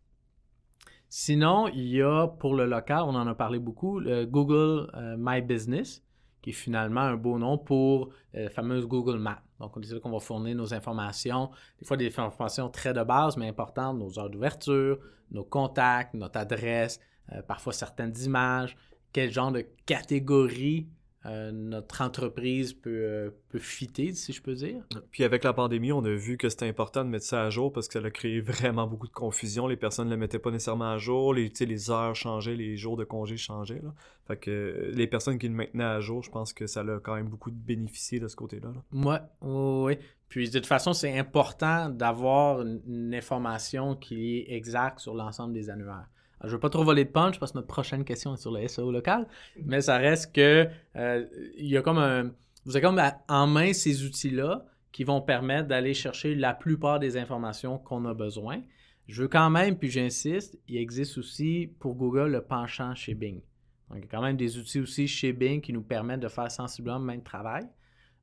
Sinon, 1.08 1.68
il 1.68 1.88
y 1.88 2.02
a 2.02 2.26
pour 2.26 2.54
le 2.54 2.66
local, 2.66 3.04
on 3.06 3.14
en 3.14 3.26
a 3.26 3.34
parlé 3.34 3.58
beaucoup, 3.58 3.98
le 3.98 4.26
Google 4.26 4.90
euh, 4.94 5.16
My 5.18 5.40
Business, 5.40 6.04
qui 6.42 6.50
est 6.50 6.52
finalement 6.52 7.00
un 7.00 7.16
beau 7.16 7.38
nom 7.38 7.56
pour 7.56 8.10
euh, 8.34 8.44
la 8.44 8.50
fameuse 8.50 8.86
Google 8.86 9.18
Maps. 9.18 9.42
Donc, 9.58 9.74
on 9.74 9.80
dit 9.80 9.98
qu'on 9.98 10.10
va 10.10 10.20
fournir 10.20 10.54
nos 10.54 10.74
informations, 10.74 11.50
des 11.80 11.86
fois 11.86 11.96
des 11.96 12.08
informations 12.18 12.68
très 12.68 12.92
de 12.92 13.02
base, 13.02 13.38
mais 13.38 13.48
importantes, 13.48 13.98
nos 13.98 14.18
heures 14.18 14.28
d'ouverture, 14.28 14.98
nos 15.30 15.44
contacts, 15.44 16.12
notre 16.14 16.38
adresse, 16.38 17.00
parfois 17.46 17.72
certaines 17.72 18.16
images, 18.24 18.76
quel 19.12 19.32
genre 19.32 19.52
de 19.52 19.64
catégorie 19.86 20.88
euh, 21.26 21.50
notre 21.50 22.00
entreprise 22.00 22.72
peut, 22.72 22.90
euh, 22.90 23.30
peut 23.48 23.58
fitter, 23.58 24.14
si 24.14 24.32
je 24.32 24.40
peux 24.40 24.54
dire? 24.54 24.84
Puis 25.10 25.24
avec 25.24 25.42
la 25.42 25.52
pandémie, 25.52 25.90
on 25.92 26.04
a 26.04 26.14
vu 26.14 26.38
que 26.38 26.48
c'était 26.48 26.68
important 26.68 27.04
de 27.04 27.10
mettre 27.10 27.24
ça 27.24 27.42
à 27.42 27.50
jour 27.50 27.72
parce 27.72 27.88
que 27.88 28.00
ça 28.00 28.06
a 28.06 28.10
créé 28.10 28.40
vraiment 28.40 28.86
beaucoup 28.86 29.08
de 29.08 29.12
confusion. 29.12 29.66
Les 29.66 29.76
personnes 29.76 30.06
ne 30.06 30.14
le 30.14 30.16
mettaient 30.16 30.38
pas 30.38 30.50
nécessairement 30.50 30.92
à 30.92 30.98
jour, 30.98 31.34
les, 31.34 31.52
les 31.60 31.90
heures 31.90 32.14
changeaient, 32.14 32.54
les 32.54 32.76
jours 32.76 32.96
de 32.96 33.04
congé 33.04 33.36
changeaient. 33.36 33.80
Là. 33.82 33.92
Fait 34.26 34.36
que 34.36 34.50
euh, 34.50 34.90
les 34.92 35.06
personnes 35.06 35.38
qui 35.38 35.48
le 35.48 35.54
maintenaient 35.54 35.84
à 35.84 36.00
jour, 36.00 36.22
je 36.22 36.30
pense 36.30 36.52
que 36.52 36.66
ça 36.66 36.80
a 36.80 37.00
quand 37.00 37.16
même 37.16 37.28
beaucoup 37.28 37.50
bénéficié 37.50 38.20
de 38.20 38.28
ce 38.28 38.36
côté-là. 38.36 38.72
Oui, 38.92 39.16
oui. 39.42 39.98
Puis 40.28 40.48
de 40.48 40.58
toute 40.58 40.66
façon, 40.66 40.92
c'est 40.92 41.18
important 41.18 41.88
d'avoir 41.88 42.62
une 42.62 43.14
information 43.14 43.96
qui 43.96 44.36
est 44.36 44.52
exacte 44.52 45.00
sur 45.00 45.14
l'ensemble 45.14 45.52
des 45.52 45.68
annuaires. 45.68 46.06
Je 46.42 46.46
ne 46.46 46.52
veux 46.52 46.60
pas 46.60 46.70
trop 46.70 46.84
voler 46.84 47.04
de 47.04 47.10
punch 47.10 47.38
parce 47.38 47.52
que 47.52 47.58
notre 47.58 47.68
prochaine 47.68 48.04
question 48.04 48.34
est 48.34 48.38
sur 48.38 48.52
le 48.52 48.66
SEO 48.68 48.92
local, 48.92 49.26
mais 49.64 49.80
ça 49.80 49.98
reste 49.98 50.34
que 50.34 50.68
euh, 50.96 51.26
il 51.56 51.66
y 51.66 51.76
a 51.76 51.82
comme 51.82 51.98
un. 51.98 52.30
Vous 52.64 52.76
avez 52.76 52.84
comme 52.84 53.00
en 53.28 53.46
main 53.46 53.72
ces 53.72 54.04
outils-là 54.04 54.66
qui 54.92 55.04
vont 55.04 55.20
permettre 55.20 55.68
d'aller 55.68 55.94
chercher 55.94 56.34
la 56.34 56.54
plupart 56.54 56.98
des 56.98 57.16
informations 57.16 57.78
qu'on 57.78 58.04
a 58.04 58.14
besoin. 58.14 58.62
Je 59.06 59.22
veux 59.22 59.28
quand 59.28 59.48
même, 59.48 59.76
puis 59.76 59.90
j'insiste, 59.90 60.58
il 60.68 60.76
existe 60.76 61.18
aussi 61.18 61.72
pour 61.78 61.94
Google 61.94 62.30
le 62.30 62.42
penchant 62.42 62.94
chez 62.94 63.14
Bing. 63.14 63.40
Donc, 63.88 63.98
il 63.98 64.00
y 64.02 64.04
a 64.04 64.08
quand 64.08 64.22
même 64.22 64.36
des 64.36 64.58
outils 64.58 64.80
aussi 64.80 65.08
chez 65.08 65.32
Bing 65.32 65.60
qui 65.62 65.72
nous 65.72 65.82
permettent 65.82 66.20
de 66.20 66.28
faire 66.28 66.50
sensiblement 66.50 66.98
le 66.98 67.04
même 67.04 67.22
travail. 67.22 67.66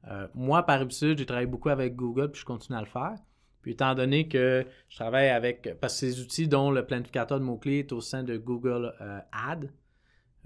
Euh, 0.08 0.28
moi, 0.36 0.64
par 0.64 0.82
habitude, 0.82 1.18
j'ai 1.18 1.26
travaillé 1.26 1.48
beaucoup 1.48 1.70
avec 1.70 1.96
Google, 1.96 2.32
puis 2.32 2.42
je 2.42 2.46
continue 2.46 2.78
à 2.78 2.82
le 2.82 2.88
faire. 2.88 3.16
Puis 3.66 3.72
étant 3.72 3.96
donné 3.96 4.28
que 4.28 4.64
je 4.90 4.96
travaille 4.96 5.30
avec, 5.30 5.68
parce 5.82 6.00
que 6.00 6.00
ces 6.02 6.22
outils 6.22 6.48
dont 6.48 6.70
le 6.70 6.86
planificateur 6.86 7.40
de 7.40 7.44
mots-clés 7.44 7.80
est 7.80 7.92
au 7.94 8.00
sein 8.00 8.22
de 8.22 8.38
Google 8.38 8.94
euh, 9.02 9.20
Ads, 9.32 9.66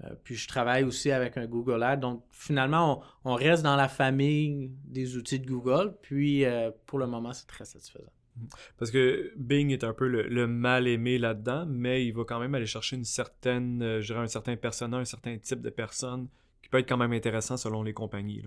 euh, 0.02 0.14
puis 0.24 0.36
je 0.36 0.48
travaille 0.48 0.84
aussi 0.84 1.10
avec 1.10 1.36
un 1.36 1.44
Google 1.44 1.82
Ads. 1.82 1.98
Donc 1.98 2.24
finalement, 2.30 3.02
on, 3.26 3.34
reste 3.34 3.62
dans 3.62 3.76
la 3.76 3.88
famille 3.88 4.70
des 4.86 5.18
outils 5.18 5.38
de 5.38 5.46
Google. 5.46 5.98
Puis 6.00 6.46
euh, 6.46 6.70
pour 6.86 6.98
le 6.98 7.06
moment, 7.06 7.34
c'est 7.34 7.46
très 7.46 7.66
satisfaisant. 7.66 8.10
Parce 8.78 8.90
que 8.90 9.34
Bing 9.36 9.70
est 9.70 9.84
un 9.84 9.92
peu 9.92 10.08
le, 10.08 10.46
mal 10.46 10.88
aimé 10.88 11.18
là-dedans, 11.18 11.66
mais 11.68 12.06
il 12.06 12.12
va 12.12 12.24
quand 12.24 12.40
même 12.40 12.54
aller 12.54 12.64
chercher 12.64 12.96
une 12.96 13.04
certaine, 13.04 14.00
je 14.00 14.06
dirais 14.06 14.20
un 14.20 14.28
certain 14.28 14.56
persona, 14.56 14.96
un 14.96 15.04
certain 15.04 15.36
type 15.36 15.60
de 15.60 15.68
personne 15.68 16.26
qui 16.62 16.70
peut 16.70 16.78
être 16.78 16.88
quand 16.88 16.96
même 16.96 17.12
intéressant 17.12 17.58
selon 17.58 17.82
les 17.82 17.92
compagnies. 17.92 18.44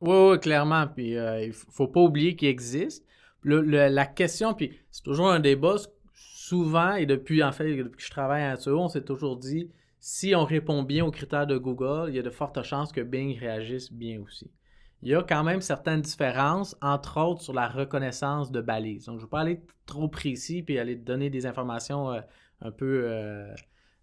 Oui, 0.00 0.16
oui, 0.30 0.40
clairement. 0.40 0.86
Puis 0.86 1.10
il 1.10 1.48
ne 1.48 1.52
faut 1.52 1.88
pas 1.88 2.00
oublier 2.00 2.36
qu'il 2.36 2.48
existe 2.48 3.04
la 3.44 4.06
question, 4.06 4.54
puis 4.54 4.78
c'est 4.90 5.02
toujours 5.02 5.30
un 5.30 5.40
débat, 5.40 5.76
souvent, 6.14 6.94
et 6.94 7.06
depuis, 7.06 7.42
en 7.42 7.52
fait, 7.52 7.76
depuis 7.76 7.96
que 7.96 8.02
je 8.02 8.10
travaille 8.10 8.42
à 8.42 8.56
SEO, 8.56 8.78
on 8.78 8.88
s'est 8.88 9.04
toujours 9.04 9.36
dit, 9.36 9.70
si 10.00 10.34
on 10.34 10.44
répond 10.44 10.82
bien 10.82 11.04
aux 11.04 11.10
critères 11.10 11.46
de 11.46 11.56
Google, 11.56 12.10
il 12.10 12.16
y 12.16 12.18
a 12.18 12.22
de 12.22 12.30
fortes 12.30 12.62
chances 12.62 12.92
que 12.92 13.00
Bing 13.00 13.38
réagisse 13.38 13.90
bien 13.90 14.20
aussi. 14.20 14.50
Il 15.02 15.08
y 15.08 15.14
a 15.14 15.22
quand 15.22 15.44
même 15.44 15.60
certaines 15.60 16.02
différences, 16.02 16.76
entre 16.82 17.20
autres 17.20 17.42
sur 17.42 17.54
la 17.54 17.68
reconnaissance 17.68 18.50
de 18.50 18.60
balises. 18.60 19.06
Donc, 19.06 19.16
je 19.18 19.24
ne 19.24 19.26
vais 19.26 19.30
pas 19.30 19.40
aller 19.40 19.60
trop 19.86 20.08
précis 20.08 20.62
puis 20.62 20.78
aller 20.78 20.96
donner 20.96 21.30
des 21.30 21.46
informations 21.46 22.10
euh, 22.10 22.20
un 22.60 22.70
peu 22.70 23.04
euh, 23.04 23.54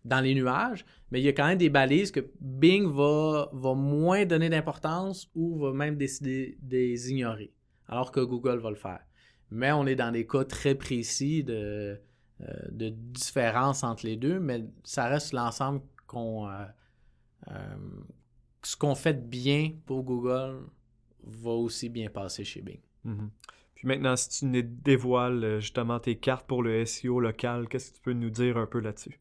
dans 0.05 0.21
les 0.21 0.33
nuages, 0.33 0.85
mais 1.11 1.21
il 1.21 1.23
y 1.23 1.27
a 1.27 1.33
quand 1.33 1.47
même 1.47 1.57
des 1.57 1.69
balises 1.69 2.11
que 2.11 2.21
Bing 2.39 2.91
va, 2.91 3.49
va 3.53 3.73
moins 3.75 4.25
donner 4.25 4.49
d'importance 4.49 5.29
ou 5.35 5.59
va 5.59 5.71
même 5.71 5.97
décider 5.97 6.57
de 6.61 6.77
les 6.77 7.11
ignorer, 7.11 7.53
alors 7.87 8.11
que 8.11 8.19
Google 8.19 8.57
va 8.57 8.71
le 8.71 8.75
faire 8.75 9.01
mais 9.51 9.71
on 9.73 9.85
est 9.85 9.95
dans 9.95 10.11
des 10.11 10.25
cas 10.25 10.45
très 10.45 10.75
précis 10.75 11.43
de, 11.43 11.99
euh, 12.41 12.45
de 12.71 12.89
différence 12.89 13.83
entre 13.83 14.05
les 14.05 14.15
deux, 14.15 14.39
mais 14.39 14.65
ça 14.83 15.07
reste 15.07 15.33
l'ensemble 15.33 15.81
qu'on. 16.07 16.49
Euh, 16.49 16.65
euh, 17.49 17.75
ce 18.63 18.75
qu'on 18.77 18.95
fait 18.95 19.29
bien 19.29 19.73
pour 19.85 20.03
Google 20.03 20.65
va 21.23 21.51
aussi 21.51 21.89
bien 21.89 22.09
passer 22.09 22.43
chez 22.43 22.61
Bing. 22.61 22.79
Mm-hmm. 23.05 23.29
Puis 23.75 23.87
maintenant, 23.87 24.15
si 24.15 24.29
tu 24.29 24.45
nous 24.45 24.61
dévoiles 24.61 25.59
justement 25.59 25.99
tes 25.99 26.15
cartes 26.15 26.47
pour 26.47 26.63
le 26.63 26.85
SEO 26.85 27.19
local, 27.19 27.67
qu'est-ce 27.67 27.91
que 27.91 27.95
tu 27.97 28.01
peux 28.01 28.13
nous 28.13 28.29
dire 28.29 28.57
un 28.57 28.67
peu 28.67 28.79
là-dessus? 28.79 29.19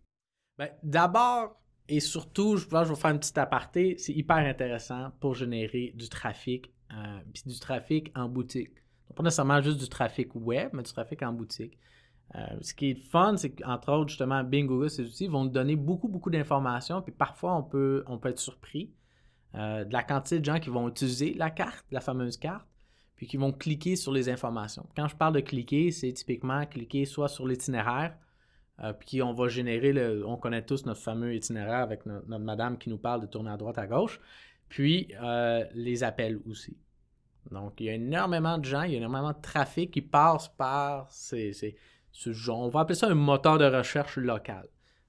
Ben, 0.59 0.71
D'abord 0.83 1.59
et 1.89 2.01
surtout, 2.01 2.57
je, 2.57 2.69
vais 2.69 2.95
faire 2.95 3.11
un 3.11 3.19
petit 3.19 3.39
aparté, 3.39 3.97
c'est 3.99 4.13
hyper 4.13 4.37
intéressant 4.37 5.11
pour 5.19 5.35
générer 5.35 5.93
du 5.97 6.09
trafic, 6.09 6.73
puis 7.33 7.43
du 7.47 7.59
trafic 7.59 8.13
en 8.15 8.29
boutique. 8.29 8.75
Pas 9.15 9.23
nécessairement 9.23 9.61
juste 9.61 9.79
du 9.79 9.89
trafic 9.89 10.35
web, 10.35 10.71
mais 10.73 10.83
du 10.83 10.93
trafic 10.93 11.23
en 11.23 11.33
boutique. 11.33 11.79
Euh, 12.37 12.59
ce 12.61 12.75
qui 12.75 12.91
est 12.91 12.95
fun, 12.95 13.37
c'est 13.37 13.51
qu'entre 13.51 13.93
autres, 13.93 14.11
justement, 14.11 14.45
Bing, 14.45 14.67
Google, 14.67 14.91
ces 14.91 15.05
outils 15.05 15.27
vont 15.27 15.45
nous 15.45 15.51
donner 15.51 15.75
beaucoup, 15.77 16.09
beaucoup 16.09 16.31
d'informations, 16.31 17.03
puis 17.03 17.13
parfois, 17.13 17.57
on 17.57 17.63
peut, 17.63 18.05
on 18.07 18.19
peut 18.19 18.29
être 18.29 18.39
surpris 18.39 18.93
euh, 19.57 19.85
de 19.85 19.93
la 19.93 20.05
quantité 20.05 20.39
de 20.39 20.45
gens 20.45 20.61
qui 20.61 20.71
vont 20.71 20.89
utiliser 20.89 21.35
la 21.35 21.51
carte, 21.51 21.85
la 21.91 22.01
fameuse 22.01 22.37
carte, 22.37 22.67
puis 23.17 23.27
qui 23.27 23.37
vont 23.37 23.53
cliquer 23.53 23.97
sur 23.97 24.13
les 24.13 24.29
informations. 24.29 24.89
Quand 24.97 25.09
je 25.09 25.17
parle 25.17 25.35
de 25.35 25.41
cliquer, 25.41 25.91
c'est 25.91 26.13
typiquement 26.13 26.65
cliquer 26.67 27.05
soit 27.05 27.29
sur 27.29 27.49
l'itinéraire, 27.49 28.17
euh, 28.81 28.93
puis 28.93 29.23
on 29.23 29.35
va 29.35 29.49
générer, 29.49 29.93
le, 29.93 30.25
on 30.25 30.37
connaît 30.37 30.65
tous 30.65 30.87
notre 30.87 31.01
fameux 31.01 31.35
itinéraire 31.35 31.81
avec 31.81 32.07
notre 32.07 32.45
madame 32.45 32.79
qui 32.79 32.91
nous 32.91 32.99
parle 32.99 33.23
de 33.23 33.27
tourner 33.27 33.51
à 33.51 33.57
droite, 33.57 33.77
à 33.79 33.89
gauche, 33.89 34.21
puis 34.69 35.13
les 35.75 36.05
appels 36.05 36.39
aussi. 36.47 36.79
Donc, 37.51 37.81
il 37.81 37.87
y 37.87 37.89
a 37.91 37.95
énormément 37.95 38.59
de 38.59 38.65
gens, 38.65 38.83
il 38.83 38.93
y 38.93 38.95
a 38.95 38.99
énormément 38.99 39.33
de 39.33 39.41
trafic 39.41 39.91
qui 39.91 40.03
passe 40.03 40.49
par 40.49 41.11
ces 41.11 41.53
on 42.49 42.69
va 42.69 42.81
appeler 42.81 42.97
ça 42.97 43.09
un 43.09 43.15
moteur 43.15 43.59
de 43.59 43.65
recherche 43.65 44.17
local. 44.17 44.69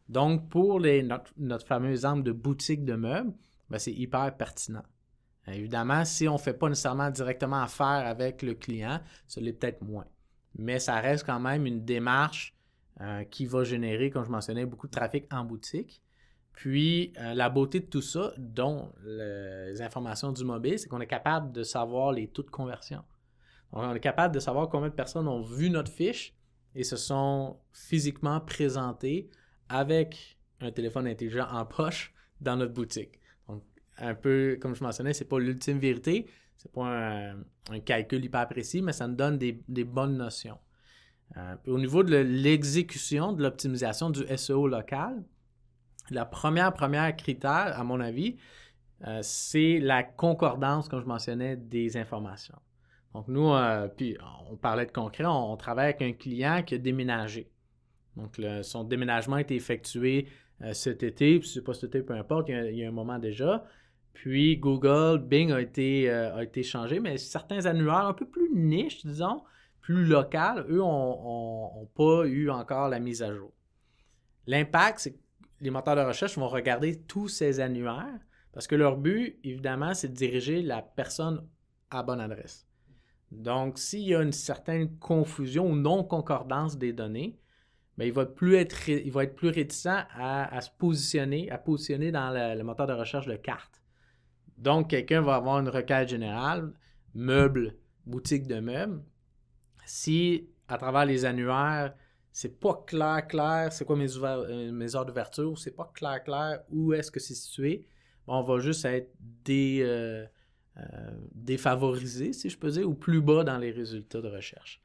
Donc, 0.10 0.50
pour 0.50 0.80
les, 0.80 1.04
notre, 1.38 1.66
fameux 1.66 1.92
exemple 1.92 2.24
de 2.24 2.32
boutique 2.32 2.84
de 2.84 2.96
meubles, 2.96 3.34
ben, 3.70 3.80
c'est 3.80 3.94
hyper 3.94 4.36
pertinent. 4.36 4.84
Évidemment, 5.48 6.06
si 6.06 6.28
on 6.28 6.34
ne 6.34 6.38
fait 6.38 6.54
pas 6.54 6.70
nécessairement 6.70 7.10
directement 7.10 7.62
affaire 7.62 8.06
avec 8.06 8.42
le 8.42 8.54
client, 8.54 9.00
ça 9.28 9.42
l'est 9.42 9.54
peut-être 9.54 9.82
moins. 9.82 10.06
Mais 10.56 10.80
ça 10.80 11.00
reste 11.00 11.26
quand 11.26 11.40
même 11.40 11.66
une 11.66 11.84
démarche 11.84 12.56
euh, 13.00 13.24
qui 13.24 13.46
va 13.46 13.64
générer, 13.64 14.10
comme 14.10 14.26
je 14.26 14.30
mentionnais, 14.30 14.66
beaucoup 14.66 14.88
de 14.88 14.92
trafic 14.92 15.26
en 15.34 15.44
boutique. 15.44 16.02
Puis, 16.62 17.12
euh, 17.18 17.34
la 17.34 17.50
beauté 17.50 17.80
de 17.80 17.88
tout 17.88 18.04
ça, 18.04 18.34
dont 18.38 18.94
les 19.04 19.82
informations 19.82 20.32
du 20.32 20.44
mobile, 20.44 20.78
c'est 20.78 20.88
qu'on 20.88 21.02
est 21.02 21.08
capable 21.08 21.52
de 21.52 21.64
savoir 21.64 22.12
les 22.12 22.28
taux 22.28 22.44
de 22.44 22.52
conversion. 22.52 23.04
on 23.72 23.96
est 23.96 24.00
capable 24.00 24.36
de 24.36 24.40
savoir 24.40 24.70
combien 24.70 24.90
de 24.90 24.94
personnes 24.94 25.28
ont 25.28 25.42
vu 25.42 25.72
notre 25.72 25.92
fiche 25.92 26.36
et 26.76 26.84
se 26.84 26.98
sont 26.98 27.58
physiquement 27.74 28.40
présentés 28.42 29.32
avec 29.70 30.38
un 30.60 30.70
téléphone 30.70 31.08
intelligent 31.08 31.48
en 31.52 31.66
poche 31.66 32.14
dans 32.42 32.58
notre 32.58 32.74
boutique. 32.74 33.20
Donc, 33.48 33.64
un 33.98 34.14
peu 34.14 34.60
comme 34.62 34.76
je 34.76 34.84
mentionnais, 34.84 35.14
c'est 35.14 35.26
pas 35.26 35.40
l'ultime 35.40 35.80
vérité, 35.80 36.28
c'est 36.58 36.72
pas 36.72 37.32
un, 37.72 37.80
calcul 37.84 38.24
hyper 38.24 38.48
précis, 38.48 38.84
mais 38.84 38.94
ça 38.94 39.08
nous 39.08 39.16
donne 39.16 39.40
des, 39.40 39.84
bonnes 39.84 40.16
notions. 40.16 40.60
Euh, 41.38 41.56
au 41.66 41.80
niveau 41.80 42.04
de 42.04 42.18
l'exécution, 42.18 43.34
de 43.34 43.42
l'optimisation 43.42 44.12
du 44.12 44.22
SEO 44.38 44.68
local, 44.68 45.24
la 46.12 46.26
première, 46.26 46.74
première 46.74 47.16
critère, 47.16 47.80
à 47.80 47.84
mon 47.84 48.00
avis, 48.00 48.38
euh, 49.08 49.20
c'est 49.24 49.80
la 49.80 50.04
concordance, 50.04 50.88
comme 50.88 51.02
je 51.02 51.08
mentionnais, 51.08 51.56
des 51.56 51.98
informations. 51.98 52.60
Donc, 53.14 53.28
nous, 53.28 53.52
euh, 53.52 53.88
puis 53.88 54.18
on 54.50 54.56
parlait 54.56 54.86
de 54.86 54.92
concret, 54.92 55.26
on, 55.26 55.58
travaille 55.58 55.86
avec 55.86 56.02
un 56.02 56.14
client 56.14 56.64
qui 56.64 56.76
a 56.76 56.78
déménagé. 56.78 57.50
Donc, 58.16 58.40
son 58.64 58.84
déménagement 58.84 59.38
a 59.38 59.42
été 59.42 59.56
effectué 59.56 60.28
euh, 60.62 60.74
cet 60.74 61.02
été, 61.04 61.40
puis 61.40 61.48
c'est 61.48 61.64
pas 61.64 61.74
cet 61.74 61.96
été, 61.96 62.02
peu 62.02 62.14
importe, 62.14 62.50
il 62.50 62.76
y, 62.76 62.86
a, 62.86 62.88
un 62.88 62.92
moment 62.92 63.18
déjà. 63.18 63.66
Puis 64.14 64.58
Google, 64.58 65.20
Bing 65.20 65.52
a 65.52 65.62
été, 65.62 66.10
a 66.10 66.44
été 66.44 66.64
changé, 66.64 67.00
mais 67.00 67.18
certains 67.18 67.66
annuaires 67.66 68.06
un 68.06 68.14
peu 68.14 68.28
plus 68.28 68.54
niches, 68.54 69.06
disons, 69.06 69.42
plus 69.80 70.06
locales, 70.06 70.66
eux, 70.70 70.78
n'ont 70.78 71.88
pas 71.96 72.26
eu 72.26 72.50
encore 72.50 72.90
la 72.90 73.00
mise 73.00 73.24
à 73.24 73.34
jour. 73.34 73.52
L'impact, 74.48 75.00
c'est 75.00 75.14
que 75.14 75.21
les 75.62 75.70
moteurs 75.70 75.96
de 75.96 76.02
recherche 76.02 76.38
vont 76.38 76.48
regarder 76.48 77.02
tous 77.04 77.28
ces 77.28 77.60
annuaires 77.60 78.20
parce 78.52 78.68
que 78.68 78.76
leur 78.76 78.98
but, 78.98 79.40
évidemment, 79.44 79.94
c'est 79.94 80.10
de 80.10 80.14
diriger 80.14 80.62
la 80.62 80.82
personne 80.82 81.48
à 81.90 82.04
bonne 82.04 82.20
adresse. 82.20 82.68
Donc, 83.32 83.78
s'il 83.78 84.02
y 84.02 84.16
a 84.16 84.22
une 84.22 84.34
certaine 84.34 84.98
confusion 84.98 85.68
ou 85.68 85.76
non-concordance 85.76 86.78
des 86.78 86.92
données, 86.92 87.40
bien, 87.98 88.08
il, 88.08 88.12
va 88.12 88.26
plus 88.26 88.56
être, 88.56 88.76
plus 89.36 89.50
réticent 89.50 89.88
à, 89.88 90.60
se 90.60 90.70
positionner, 90.78 91.50
à 91.50 91.58
positionner 91.58 92.12
dans 92.12 92.30
le, 92.32 92.62
moteur 92.64 92.88
de 92.88 92.94
recherche 92.94 93.28
de 93.28 93.38
cartes. 93.38 93.82
Donc, 94.58 94.90
quelqu'un 94.90 95.22
va 95.22 95.36
avoir 95.36 95.60
une 95.60 95.70
requête 95.70 96.10
générale, 96.10 96.74
meubles, 97.14 97.78
boutique 98.06 98.48
de 98.48 98.60
meubles. 98.60 99.02
Si, 99.86 100.50
à 100.68 100.78
travers 100.78 101.06
les 101.06 101.24
annuaires, 101.24 101.94
c'est 102.34 102.60
pas 102.60 102.84
clair, 102.88 103.28
clair, 103.28 103.74
c'est 103.74 103.86
quoi 103.86 103.96
mes, 103.96 104.18
euh, 104.18 104.72
mes 104.72 104.96
heures 104.96 105.06
d'ouverture, 105.06 105.58
c'est 105.58 105.76
pas 105.76 105.92
clair, 105.94 106.24
clair, 106.24 106.62
où 106.70 106.94
est-ce 106.94 107.12
que 107.12 107.20
c'est 107.20 107.34
situé, 107.34 107.86
on 108.28 108.42
va 108.42 108.60
juste 108.60 108.86
être. 108.86 109.12
Euh, 109.50 110.26
euh, 110.78 111.12
défavorisé, 111.34 112.32
si 112.32 112.50
je 112.50 112.58
peux 112.58 112.72
dire, 112.72 112.88
ou 112.88 112.94
plus 112.94 113.20
bas 113.20 113.44
dans 113.44 113.58
les 113.58 113.72
résultats 113.72 114.22
de 114.22 114.30
recherche. 114.30 114.82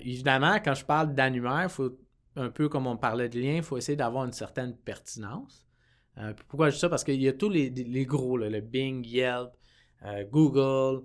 Évidemment, 0.00 0.54
quand 0.54 0.72
je 0.72 0.86
parle 0.86 1.14
d'annuaire, 1.14 1.70
faut 1.70 1.98
un 2.34 2.48
peu 2.48 2.70
comme 2.70 2.86
on 2.86 2.96
parlait 2.96 3.28
de 3.28 3.38
lien, 3.38 3.56
il 3.56 3.62
faut 3.62 3.76
essayer 3.76 3.96
d'avoir 3.96 4.24
une 4.24 4.32
certaine 4.32 4.74
pertinence. 4.74 5.66
Pourquoi 6.48 6.70
je 6.70 6.76
dis 6.76 6.80
ça? 6.80 6.88
Parce 6.88 7.04
qu'il 7.04 7.20
y 7.20 7.28
a 7.28 7.34
tous 7.34 7.50
les, 7.50 8.06
gros, 8.06 8.38
le 8.38 8.60
Bing, 8.60 9.06
Yelp, 9.06 9.50
Google, 10.30 11.04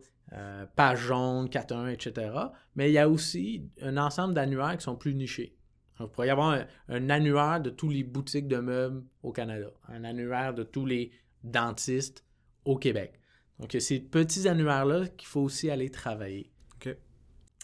Page 0.75 0.99
Jaune, 0.99 1.49
41, 1.49 1.87
etc. 1.89 2.31
Mais 2.75 2.89
il 2.89 2.93
y 2.93 2.97
a 2.97 3.09
aussi 3.09 3.69
un 3.81 3.97
ensemble 3.97 4.33
d'annuaires 4.33 4.77
qui 4.77 4.83
sont 4.83 4.95
plus 4.95 5.15
nichés. 5.15 5.57
Il 5.99 6.07
pourrait 6.07 6.27
y 6.27 6.31
avoir 6.31 6.65
un, 6.89 7.09
annuaire 7.09 7.61
de 7.61 7.69
tous 7.69 7.89
les 7.89 8.03
boutiques 8.03 8.47
de 8.47 8.57
meubles 8.57 9.03
au 9.21 9.31
Canada, 9.31 9.67
un 9.87 10.03
annuaire 10.03 10.53
de 10.53 10.63
tous 10.63 10.85
les 10.85 11.11
dentistes 11.43 12.25
au 12.65 12.77
Québec. 12.77 13.19
Donc, 13.59 13.75
ces 13.79 13.99
petits 13.99 14.47
annuaires-là 14.47 15.07
qu'il 15.07 15.27
faut 15.27 15.41
aussi 15.41 15.69
aller 15.69 15.89
travailler. 15.89 16.53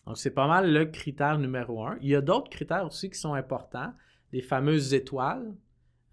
Donc, 0.05 0.17
c'est 0.17 0.31
pas 0.31 0.47
mal 0.47 0.73
le 0.73 0.85
critère 0.85 1.37
numéro 1.37 1.85
un. 1.85 1.97
Il 2.01 2.07
y 2.07 2.15
a 2.15 2.21
d'autres 2.21 2.49
critères 2.49 2.85
aussi 2.85 3.09
qui 3.11 3.19
sont 3.19 3.35
importants. 3.35 3.93
Les 4.31 4.41
fameuses 4.41 4.93
étoiles, 4.95 5.53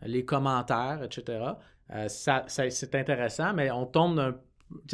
les 0.02 0.24
commentaires, 0.24 1.02
etc. 1.02 1.52
Euh, 1.90 2.08
ça, 2.08 2.44
c'est 2.46 2.94
intéressant, 2.94 3.54
mais 3.54 3.70
on 3.70 3.86
tombe 3.86 4.16
d'un. 4.16 4.34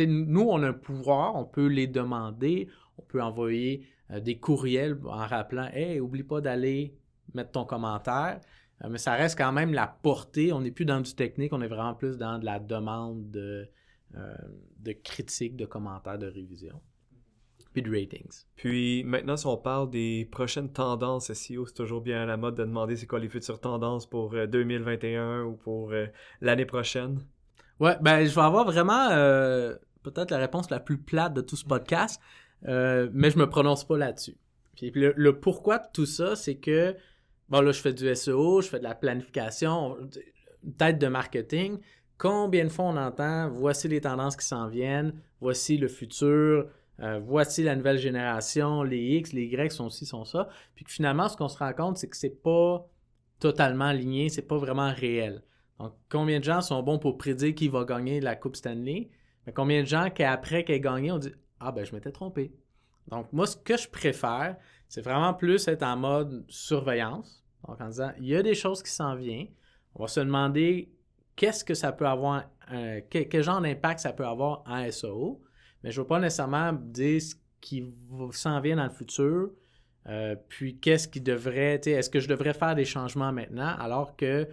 Nous, 0.06 0.46
on 0.48 0.62
a 0.62 0.68
un 0.68 0.72
pouvoir, 0.72 1.34
on 1.34 1.44
peut 1.44 1.66
les 1.66 1.86
demander, 1.86 2.68
on 2.98 3.02
peut 3.02 3.22
envoyer 3.22 3.86
euh, 4.10 4.20
des 4.20 4.38
courriels 4.38 4.98
en 5.04 5.26
rappelant 5.26 5.68
Hey, 5.72 5.98
oublie 5.98 6.22
pas 6.22 6.40
d'aller 6.40 6.94
mettre 7.34 7.52
ton 7.52 7.64
commentaire. 7.64 8.40
Euh, 8.84 8.88
mais 8.90 8.98
ça 8.98 9.12
reste 9.12 9.38
quand 9.38 9.52
même 9.52 9.72
la 9.72 9.86
portée. 9.86 10.52
On 10.52 10.60
n'est 10.60 10.70
plus 10.70 10.84
dans 10.84 11.00
du 11.00 11.14
technique, 11.14 11.52
on 11.52 11.60
est 11.60 11.68
vraiment 11.68 11.94
plus 11.94 12.16
dans 12.16 12.38
de 12.38 12.44
la 12.44 12.58
demande 12.58 13.30
de, 13.30 13.68
euh, 14.16 14.34
de 14.80 14.92
critiques, 14.92 15.56
de 15.56 15.64
commentaires, 15.64 16.18
de 16.18 16.26
révision, 16.26 16.82
puis 17.72 17.80
de 17.80 17.88
ratings. 17.88 18.44
Puis 18.56 19.04
maintenant, 19.04 19.38
si 19.38 19.46
on 19.46 19.56
parle 19.56 19.88
des 19.88 20.28
prochaines 20.30 20.70
tendances 20.70 21.32
SEO, 21.32 21.64
c'est 21.64 21.74
toujours 21.74 22.02
bien 22.02 22.22
à 22.22 22.26
la 22.26 22.36
mode 22.36 22.56
de 22.56 22.64
demander 22.64 22.96
c'est 22.96 23.06
quoi 23.06 23.20
les 23.20 23.30
futures 23.30 23.58
tendances 23.58 24.06
pour 24.06 24.32
2021 24.32 25.22
euh, 25.22 25.44
ou 25.44 25.54
pour 25.54 25.92
euh, 25.92 26.06
l'année 26.42 26.66
prochaine. 26.66 27.20
Ouais, 27.80 27.96
ben 28.02 28.26
je 28.26 28.34
vais 28.34 28.42
avoir 28.42 28.66
vraiment 28.66 29.08
peut-être 30.02 30.30
la 30.30 30.38
réponse 30.38 30.68
la 30.68 30.78
plus 30.78 30.98
plate 30.98 31.32
de 31.32 31.40
tout 31.40 31.56
ce 31.56 31.64
podcast, 31.64 32.20
mais 32.62 33.30
je 33.30 33.38
me 33.38 33.46
prononce 33.46 33.86
pas 33.86 33.96
là-dessus. 33.96 34.36
Puis 34.76 34.90
le, 34.94 35.14
le, 35.16 35.40
pourquoi 35.40 35.78
de 35.78 35.86
tout 35.92 36.06
ça, 36.06 36.36
c'est 36.36 36.56
que, 36.56 36.94
bon 37.52 37.60
là, 37.60 37.70
je 37.70 37.80
fais 37.80 37.92
du 37.92 38.12
SEO, 38.14 38.62
je 38.62 38.68
fais 38.68 38.78
de 38.78 38.84
la 38.84 38.96
planification, 38.96 39.96
tête 40.76 40.98
de 40.98 41.06
marketing, 41.06 41.78
Combien 42.22 42.64
de 42.66 42.68
fois 42.68 42.84
on 42.84 42.96
entend 42.96 43.50
voici 43.50 43.88
les 43.88 44.00
tendances 44.00 44.36
qui 44.36 44.46
s'en 44.46 44.68
viennent, 44.68 45.12
voici 45.40 45.76
le 45.76 45.88
futur, 45.88 46.68
euh, 47.00 47.18
voici 47.18 47.64
la 47.64 47.74
nouvelle 47.74 47.98
génération, 47.98 48.84
les 48.84 49.16
X, 49.16 49.32
les 49.32 49.46
Y 49.46 49.72
sont 49.72 49.90
ci, 49.90 50.06
sont 50.06 50.24
ça. 50.24 50.48
Puis 50.76 50.84
que 50.84 50.92
finalement, 50.92 51.28
ce 51.28 51.36
qu'on 51.36 51.48
se 51.48 51.58
rend 51.58 51.72
compte, 51.72 51.98
c'est 51.98 52.06
que 52.06 52.16
c'est 52.16 52.40
pas 52.40 52.88
totalement 53.40 53.86
aligné, 53.86 54.28
c'est 54.28 54.46
pas 54.46 54.56
vraiment 54.56 54.92
réel. 54.92 55.42
Donc, 55.80 55.94
combien 56.08 56.38
de 56.38 56.44
gens 56.44 56.60
sont 56.60 56.80
bons 56.84 57.00
pour 57.00 57.18
prédire 57.18 57.56
qui 57.56 57.66
va 57.66 57.84
gagner 57.84 58.20
la 58.20 58.36
Coupe 58.36 58.54
Stanley? 58.54 59.10
Mais 59.44 59.52
combien 59.52 59.80
de 59.80 59.88
gens 59.88 60.08
qui, 60.08 60.22
après 60.22 60.62
qu'elle 60.62 60.76
ait 60.76 60.80
gagné, 60.80 61.10
ont 61.10 61.18
dit 61.18 61.32
Ah, 61.58 61.72
ben, 61.72 61.84
je 61.84 61.92
m'étais 61.92 62.12
trompé. 62.12 62.54
Donc, 63.08 63.32
moi, 63.32 63.48
ce 63.48 63.56
que 63.56 63.76
je 63.76 63.88
préfère, 63.88 64.56
c'est 64.88 65.02
vraiment 65.02 65.34
plus 65.34 65.66
être 65.66 65.82
en 65.82 65.96
mode 65.96 66.44
surveillance. 66.46 67.41
Donc, 67.66 67.80
en 67.80 67.88
disant 67.88 68.12
Il 68.18 68.26
y 68.26 68.36
a 68.36 68.42
des 68.42 68.54
choses 68.54 68.82
qui 68.82 68.90
s'en 68.90 69.14
viennent. 69.14 69.48
On 69.94 70.02
va 70.02 70.08
se 70.08 70.20
demander 70.20 70.92
qu'est-ce 71.36 71.64
que 71.64 71.74
ça 71.74 71.92
peut 71.92 72.06
avoir, 72.06 72.44
quel, 73.10 73.42
genre 73.42 73.60
d'impact 73.60 74.00
ça 74.00 74.12
peut 74.12 74.26
avoir 74.26 74.62
en 74.66 74.90
SEO, 74.90 75.42
mais 75.82 75.90
je 75.90 76.00
ne 76.00 76.04
veux 76.04 76.08
pas 76.08 76.18
nécessairement 76.18 76.72
dire 76.72 77.20
ce 77.20 77.34
qui 77.60 77.84
s'en 78.32 78.60
vient 78.60 78.76
dans 78.76 78.84
le 78.84 78.90
futur, 78.90 79.50
euh, 80.08 80.34
puis 80.48 80.78
qu'est-ce 80.78 81.08
qui 81.08 81.20
devrait, 81.20 81.80
est-ce 81.84 82.10
que 82.10 82.20
je 82.20 82.28
devrais 82.28 82.54
faire 82.54 82.74
des 82.74 82.84
changements 82.84 83.32
maintenant, 83.32 83.74
alors 83.78 84.16
que 84.16 84.48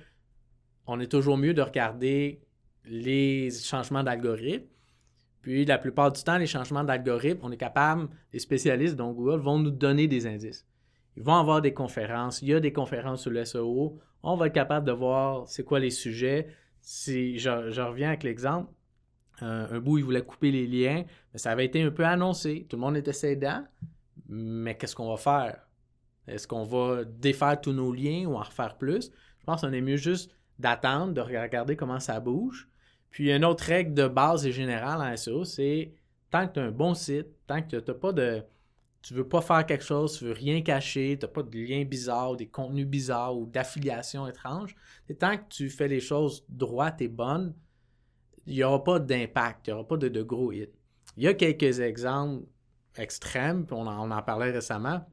on 0.85 0.99
est 0.99 1.07
toujours 1.07 1.37
mieux 1.37 1.53
de 1.53 1.61
regarder 1.61 2.41
les 2.85 3.49
changements 3.51 4.03
d'algorithme. 4.03 4.65
Puis 5.41 5.65
la 5.65 5.77
plupart 5.77 6.11
du 6.11 6.23
temps, 6.23 6.37
les 6.37 6.47
changements 6.47 6.83
d'algorithme, 6.83 7.39
on 7.43 7.51
est 7.51 7.57
capable, 7.57 8.09
les 8.33 8.39
spécialistes, 8.39 8.95
dont 8.95 9.11
Google, 9.11 9.39
vont 9.39 9.59
nous 9.59 9.71
donner 9.71 10.07
des 10.07 10.25
indices. 10.25 10.65
Ils 11.19 11.25
vont 11.25 11.35
avoir 11.35 11.61
des 11.61 11.73
conférences, 11.73 12.41
il 12.41 12.47
y 12.47 12.53
a 12.53 12.59
des 12.59 12.73
conférences 12.73 13.21
sur 13.21 13.31
le 13.31 13.45
SEO, 13.45 13.99
on 14.23 14.35
va 14.35 14.47
être 14.47 14.53
capable 14.53 14.87
de 14.87 14.91
voir 14.91 15.47
c'est 15.47 15.63
quoi 15.63 15.79
les 15.79 15.91
sujets, 15.91 16.47
si 16.81 17.37
je, 17.37 17.81
reviens 17.81 18.07
avec 18.07 18.23
l'exemple, 18.23 18.71
euh, 19.41 19.67
un 19.69 19.79
bout, 19.79 19.97
il 19.97 20.03
voulait 20.03 20.23
couper 20.23 20.51
les 20.51 20.65
liens, 20.65 21.03
mais 21.33 21.39
ça 21.39 21.51
avait 21.51 21.65
été 21.65 21.81
un 21.81 21.91
peu 21.91 22.05
annoncé. 22.05 22.65
Tout 22.69 22.75
le 22.75 22.81
monde 22.81 22.97
était 22.97 23.13
cédant, 23.13 23.65
Mais 24.27 24.75
qu'est-ce 24.77 24.95
qu'on 24.95 25.09
va 25.09 25.17
faire? 25.17 25.67
Est-ce 26.27 26.47
qu'on 26.47 26.63
va 26.63 27.03
défaire 27.03 27.59
tous 27.59 27.73
nos 27.73 27.93
liens 27.93 28.25
ou 28.25 28.35
en 28.35 28.43
refaire 28.43 28.77
plus? 28.77 29.11
Je 29.39 29.45
pense 29.45 29.61
qu'on 29.61 29.73
est 29.73 29.81
mieux 29.81 29.97
juste 29.97 30.31
d'attendre, 30.57 31.13
de 31.13 31.21
regarder 31.21 31.75
comment 31.75 31.99
ça 31.99 32.19
bouge. 32.19 32.69
Puis 33.11 33.33
une 33.33 33.45
autre 33.45 33.63
règle 33.63 33.93
de 33.93 34.07
base 34.07 34.45
et 34.45 34.51
générale 34.51 35.01
en 35.01 35.15
SEO, 35.15 35.45
c'est 35.45 35.93
tant 36.29 36.47
que 36.47 36.53
tu 36.53 36.59
as 36.59 36.63
un 36.63 36.71
bon 36.71 36.93
site, 36.93 37.27
tant 37.47 37.61
que 37.61 37.77
tu 37.77 37.91
n'as 37.91 37.97
pas 37.97 38.13
de. 38.13 38.43
Tu 39.01 39.13
veux 39.13 39.27
pas 39.27 39.41
faire 39.41 39.65
quelque 39.65 39.83
chose, 39.83 40.17
tu 40.17 40.25
veux 40.25 40.33
rien 40.33 40.61
cacher, 40.61 41.17
tu 41.17 41.25
n'as 41.25 41.31
pas 41.31 41.41
de 41.41 41.57
liens 41.57 41.85
bizarres, 41.85 42.35
des 42.35 42.47
contenus 42.47 42.85
bizarres 42.85 43.37
ou 43.37 43.45
d'affiliations 43.45 44.27
étranges, 44.27 44.75
et 45.07 45.15
tant 45.15 45.37
que 45.37 45.43
tu 45.49 45.69
fais 45.69 45.87
les 45.87 46.01
choses 46.01 46.45
droites 46.49 47.01
et 47.01 47.07
bonnes, 47.07 47.55
il 48.45 48.55
n'y 48.55 48.63
aura 48.63 48.83
pas 48.83 48.99
d'impact, 48.99 49.67
il 49.67 49.69
n'y 49.69 49.73
aura 49.75 49.87
pas 49.87 49.97
de, 49.97 50.21
gros 50.21 50.51
hits. 50.51 50.67
Il 51.17 51.23
y 51.23 51.27
a 51.27 51.33
quelques 51.33 51.79
exemples 51.79 52.45
extrêmes, 52.97 53.65
puis 53.65 53.75
on 53.77 53.87
en, 53.87 54.21
parlait 54.21 54.51
récemment. 54.51 55.05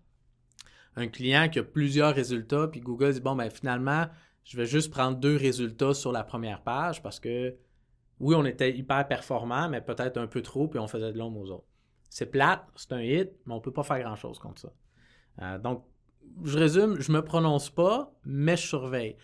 Un 0.97 1.09
client 1.09 1.49
qui 1.49 1.59
a 1.59 1.63
plusieurs 1.63 2.15
résultats, 2.15 2.69
puis 2.69 2.81
Google 2.81 3.13
dit 3.13 3.21
bon, 3.21 3.37
ben 3.37 3.51
finalement, 3.51 4.07
je 4.45 4.57
vais 4.57 4.67
juste 4.67 4.91
prendre 4.91 5.19
deux 5.19 5.37
résultats 5.37 5.93
sur 5.93 6.13
la 6.13 6.25
première 6.25 6.63
page 6.63 7.03
parce 7.03 7.21
que 7.21 7.55
oui, 8.21 8.35
on 8.35 8.45
était 8.47 8.75
hyper 8.75 9.07
performant, 9.07 9.69
mais 9.69 9.81
peut-être 9.83 10.17
un 10.17 10.27
peu 10.27 10.41
trop, 10.41 10.69
puis 10.69 10.79
on 10.79 10.89
faisait 10.89 11.13
de 11.13 11.19
l'ombre 11.19 11.41
aux 11.41 11.51
autres. 11.51 11.67
C'est 12.17 12.25
plate, 12.25 12.67
c'est 12.77 12.95
un 12.95 13.03
hit, 13.03 13.31
mais 13.45 13.53
on 13.53 13.57
ne 13.57 13.61
peut 13.61 13.75
pas 13.75 13.83
faire 13.83 14.01
grand-chose 14.01 14.39
contre 14.39 14.63
ça. 14.63 14.73
Euh, 15.43 15.59
donc, 15.59 15.85
je 16.45 16.59
résume, 16.59 16.99
je 16.99 17.13
ne 17.13 17.19
me 17.19 17.23
prononce 17.23 17.69
pas, 17.69 18.11
mais 18.25 18.57
je 18.57 18.67
surveille. 18.67 19.17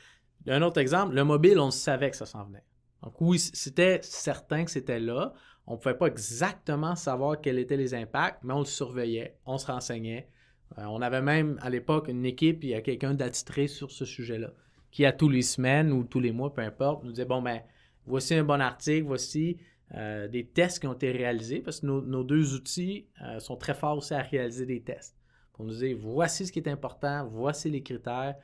Un 0.47 0.61
autre 0.61 0.78
exemple, 0.78 1.14
le 1.14 1.24
mobile, 1.24 1.59
on 1.59 1.70
savait 1.70 2.11
que 2.11 2.18
ça 2.18 2.26
s'en 2.26 2.45
venait. 2.45 2.64
Donc 3.03 3.18
oui, 3.22 3.38
c'était 3.38 3.99
certain 4.03 4.66
que 4.66 4.70
c'était 4.70 5.01
là. 5.01 5.32
On 5.66 5.72
ne 5.72 5.78
pouvait 5.78 5.97
pas 5.97 6.09
exactement 6.09 6.95
savoir 6.95 7.40
quels 7.40 7.59
étaient 7.59 7.78
les 7.78 7.95
impacts, 7.95 8.45
mais 8.45 8.53
on 8.53 8.59
le 8.59 8.66
surveillait, 8.66 9.38
on 9.47 9.57
se 9.57 9.68
renseignait. 9.68 10.28
Euh, 10.76 10.84
on 10.84 11.01
avait 11.01 11.22
même 11.22 11.59
à 11.62 11.70
l'époque 11.70 12.09
une 12.09 12.26
équipe, 12.26 12.62
il 12.62 12.70
y 12.70 12.74
a 12.74 12.82
quelqu'un 12.82 13.14
d'attitré 13.14 13.68
sur 13.68 13.90
ce 13.90 14.05
sujet-là, 14.05 14.51
qui 14.90 15.07
à 15.07 15.12
tous 15.12 15.30
les 15.30 15.40
semaines 15.40 15.93
ou 15.93 16.05
tous 16.05 16.20
les 16.20 16.30
mois, 16.30 16.53
peu 16.53 16.61
importe, 16.61 17.05
nous 17.05 17.12
disait, 17.12 17.24
bon, 17.24 17.40
ben, 17.40 17.62
voici 18.05 18.34
un 18.34 18.45
bon 18.45 18.61
article, 18.61 19.07
voici 19.07 19.57
euh, 19.95 20.28
des 20.28 20.47
tests 20.47 20.80
qui 20.80 20.86
ont 20.86 20.95
été 20.95 21.11
réalisés, 21.11 21.61
parce 21.61 21.80
que 21.80 21.86
nos, 21.86 22.24
deux 22.24 22.55
outils 22.55 23.09
euh, 23.22 23.38
sont 23.40 23.57
très 23.57 23.74
forts 23.74 23.99
aussi 23.99 24.14
à 24.14 24.22
réaliser 24.22 24.66
des 24.66 24.82
tests. 24.82 25.16
Pour 25.53 25.64
nous 25.64 25.74
dire, 25.74 25.97
voici 26.01 26.47
ce 26.47 26.53
qui 26.53 26.59
est 26.59 26.68
important, 26.68 27.26
voici 27.28 27.70
les 27.70 27.82
critères, 27.82 28.36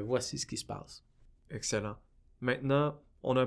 voici 0.00 0.38
ce 0.38 0.46
qui 0.46 0.56
se 0.56 0.64
passe. 0.64 1.04
Excellent. 1.50 1.96
Maintenant, 2.40 2.98
on 3.22 3.36
a 3.36 3.46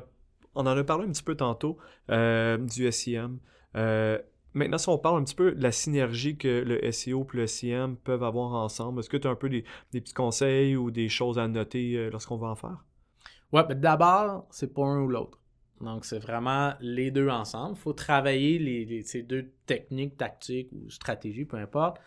on 0.58 0.62
en 0.62 0.76
a 0.76 0.84
parlé 0.84 1.05
un 1.05 1.12
petit 1.12 1.24
peu 1.24 1.36
tantôt 1.36 1.78
euh, 2.10 2.58
du 2.58 2.91
SEM. 2.91 3.38
Euh, 3.76 4.18
maintenant, 4.53 4.80
si 4.80 4.89
on 4.89 4.97
parle 4.97 5.22
un 5.22 5.24
petit 5.24 5.36
peu 5.36 5.51
de 5.51 5.62
la 5.62 5.72
synergie 5.72 6.36
que 6.36 6.47
le 6.47 6.91
SEO 6.91 7.28
et 7.32 7.38
le 7.38 7.47
SEM 7.47 7.95
peuvent 7.95 8.24
avoir 8.24 8.53
ensemble, 8.53 8.99
est-ce 8.99 9.10
que 9.10 9.18
tu 9.18 9.28
as 9.28 9.32
un 9.32 9.36
peu 9.36 9.49
des, 9.49 9.64
petits 9.91 10.16
conseils 10.16 10.76
ou 10.76 10.89
des 10.89 11.10
choses 11.10 11.38
à 11.38 11.47
noter 11.47 11.95
euh, 11.95 12.10
lorsqu'on 12.10 12.38
va 12.38 12.47
en 12.47 12.55
faire? 12.55 12.84
Oui, 13.53 13.62
mais 13.70 13.76
d'abord, 13.76 14.47
c'est 14.49 14.74
pas 14.74 14.84
un 14.84 15.01
ou 15.01 15.10
l'autre. 15.10 15.39
Donc, 15.82 16.06
c'est 16.06 16.20
vraiment 16.20 16.74
les 16.80 17.12
deux 17.12 17.30
ensemble. 17.30 17.76
Il 17.78 17.82
faut 17.82 17.94
travailler 17.94 19.04
ces 19.04 19.22
deux 19.22 19.52
techniques, 19.66 20.18
tactiques 20.18 20.70
ou 20.72 20.90
stratégies, 20.90 21.46
peu 21.46 21.58
importe. 21.58 22.00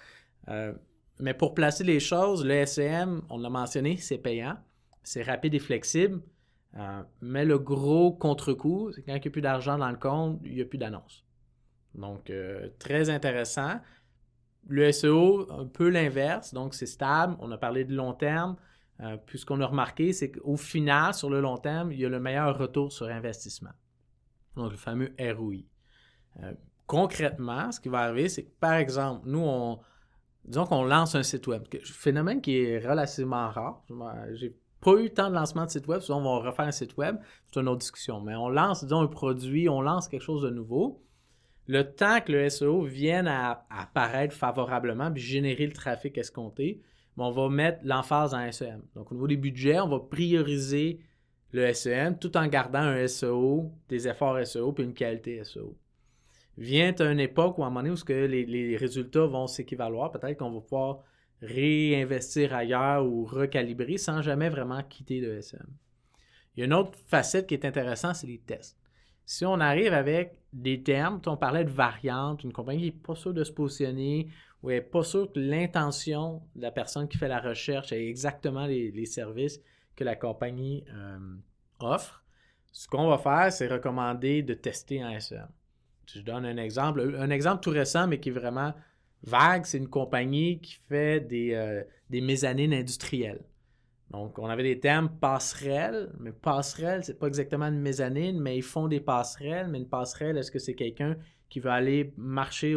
mais 1.18 1.34
pour 1.34 1.54
placer 1.54 1.84
les 1.84 2.00
choses, 2.00 2.44
le 2.44 2.64
SEM, 2.66 3.22
on 3.30 3.38
l'a 3.38 3.50
mentionné, 3.50 3.96
c'est 3.96 4.18
payant, 4.18 4.56
c'est 5.02 5.22
rapide 5.22 5.54
et 5.54 5.58
flexible. 5.58 6.20
Euh, 6.76 7.02
mais 7.20 7.44
le 7.44 7.58
gros 7.58 8.12
contre-coup, 8.12 8.92
c'est 8.92 9.02
quand 9.02 9.12
il 9.12 9.20
n'y 9.20 9.28
a 9.28 9.30
plus 9.30 9.40
d'argent 9.40 9.78
dans 9.78 9.90
le 9.90 9.96
compte, 9.96 10.40
il 10.44 10.54
n'y 10.54 10.60
a 10.60 10.64
plus 10.64 10.78
d'annonce. 10.78 11.24
Donc, 11.94 12.30
euh, 12.30 12.68
très 12.78 13.10
intéressant. 13.10 13.80
Le 14.68 14.92
SEO, 14.92 15.50
un 15.50 15.66
peu 15.66 15.88
l'inverse, 15.88 16.54
donc 16.54 16.74
c'est 16.74 16.86
stable. 16.86 17.36
On 17.40 17.50
a 17.50 17.58
parlé 17.58 17.84
de 17.84 17.94
long 17.94 18.12
terme. 18.12 18.56
Euh, 19.02 19.16
puis 19.24 19.38
ce 19.38 19.46
qu'on 19.46 19.60
a 19.60 19.66
remarqué, 19.66 20.12
c'est 20.12 20.30
qu'au 20.30 20.56
final, 20.56 21.14
sur 21.14 21.30
le 21.30 21.40
long 21.40 21.56
terme, 21.56 21.92
il 21.92 22.00
y 22.00 22.04
a 22.04 22.08
le 22.08 22.20
meilleur 22.20 22.56
retour 22.58 22.92
sur 22.92 23.06
investissement. 23.06 23.70
Donc, 24.56 24.72
le 24.72 24.76
fameux 24.76 25.14
ROI. 25.18 25.62
concrètement, 26.86 27.70
ce 27.72 27.80
qui 27.80 27.88
va 27.88 28.00
arriver, 28.00 28.28
c'est 28.28 28.44
que, 28.44 28.52
par 28.58 28.74
exemple, 28.74 29.22
nous, 29.26 29.42
on, 29.42 29.78
disons 30.44 30.66
qu'on 30.66 30.84
lance 30.84 31.14
un 31.14 31.22
site 31.22 31.46
web, 31.46 31.64
phénomène 31.84 32.40
qui 32.40 32.58
est 32.58 32.86
relativement 32.86 33.48
rare. 33.50 33.82
J'ai 34.32 34.54
pas 34.80 34.94
eu 35.00 35.10
tant 35.10 35.28
de 35.28 35.34
lancement 35.34 35.66
de 35.66 35.70
site 35.70 35.86
web, 35.86 36.00
souvent 36.00 36.20
on 36.20 36.40
va 36.40 36.50
refaire 36.50 36.66
un 36.66 36.72
site 36.72 36.96
web, 36.96 37.16
c'est 37.46 37.60
une 37.60 37.68
autre 37.68 37.80
discussion. 37.80 38.20
Mais 38.20 38.34
on 38.34 38.48
lance, 38.48 38.82
disons, 38.82 39.00
un 39.00 39.06
produit, 39.06 39.68
on 39.68 39.80
lance 39.80 40.08
quelque 40.08 40.22
chose 40.22 40.42
de 40.42 40.50
nouveau. 40.50 41.02
Le 41.66 41.84
temps 41.84 42.20
que 42.20 42.32
le 42.32 42.48
SEO 42.48 42.82
vienne 42.82 43.28
à, 43.28 43.66
apparaître 43.70 44.34
favorablement 44.34 45.12
puis 45.12 45.22
générer 45.22 45.66
le 45.66 45.72
trafic 45.72 46.16
escompté, 46.18 46.82
on 47.20 47.30
va 47.30 47.48
mettre 47.48 47.80
l'emphase 47.84 48.34
en 48.34 48.50
SEM. 48.50 48.82
Donc, 48.94 49.10
au 49.10 49.14
niveau 49.14 49.26
des 49.26 49.36
budgets, 49.36 49.80
on 49.80 49.88
va 49.88 50.00
prioriser 50.00 51.00
le 51.52 51.72
SEM 51.72 52.18
tout 52.18 52.36
en 52.36 52.46
gardant 52.46 52.80
un 52.80 53.06
SEO, 53.06 53.72
des 53.88 54.08
efforts 54.08 54.46
SEO 54.46 54.72
puis 54.72 54.84
une 54.84 54.94
qualité 54.94 55.42
SEO. 55.44 55.76
Vient 56.56 56.94
une 56.96 57.20
époque 57.20 57.58
où 57.58 57.64
à 57.64 57.66
un 57.66 57.70
moment 57.70 57.82
donné 57.82 58.00
où 58.00 58.28
les, 58.28 58.76
résultats 58.76 59.26
vont 59.26 59.46
s'équivaloir, 59.46 60.12
peut-être 60.12 60.38
qu'on 60.38 60.50
va 60.50 60.60
pouvoir 60.60 60.98
réinvestir 61.40 62.54
ailleurs 62.54 63.06
ou 63.06 63.24
recalibrer 63.24 63.96
sans 63.96 64.20
jamais 64.20 64.48
vraiment 64.48 64.82
quitter 64.82 65.20
le 65.20 65.38
SM. 65.38 65.66
Il 66.54 66.60
y 66.60 66.62
a 66.62 66.66
une 66.66 66.74
autre 66.74 66.98
facette 67.06 67.46
qui 67.46 67.54
est 67.54 67.64
intéressante, 67.64 68.16
c'est 68.16 68.26
les 68.26 68.38
tests. 68.38 68.76
Si 69.24 69.46
on 69.46 69.60
arrive 69.60 69.94
avec 69.94 70.36
des 70.52 70.82
termes, 70.82 71.20
on 71.26 71.36
parlait 71.36 71.64
de 71.64 71.70
variantes, 71.70 72.42
une 72.44 72.52
compagnie 72.52 72.86
n'est 72.86 72.90
pas 72.90 73.14
sûre 73.14 73.32
de 73.32 73.44
se 73.44 73.52
positionner 73.52 74.28
ou 74.62 74.70
n'est 74.70 74.80
pas 74.80 75.02
sûre 75.02 75.32
que 75.32 75.38
l'intention 75.38 76.42
de 76.54 76.62
la 76.62 76.70
personne 76.70 77.08
qui 77.08 77.18
fait 77.18 77.28
la 77.28 77.40
recherche 77.40 77.92
est 77.92 78.06
exactement 78.06 78.66
les, 78.66 79.06
services 79.06 79.60
que 79.96 80.04
la 80.04 80.16
compagnie 80.16 80.84
euh, 80.94 81.18
offre, 81.80 82.24
ce 82.72 82.86
qu'on 82.86 83.08
va 83.08 83.18
faire, 83.18 83.52
c'est 83.52 83.68
recommander 83.68 84.42
de 84.42 84.54
tester 84.54 85.04
en 85.04 85.10
SM. 85.10 85.48
Je 86.06 86.20
donne 86.20 86.44
un 86.44 86.56
exemple, 86.56 87.16
un 87.18 87.30
exemple 87.30 87.62
tout 87.62 87.70
récent, 87.70 88.06
mais 88.06 88.20
qui 88.20 88.30
est 88.30 88.32
vraiment 88.32 88.74
Vague, 89.22 89.66
c'est 89.66 89.78
une 89.78 89.88
compagnie 89.88 90.60
qui 90.60 90.78
fait 90.88 91.20
des, 91.20 91.52
euh, 91.52 91.82
mezzanines 92.10 92.72
industrielles. 92.72 93.42
Donc, 94.10 94.38
on 94.38 94.46
avait 94.46 94.62
des 94.62 94.80
termes 94.80 95.10
passerelles, 95.20 96.10
mais 96.18 96.32
passerelle, 96.32 97.04
c'est 97.04 97.18
pas 97.18 97.28
exactement 97.28 97.66
une 97.66 97.80
mezzanine, 97.80 98.40
mais 98.40 98.56
ils 98.56 98.62
font 98.62 98.88
des 98.88 98.98
passerelles. 98.98 99.68
Mais 99.68 99.78
une 99.78 99.88
passerelle, 99.88 100.36
est-ce 100.36 100.50
que 100.50 100.58
c'est 100.58 100.74
quelqu'un 100.74 101.16
qui 101.50 101.60
veut 101.60 101.70
aller 101.70 102.14
marcher 102.16 102.76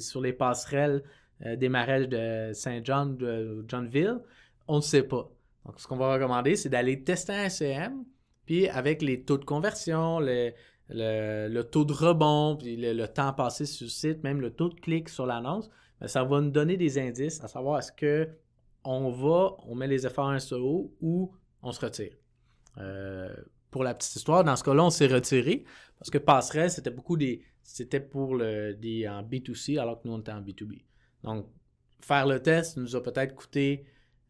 sur 0.00 0.20
les 0.20 0.32
passerelles 0.32 1.04
euh, 1.44 1.54
des 1.54 1.68
marais 1.68 2.06
de 2.06 2.52
Saint-John, 2.52 3.16
de 3.16 3.64
Johnville? 3.68 4.18
On 4.66 4.76
ne 4.76 4.80
sait 4.82 5.04
pas. 5.04 5.30
Donc, 5.64 5.78
ce 5.78 5.86
qu'on 5.86 5.96
va 5.96 6.14
recommander, 6.14 6.56
c'est 6.56 6.68
d'aller 6.68 7.04
tester 7.04 7.32
un 7.32 7.48
SCM, 7.48 8.04
puis 8.46 8.68
avec 8.68 9.02
les 9.02 9.22
taux 9.22 9.38
de 9.38 9.44
conversion, 9.44 10.18
le, 10.20 11.62
taux 11.62 11.84
de 11.84 11.92
rebond, 11.92 12.56
puis 12.56 12.76
le, 12.76 13.06
temps 13.06 13.32
passé 13.32 13.66
sur 13.66 13.84
le 13.84 13.90
site, 13.90 14.24
même 14.24 14.40
le 14.40 14.50
taux 14.50 14.70
de 14.70 14.80
clic 14.80 15.08
sur 15.08 15.26
l'annonce, 15.26 15.70
ben, 16.00 16.08
ça 16.08 16.24
va 16.24 16.40
nous 16.40 16.50
donner 16.50 16.76
des 16.76 16.98
indices 16.98 17.42
à 17.44 17.48
savoir 17.48 17.78
est-ce 17.78 17.92
que 17.92 18.28
on 18.84 19.10
va, 19.10 19.56
on 19.66 19.74
met 19.74 19.88
les 19.88 20.06
efforts 20.06 20.28
en 20.28 20.38
SEO 20.38 20.94
ou 21.00 21.32
on 21.62 21.72
se 21.72 21.84
retire. 21.84 22.12
Euh, 22.78 23.34
pour 23.76 23.84
la 23.84 23.92
petite 23.92 24.16
histoire, 24.16 24.42
dans 24.42 24.56
ce 24.56 24.64
cas-là, 24.64 24.84
on 24.84 24.88
s'est 24.88 25.06
retiré 25.06 25.64
parce 25.98 26.08
que 26.08 26.16
Passerelle, 26.16 26.70
c'était 26.70 26.88
beaucoup 26.88 27.18
des. 27.18 27.42
C'était 27.62 28.00
pour 28.00 28.34
le, 28.34 28.72
des 28.72 29.06
en 29.06 29.22
B2C 29.22 29.78
alors 29.78 30.00
que 30.00 30.08
nous, 30.08 30.14
on 30.14 30.20
était 30.20 30.32
en 30.32 30.40
B2B. 30.40 30.82
Donc, 31.22 31.46
faire 32.00 32.26
le 32.26 32.40
test 32.40 32.78
nous 32.78 32.96
a 32.96 33.02
peut-être 33.02 33.34
coûté 33.34 33.84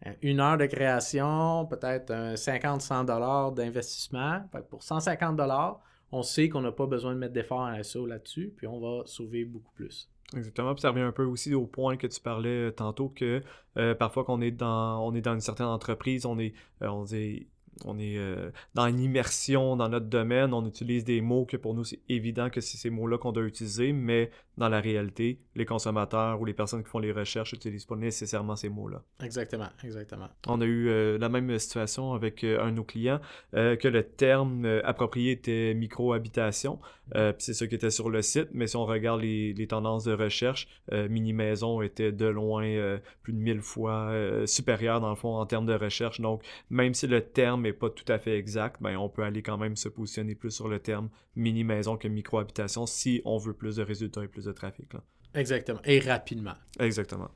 euh, 0.05 0.11
une 0.21 0.41
heure 0.41 0.59
de 0.59 0.67
création, 0.67 1.65
peut-être 1.67 2.13
50-100 2.13 3.55
d'investissement. 3.55 4.41
Pour 4.69 4.83
150 4.83 5.41
on 6.11 6.23
sait 6.25 6.49
qu'on 6.49 6.63
n'a 6.63 6.73
pas 6.73 6.87
besoin 6.87 7.15
de 7.15 7.19
mettre 7.19 7.33
d'efforts 7.33 7.61
en 7.61 7.81
SEO 7.85 8.05
là-dessus, 8.05 8.53
puis 8.57 8.67
on 8.67 8.81
va 8.81 9.07
sauver 9.07 9.45
beaucoup 9.45 9.73
plus. 9.75 10.11
Exactement. 10.35 10.77
Ça 10.77 10.91
revient 10.91 11.03
un 11.03 11.13
peu 11.13 11.25
aussi 11.25 11.55
au 11.55 11.67
point 11.67 11.97
que 11.97 12.07
tu 12.07 12.21
parlais 12.21 12.69
euh, 12.69 12.73
tantôt 12.73 13.09
que 13.09 13.43
euh, 13.77 13.95
parfois 13.95 14.25
qu'on 14.25 14.41
est 14.41 14.51
dans 14.51 15.07
on 15.07 15.15
est 15.15 15.21
dans 15.21 15.35
une 15.35 15.41
certaine 15.41 15.67
entreprise, 15.67 16.27
on 16.27 16.39
est 16.39 16.53
euh, 16.83 16.89
on 16.89 17.05
dit 17.05 17.47
on 17.85 17.99
est 17.99 18.17
euh, 18.17 18.51
dans 18.75 18.87
une 18.87 19.01
immersion 19.01 19.77
dans 19.77 19.89
notre 19.89 20.07
domaine, 20.07 20.55
on 20.55 20.67
utilise 20.67 21.05
des 21.05 21.21
mots 21.21 21.45
que 21.45 21.57
pour 21.57 21.75
nous 21.75 21.85
c'est 21.85 22.01
évident 22.09 22.51
que 22.51 22.61
c'est 22.61 22.77
ces 22.77 22.91
mots-là 22.91 23.19
qu'on 23.19 23.33
doit 23.33 23.45
utiliser, 23.45 23.93
mais 23.93 24.31
dans 24.57 24.69
la 24.69 24.81
réalité, 24.81 25.41
les 25.55 25.67
consommateurs 25.67 26.41
ou 26.41 26.45
les 26.45 26.55
personnes 26.55 26.83
qui 26.83 26.89
font 26.89 26.99
les 26.99 27.13
recherches 27.13 27.53
n'utilisent 27.53 27.85
pas 27.85 27.97
nécessairement 27.97 28.57
ces 28.57 28.69
mots-là. 28.69 29.03
Exactement, 29.23 29.69
exactement. 29.85 30.29
On 30.47 30.61
a 30.61 30.65
eu 30.65 30.89
euh, 30.89 31.19
la 31.19 31.29
même 31.29 31.59
situation 31.59 32.15
avec 32.15 32.43
euh, 32.43 32.63
un 32.63 32.71
de 32.71 32.77
nos 32.77 32.85
clients, 32.85 33.21
que 33.53 33.89
le 33.89 34.03
terme 34.03 34.67
approprié 34.85 35.33
était 35.33 35.75
micro-habitation, 35.75 36.79
c'est 37.39 37.55
ça 37.55 37.67
qui 37.67 37.75
était 37.75 37.91
sur 37.91 38.11
le 38.11 38.23
site, 38.23 38.49
mais 38.53 38.67
si 38.67 38.77
on 38.77 38.85
regarde 38.85 39.21
les, 39.21 39.53
les 39.55 39.67
tendances 39.67 40.05
de 40.05 40.13
recherche, 40.13 40.69
mini-maison 40.93 41.81
était 41.81 42.13
de 42.13 42.27
loin 42.27 42.99
plus 43.23 43.33
de 43.33 43.39
mille 43.39 43.61
fois 43.61 44.13
supérieur 44.47 45.01
dans 45.01 45.11
le 45.11 45.17
fond 45.17 45.37
en 45.37 45.47
termes 45.47 45.67
de 45.67 45.75
recherche, 45.75 46.21
donc 46.21 46.43
même 46.71 46.95
si 46.95 47.07
le 47.07 47.23
terme 47.23 47.67
pas 47.73 47.91
tout 47.91 48.11
à 48.11 48.19
fait 48.19 48.37
exact, 48.37 48.81
ben, 48.81 48.97
on 48.97 49.09
peut 49.09 49.23
aller 49.23 49.43
quand 49.43 49.59
même 49.59 49.77
se 49.77 49.89
positionner 49.89 50.35
plus 50.35 50.51
sur 50.51 50.69
le 50.69 50.79
terme 50.79 51.09
mini-maison 51.35 51.97
que 51.97 52.09
micro-habitation 52.09 52.87
si 52.87 53.21
on 53.25 53.39
veut 53.39 53.53
plus 53.53 53.77
de 53.77 53.83
résultats 53.83 54.25
et 54.25 54.29
plus 54.29 54.46
de 54.47 54.53
trafic. 54.53 54.93
Exactement. 55.35 55.81
Et 55.85 55.99
rapidement. 55.99 56.55
Exactement. 56.81 57.31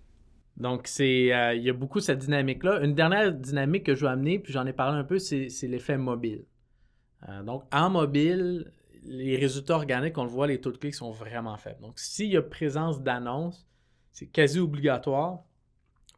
Donc, 0.57 0.87
c'est, 0.87 1.35
euh, 1.35 1.55
il 1.55 1.63
y 1.63 1.71
a 1.71 1.73
beaucoup 1.73 2.01
cette 2.01 2.19
dynamique-là. 2.19 2.83
Une 2.83 2.95
dernière 2.95 3.33
dynamique 3.33 3.85
que 3.85 3.95
je 3.95 4.03
veux 4.03 4.11
amener, 4.11 4.39
puis 4.39 4.53
j'en 4.53 4.67
ai 4.67 4.73
parlé 4.73 4.99
un 4.99 5.05
peu, 5.05 5.19
c'est, 5.19 5.49
l'effet 5.63 5.97
mobile. 5.97 6.45
Euh, 7.29 7.43
donc, 7.43 7.65
en 7.73 7.91
mobile, 7.91 8.73
les 9.03 9.37
résultats 9.37 9.77
organiques, 9.77 10.19
on 10.19 10.25
le 10.25 10.31
voit, 10.31 10.47
les 10.47 10.61
taux 10.61 10.73
de 10.73 10.77
clics 10.77 10.95
sont 10.95 11.11
vraiment 11.11 11.57
faibles. 11.57 11.81
Donc, 11.81 11.99
s'il 11.99 12.29
y 12.29 12.37
a 12.37 12.43
présence 12.43 13.01
d'annonces, 13.03 13.67
c'est 14.13 14.27
quasi 14.27 14.59
obligatoire. 14.59 15.45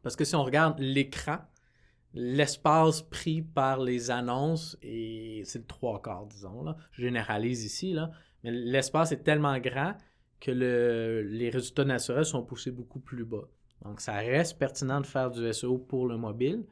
Parce 0.02 0.16
que 0.16 0.24
si 0.24 0.34
on 0.34 0.42
regarde 0.42 0.78
l'écran, 0.80 1.38
l'espace 2.14 3.02
pris 3.02 3.42
par 3.42 3.80
les 3.80 4.10
annonces, 4.10 4.76
et 4.82 5.42
c'est 5.44 5.60
le 5.60 5.66
trois 5.66 6.02
quarts, 6.02 6.26
disons, 6.26 6.64
là. 6.64 6.76
je 6.90 7.02
généralise 7.02 7.64
ici, 7.64 7.92
là, 7.92 8.10
mais 8.42 8.50
l'espace 8.50 9.12
est 9.12 9.22
tellement 9.22 9.56
grand 9.58 9.94
que 10.42 10.50
les 10.50 11.50
résultats 11.50 11.84
naturels 11.84 12.24
sont 12.24 12.42
poussés 12.42 12.72
beaucoup 12.72 12.98
plus 12.98 13.24
bas. 13.24 13.48
Donc, 13.84 14.00
ça 14.00 14.14
reste 14.14 14.58
pertinent 14.58 15.00
de 15.00 15.06
faire 15.06 15.30
du 15.30 15.52
SEO 15.52 15.78
pour 15.78 16.06
le 16.08 16.16
mobile, 16.16 16.64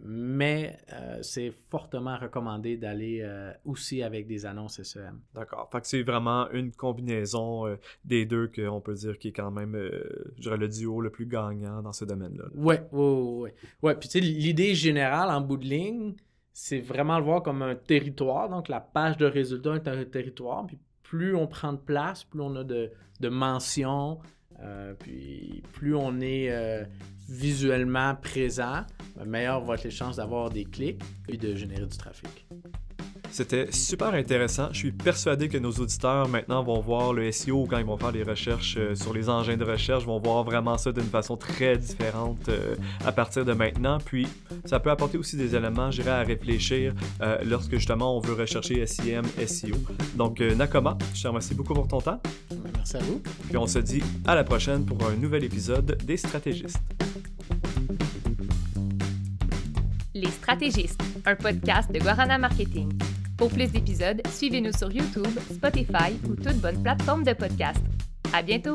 mais 0.00 0.78
euh, 0.92 1.18
c'est 1.22 1.50
fortement 1.70 2.16
recommandé 2.16 2.76
d'aller 2.76 3.20
euh, 3.22 3.52
aussi 3.64 4.04
avec 4.04 4.28
des 4.28 4.46
annonces 4.46 4.80
SEM. 4.80 5.20
D'accord. 5.34 5.68
Fait 5.72 5.80
que 5.80 5.88
c'est 5.88 6.02
vraiment 6.02 6.48
une 6.52 6.72
combinaison 6.72 7.66
euh, 7.66 7.76
des 8.04 8.24
deux 8.26 8.46
qu'on 8.46 8.80
peut 8.80 8.94
dire 8.94 9.18
qui 9.18 9.28
est 9.28 9.32
quand 9.32 9.50
même, 9.50 9.76
je 10.36 10.42
dirais, 10.42 10.56
le 10.56 10.68
duo 10.68 11.00
le 11.00 11.10
plus 11.10 11.26
gagnant 11.26 11.82
dans 11.82 11.92
ce 11.92 12.04
domaine-là. 12.04 12.44
Oui, 12.54 12.76
oui, 12.92 13.40
oui. 13.42 13.50
Ouais. 13.82 13.96
Puis 13.96 14.08
tu 14.08 14.20
sais, 14.20 14.24
l'idée 14.24 14.76
générale 14.76 15.30
en 15.30 15.40
bout 15.40 15.56
de 15.56 15.66
ligne, 15.66 16.14
c'est 16.52 16.80
vraiment 16.80 17.18
le 17.18 17.24
voir 17.24 17.42
comme 17.42 17.62
un 17.62 17.74
territoire. 17.74 18.48
Donc, 18.48 18.68
la 18.68 18.80
page 18.80 19.16
de 19.16 19.26
résultats 19.26 19.74
est 19.74 19.88
un 19.88 20.04
territoire. 20.04 20.64
Puis 20.66 20.78
plus 21.08 21.34
on 21.34 21.46
prend 21.46 21.72
de 21.72 21.78
place, 21.78 22.24
plus 22.24 22.42
on 22.42 22.54
a 22.56 22.64
de, 22.64 22.90
mentions, 23.22 24.18
euh, 24.60 24.92
puis 24.98 25.62
plus 25.72 25.94
on 25.94 26.20
est 26.20 26.50
euh, 26.50 26.84
visuellement 27.30 28.14
présent, 28.14 28.82
ben, 29.16 29.24
meilleure 29.24 29.62
va 29.62 29.74
être 29.74 29.84
les 29.84 29.90
chances 29.90 30.16
d'avoir 30.16 30.50
des 30.50 30.66
clics 30.66 31.02
et 31.28 31.38
de 31.38 31.54
générer 31.54 31.86
du 31.86 31.96
trafic. 31.96 32.46
C'était 33.30 33.70
super 33.72 34.14
intéressant. 34.14 34.68
Je 34.72 34.78
suis 34.78 34.92
persuadé 34.92 35.48
que 35.48 35.58
nos 35.58 35.70
auditeurs 35.70 36.28
maintenant 36.28 36.62
vont 36.62 36.80
voir 36.80 37.12
le 37.12 37.30
SEO 37.30 37.66
quand 37.68 37.78
ils 37.78 37.84
vont 37.84 37.96
faire 37.96 38.12
des 38.12 38.22
recherches 38.22 38.76
euh, 38.78 38.94
sur 38.94 39.12
les 39.12 39.28
engins 39.28 39.56
de 39.56 39.64
recherche, 39.64 40.04
vont 40.04 40.18
voir 40.18 40.44
vraiment 40.44 40.78
ça 40.78 40.92
d'une 40.92 41.04
façon 41.04 41.36
très 41.36 41.76
différente 41.76 42.48
euh, 42.48 42.74
à 43.04 43.12
partir 43.12 43.44
de 43.44 43.52
maintenant. 43.52 43.98
Puis 44.04 44.26
ça 44.64 44.80
peut 44.80 44.90
apporter 44.90 45.18
aussi 45.18 45.36
des 45.36 45.54
éléments, 45.54 45.90
je 45.90 46.02
à 46.08 46.22
réfléchir 46.22 46.94
euh, 47.20 47.38
lorsque 47.44 47.72
justement 47.72 48.16
on 48.16 48.20
veut 48.20 48.32
rechercher 48.32 48.86
SEM, 48.86 49.24
SEO. 49.46 49.76
Donc 50.14 50.40
Nakoma, 50.40 50.96
je 51.14 51.22
te 51.22 51.28
remercie 51.28 51.54
beaucoup 51.54 51.74
pour 51.74 51.86
ton 51.86 52.00
temps. 52.00 52.20
Merci 52.74 52.96
à 52.96 53.00
vous. 53.00 53.20
Puis 53.48 53.56
on 53.58 53.66
se 53.66 53.78
dit 53.78 54.02
à 54.26 54.34
la 54.34 54.44
prochaine 54.44 54.86
pour 54.86 55.06
un 55.06 55.14
nouvel 55.16 55.44
épisode 55.44 55.98
des 56.04 56.16
stratégistes. 56.16 56.80
Les 60.14 60.30
stratégistes, 60.30 61.00
un 61.26 61.36
podcast 61.36 61.92
de 61.92 61.98
Guarana 61.98 62.38
Marketing. 62.38 62.88
Pour 63.38 63.50
plus 63.50 63.70
d'épisodes, 63.70 64.20
suivez-nous 64.32 64.72
sur 64.72 64.90
YouTube, 64.90 65.28
Spotify 65.52 66.12
ou 66.28 66.34
toute 66.34 66.60
bonne 66.60 66.82
plateforme 66.82 67.22
de 67.22 67.32
podcast. 67.32 67.80
À 68.32 68.42
bientôt! 68.42 68.74